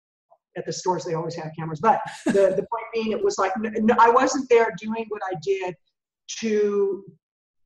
at 0.56 0.64
the 0.64 0.72
stores 0.72 1.04
they 1.04 1.14
always 1.14 1.34
have 1.36 1.50
cameras, 1.58 1.80
but 1.80 2.00
the, 2.26 2.32
the 2.32 2.66
point 2.70 2.84
being, 2.92 3.12
it 3.12 3.22
was 3.22 3.38
like 3.38 3.52
no, 3.56 3.94
I 3.98 4.10
wasn't 4.10 4.48
there 4.48 4.72
doing 4.80 5.04
what 5.08 5.22
I 5.30 5.34
did 5.42 5.74
to 6.40 7.04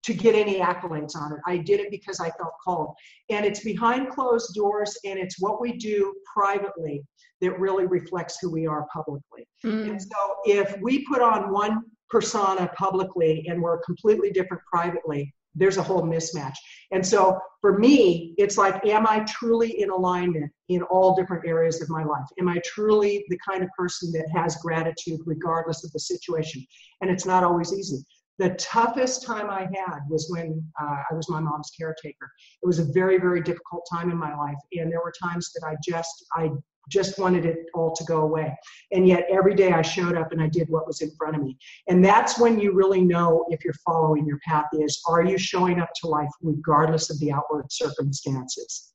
to 0.03 0.15
get 0.15 0.35
any 0.35 0.61
accolades 0.61 1.15
on 1.15 1.33
it. 1.33 1.39
I 1.47 1.59
did 1.59 1.81
it 1.81 1.91
because 1.91 2.21
I 2.21 2.31
felt 2.31 2.55
called. 2.65 2.95
And 3.29 3.45
it's 3.45 3.63
behind 3.63 4.09
closed 4.09 4.55
doors 4.55 4.97
and 5.05 5.19
it's 5.19 5.37
what 5.39 5.61
we 5.61 5.75
do 5.75 6.15
privately 6.35 7.03
that 7.41 7.59
really 7.59 7.87
reflects 7.87 8.39
who 8.41 8.51
we 8.51 8.67
are 8.67 8.87
publicly. 8.93 9.47
Mm. 9.65 9.91
And 9.91 10.03
so 10.03 10.37
if 10.47 10.75
we 10.81 11.05
put 11.07 11.21
on 11.21 11.53
one 11.53 11.83
persona 12.09 12.71
publicly 12.77 13.47
and 13.49 13.61
we're 13.61 13.79
completely 13.83 14.31
different 14.31 14.63
privately, 14.71 15.35
there's 15.55 15.77
a 15.77 15.83
whole 15.83 16.03
mismatch. 16.03 16.55
And 16.93 17.05
so 17.07 17.39
for 17.61 17.79
me, 17.79 18.35
it's 18.39 18.57
like, 18.57 18.85
am 18.87 19.07
I 19.07 19.21
truly 19.21 19.81
in 19.81 19.91
alignment 19.91 20.51
in 20.69 20.83
all 20.83 21.15
different 21.15 21.47
areas 21.47 21.83
of 21.83 21.91
my 21.91 22.05
life? 22.05 22.27
Am 22.39 22.49
I 22.49 22.61
truly 22.65 23.25
the 23.29 23.39
kind 23.47 23.63
of 23.63 23.71
person 23.77 24.13
that 24.13 24.29
has 24.35 24.57
gratitude 24.57 25.21
regardless 25.27 25.85
of 25.85 25.93
the 25.93 26.01
situation? 26.01 26.65
And 27.01 27.11
it's 27.11 27.27
not 27.27 27.45
always 27.45 27.73
easy. 27.73 28.05
The 28.39 28.55
toughest 28.55 29.27
time 29.27 29.51
I 29.51 29.63
had 29.63 29.99
was 30.09 30.31
when 30.31 30.65
uh, 30.81 31.03
I 31.11 31.15
was 31.15 31.29
my 31.29 31.41
mom's 31.41 31.71
caretaker. 31.79 32.31
It 32.63 32.67
was 32.67 32.79
a 32.79 32.85
very, 32.85 33.19
very 33.19 33.43
difficult 33.43 33.87
time 33.93 34.11
in 34.11 34.17
my 34.17 34.35
life. 34.35 34.57
And 34.73 34.91
there 34.91 35.03
were 35.05 35.13
times 35.23 35.53
that 35.53 35.67
I 35.67 35.77
just, 35.87 36.25
I 36.35 36.51
just 36.89 37.19
wanted 37.19 37.45
it 37.45 37.67
all 37.75 37.95
to 37.95 38.05
go 38.05 38.23
away. 38.23 38.57
And 38.93 39.07
yet 39.07 39.27
every 39.31 39.55
day 39.55 39.73
I 39.73 39.83
showed 39.83 40.17
up 40.17 40.33
and 40.33 40.41
I 40.41 40.49
did 40.49 40.69
what 40.69 40.87
was 40.87 41.01
in 41.01 41.11
front 41.17 41.37
of 41.37 41.43
me. 41.43 41.57
And 41.89 42.05
that's 42.05 42.39
when 42.39 42.59
you 42.59 42.73
really 42.73 43.01
know 43.01 43.45
if 43.49 43.65
you're 43.65 43.75
following 43.87 44.27
your 44.27 44.39
path 44.47 44.67
is 44.73 45.01
are 45.07 45.25
you 45.25 45.39
showing 45.39 45.81
up 45.81 45.91
to 45.97 46.09
life 46.09 46.31
regardless 46.43 47.11
of 47.11 47.19
the 47.21 47.33
outward 47.33 47.71
circumstances? 47.71 48.93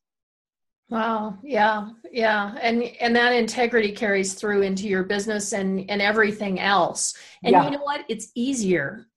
Wow. 0.89 1.39
Yeah. 1.43 1.89
Yeah. 2.11 2.55
And 2.61 2.83
and 2.99 3.15
that 3.15 3.33
integrity 3.33 3.91
carries 3.91 4.35
through 4.35 4.61
into 4.61 4.87
your 4.87 5.03
business 5.03 5.51
and 5.51 5.89
and 5.89 6.01
everything 6.01 6.59
else. 6.59 7.15
And 7.43 7.53
yeah. 7.53 7.65
you 7.65 7.71
know 7.71 7.83
what? 7.83 8.05
It's 8.07 8.31
easier 8.35 9.07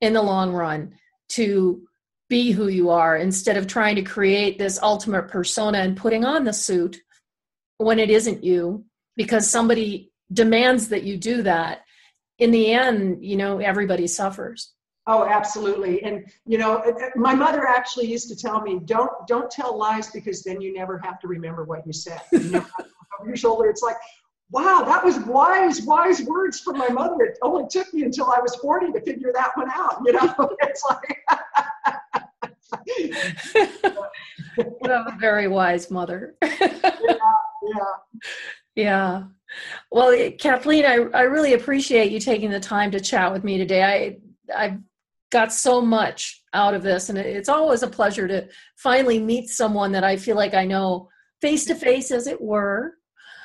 in 0.00 0.14
the 0.14 0.22
long 0.22 0.52
run 0.52 0.94
to 1.30 1.82
be 2.30 2.52
who 2.52 2.68
you 2.68 2.88
are 2.88 3.16
instead 3.16 3.56
of 3.56 3.66
trying 3.66 3.96
to 3.96 4.02
create 4.02 4.58
this 4.58 4.80
ultimate 4.82 5.28
persona 5.28 5.78
and 5.78 5.96
putting 5.96 6.24
on 6.24 6.44
the 6.44 6.52
suit 6.52 6.96
when 7.80 7.98
it 7.98 8.10
isn't 8.10 8.44
you 8.44 8.84
because 9.16 9.48
somebody 9.48 10.12
demands 10.32 10.88
that 10.88 11.02
you 11.02 11.16
do 11.16 11.42
that 11.42 11.80
in 12.38 12.50
the 12.50 12.72
end 12.72 13.24
you 13.24 13.36
know 13.36 13.58
everybody 13.58 14.06
suffers. 14.06 14.74
Oh 15.06 15.24
absolutely. 15.26 16.02
And 16.02 16.26
you 16.46 16.58
know 16.58 16.76
uh, 16.76 16.90
uh, 16.90 17.08
my 17.16 17.34
mother 17.34 17.66
actually 17.66 18.06
used 18.06 18.28
to 18.28 18.36
tell 18.36 18.60
me 18.60 18.80
don't 18.84 19.10
don't 19.26 19.50
tell 19.50 19.78
lies 19.78 20.10
because 20.10 20.42
then 20.42 20.60
you 20.60 20.74
never 20.74 20.98
have 20.98 21.18
to 21.20 21.28
remember 21.28 21.64
what 21.64 21.86
you 21.86 21.92
said. 21.92 22.20
You 22.32 22.50
never 22.50 22.66
have 22.76 22.86
to 22.86 22.92
over 23.18 23.28
your 23.28 23.36
shoulder 23.36 23.68
it's 23.68 23.82
like 23.82 23.96
wow 24.50 24.82
that 24.86 25.02
was 25.02 25.18
wise 25.20 25.80
wise 25.82 26.22
words 26.22 26.60
from 26.60 26.76
my 26.76 26.88
mother. 26.88 27.24
It 27.24 27.38
only 27.42 27.64
took 27.70 27.92
me 27.94 28.02
until 28.02 28.26
i 28.26 28.40
was 28.40 28.54
40 28.56 28.92
to 28.92 29.00
figure 29.00 29.32
that 29.34 29.56
one 29.56 29.70
out 29.70 30.02
you 30.04 30.12
know? 30.12 30.56
It's 30.62 30.84
like 30.84 31.18
what 34.78 34.90
a 34.90 35.16
very 35.18 35.48
wise 35.48 35.90
mother 35.90 36.34
yeah, 37.74 38.24
yeah. 38.74 39.22
Well, 39.90 40.30
Kathleen, 40.38 40.84
I, 40.86 40.94
I 41.12 41.22
really 41.22 41.54
appreciate 41.54 42.12
you 42.12 42.20
taking 42.20 42.50
the 42.50 42.60
time 42.60 42.90
to 42.92 43.00
chat 43.00 43.32
with 43.32 43.44
me 43.44 43.58
today. 43.58 43.82
I 43.82 44.64
I've 44.64 44.78
got 45.30 45.52
so 45.52 45.80
much 45.80 46.42
out 46.52 46.74
of 46.74 46.82
this, 46.82 47.08
and 47.08 47.18
it's 47.18 47.48
always 47.48 47.82
a 47.82 47.88
pleasure 47.88 48.26
to 48.28 48.48
finally 48.76 49.18
meet 49.18 49.48
someone 49.48 49.92
that 49.92 50.04
I 50.04 50.16
feel 50.16 50.36
like 50.36 50.54
I 50.54 50.64
know 50.64 51.08
face 51.40 51.64
to 51.66 51.74
face, 51.74 52.10
as 52.10 52.26
it 52.26 52.40
were. 52.40 52.94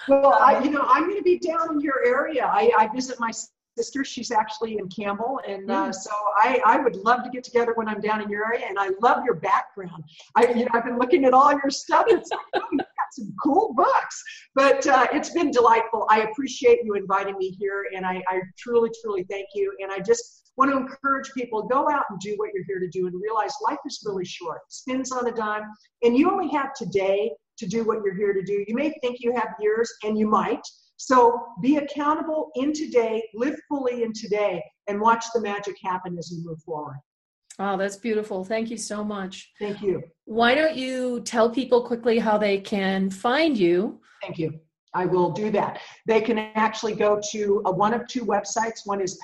Well, 0.08 0.34
I, 0.34 0.64
you 0.64 0.70
know, 0.70 0.86
I'm 0.88 1.04
going 1.04 1.18
to 1.18 1.24
be 1.24 1.40
down 1.40 1.74
in 1.74 1.80
your 1.80 2.06
area. 2.06 2.46
I, 2.46 2.72
I 2.78 2.88
visit 2.94 3.20
my 3.20 3.32
sister. 3.78 4.04
She's 4.04 4.32
actually 4.32 4.78
in 4.78 4.88
Campbell, 4.90 5.40
and 5.48 5.70
uh, 5.70 5.88
mm. 5.88 5.96
so 5.96 6.12
I, 6.42 6.62
I 6.66 6.78
would 6.80 6.96
love 6.96 7.24
to 7.24 7.30
get 7.30 7.44
together 7.44 7.74
when 7.76 7.88
I'm 7.88 8.02
down 8.02 8.22
in 8.22 8.30
your 8.30 8.46
area. 8.46 8.66
And 8.68 8.78
I 8.78 8.90
love 9.02 9.24
your 9.26 9.36
background. 9.36 10.04
I, 10.36 10.48
you 10.48 10.66
know, 10.66 10.72
I've 10.74 10.86
been 10.86 11.00
looking 11.00 11.26
at 11.26 11.34
all 11.34 11.52
your 11.52 11.70
stuff. 11.70 12.06
It's 12.08 12.30
like, 12.30 12.64
oh, 12.64 12.80
some 13.14 13.34
cool 13.44 13.74
books. 13.76 14.24
But 14.54 14.86
uh, 14.88 15.08
it's 15.12 15.32
been 15.32 15.52
delightful. 15.52 16.08
I 16.10 16.22
appreciate 16.22 16.80
you 16.84 16.96
inviting 16.96 17.38
me 17.38 17.52
here, 17.52 17.86
and 17.96 18.06
I, 18.06 18.22
I 18.28 18.42
truly, 18.58 18.90
truly 19.02 19.26
thank 19.30 19.48
you. 19.54 19.76
And 19.82 19.92
I 19.92 20.00
just 20.00 20.52
want 20.58 20.72
to 20.72 20.78
encourage 20.78 21.32
people 21.34 21.64
go 21.64 21.90
out 21.90 22.06
and 22.10 22.20
do 22.20 22.34
what 22.38 22.50
you're 22.54 22.66
here 22.66 22.80
to 22.80 22.90
do, 22.90 23.08
and 23.08 23.22
realize 23.22 23.54
life 23.68 23.80
is 23.86 24.04
really 24.06 24.26
short. 24.26 24.60
Spins 24.70 25.12
on 25.12 25.28
a 25.28 25.32
dime, 25.32 25.64
and 26.04 26.18
you 26.18 26.32
only 26.32 26.50
have 26.50 26.74
today 26.74 27.32
to 27.58 27.68
do 27.68 27.84
what 27.86 28.04
you're 28.04 28.16
here 28.16 28.34
to 28.34 28.44
do. 28.44 28.64
You 28.68 28.76
may 28.76 28.94
think 29.02 29.18
you 29.20 29.34
have 29.34 29.56
years, 29.60 29.92
and 30.04 30.18
you 30.18 30.28
might 30.28 30.66
so 30.98 31.48
be 31.62 31.78
accountable 31.78 32.52
in 32.56 32.72
today, 32.72 33.22
live 33.34 33.56
fully 33.68 34.04
in 34.04 34.14
today, 34.14 34.64
and 34.88 35.00
watch 35.00 35.26
the 35.34 35.42
magic 35.42 35.76
happen 35.84 36.18
as 36.18 36.32
you 36.32 36.44
move 36.46 36.62
forward. 36.64 36.98
Oh, 37.60 37.78
that's 37.78 37.96
beautiful. 37.96 38.44
Thank 38.44 38.70
you 38.70 38.78
so 38.78 39.04
much. 39.04 39.52
Thank 39.60 39.82
you. 39.82 40.04
Why 40.26 40.56
don't 40.56 40.76
you 40.76 41.22
tell 41.22 41.50
people 41.50 41.86
quickly 41.86 42.20
how 42.20 42.38
they 42.38 42.60
can 42.60 43.10
find 43.10 43.58
you? 43.58 44.02
Thank 44.22 44.38
you. 44.38 44.60
I 44.94 45.06
will 45.06 45.32
do 45.32 45.52
that. 45.52 45.80
They 46.06 46.22
can 46.22 46.40
actually 46.40 46.96
go 46.96 47.22
to 47.32 47.62
a, 47.66 47.72
one 47.72 47.94
of 47.94 48.08
two 48.08 48.26
websites. 48.26 48.86
One 48.86 49.02
is 49.02 49.20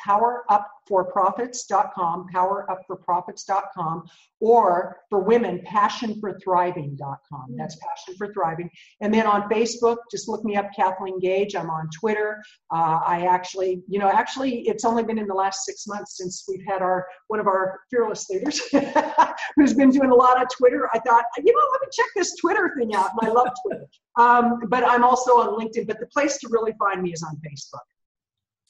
powerupforprofits.com, 0.92 2.28
powerupforprofits.com, 2.34 4.04
or 4.40 4.98
for 5.10 5.20
women, 5.20 5.62
passionforthriving.com. 5.68 7.46
Hmm. 7.50 7.58
That's 7.58 7.76
passion 7.76 8.16
for 8.18 8.34
thriving. 8.34 8.70
And 9.02 9.14
then 9.14 9.26
on 9.26 9.50
Facebook, 9.50 9.98
just 10.10 10.28
look 10.28 10.44
me 10.44 10.56
up, 10.56 10.70
Kathleen 10.76 11.20
Gage. 11.20 11.56
I'm 11.56 11.70
on 11.70 11.90
Twitter. 12.00 12.44
Uh, 12.74 13.00
I 13.06 13.28
actually, 13.28 13.84
you 13.88 14.00
know, 14.00 14.10
actually, 14.10 14.62
it's 14.68 14.86
only 14.86 15.04
been 15.04 15.18
in 15.18 15.28
the 15.28 15.34
last 15.34 15.66
six 15.66 15.88
months 15.88 16.18
since 16.18 16.46
we've 16.48 16.66
had 16.68 16.82
our 16.82 17.06
one 17.28 17.40
of 17.40 17.48
our 17.48 17.80
fearless 17.90 18.30
leaders 18.30 18.62
who's 19.56 19.74
been 19.74 19.90
doing 19.90 20.12
a 20.12 20.16
lot 20.16 20.42
of 20.42 20.48
Twitter. 20.56 20.90
I 20.94 21.00
thought, 21.00 21.26
you 21.38 21.54
know, 21.54 21.68
let 21.72 21.82
me 21.82 21.88
check 21.92 22.08
this 22.16 22.36
Twitter 22.36 22.74
thing 22.78 22.94
out. 22.96 23.12
And 23.20 23.30
I 23.30 23.34
love 23.34 23.50
Twitter. 23.66 23.86
Um, 24.18 24.60
but 24.68 24.84
I'm 24.84 25.04
also 25.04 25.32
on 25.34 25.60
LinkedIn. 25.60 25.88
But 25.88 26.00
the 26.00 26.08
place 26.08 26.38
to 26.40 26.48
really 26.50 26.74
find 26.80 27.02
me 27.02 27.14
is 27.14 27.24
on 27.24 27.36
Facebook. 27.38 27.80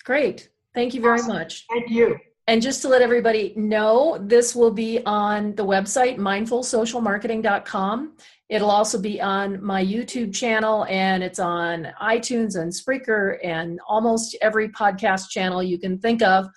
Great. 0.04 0.50
Thank 0.74 0.94
you 0.94 1.02
very 1.02 1.20
awesome. 1.20 1.34
much. 1.34 1.66
Thank 1.70 1.90
you. 1.90 2.18
And 2.48 2.62
just 2.62 2.82
to 2.82 2.90
let 2.90 3.02
everybody 3.02 3.54
know, 3.56 4.18
this 4.20 4.56
will 4.56 4.72
be 4.72 5.00
on 5.06 5.56
the 5.56 5.66
website, 5.66 6.18
mindfulsocialmarketing.com. 6.18 8.18
It'll 8.50 8.72
also 8.72 9.00
be 9.00 9.22
on 9.22 9.64
my 9.64 9.84
YouTube 9.84 10.36
channel, 10.36 10.86
and 10.90 11.24
it's 11.24 11.40
on 11.40 11.88
iTunes 12.02 12.60
and 12.60 12.74
Spreaker 12.74 13.38
and 13.44 13.80
almost 13.88 14.36
every 14.42 14.70
podcast 14.70 15.30
channel 15.30 15.64
you 15.64 15.80
can 15.80 16.00
think 16.00 16.22
of. 16.22 16.48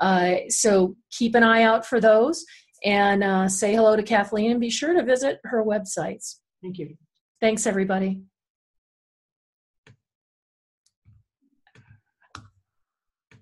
Uh, 0.00 0.36
so 0.48 0.96
keep 1.12 1.36
an 1.36 1.44
eye 1.44 1.62
out 1.62 1.86
for 1.86 2.00
those 2.00 2.44
and 2.84 3.22
uh, 3.22 3.48
say 3.48 3.74
hello 3.74 3.94
to 3.94 4.02
Kathleen 4.02 4.50
and 4.50 4.60
be 4.60 4.70
sure 4.70 4.94
to 4.94 5.04
visit 5.04 5.38
her 5.44 5.64
websites. 5.64 6.38
Thank 6.62 6.78
you. 6.78 6.96
Thanks, 7.40 7.66
everybody. 7.66 8.22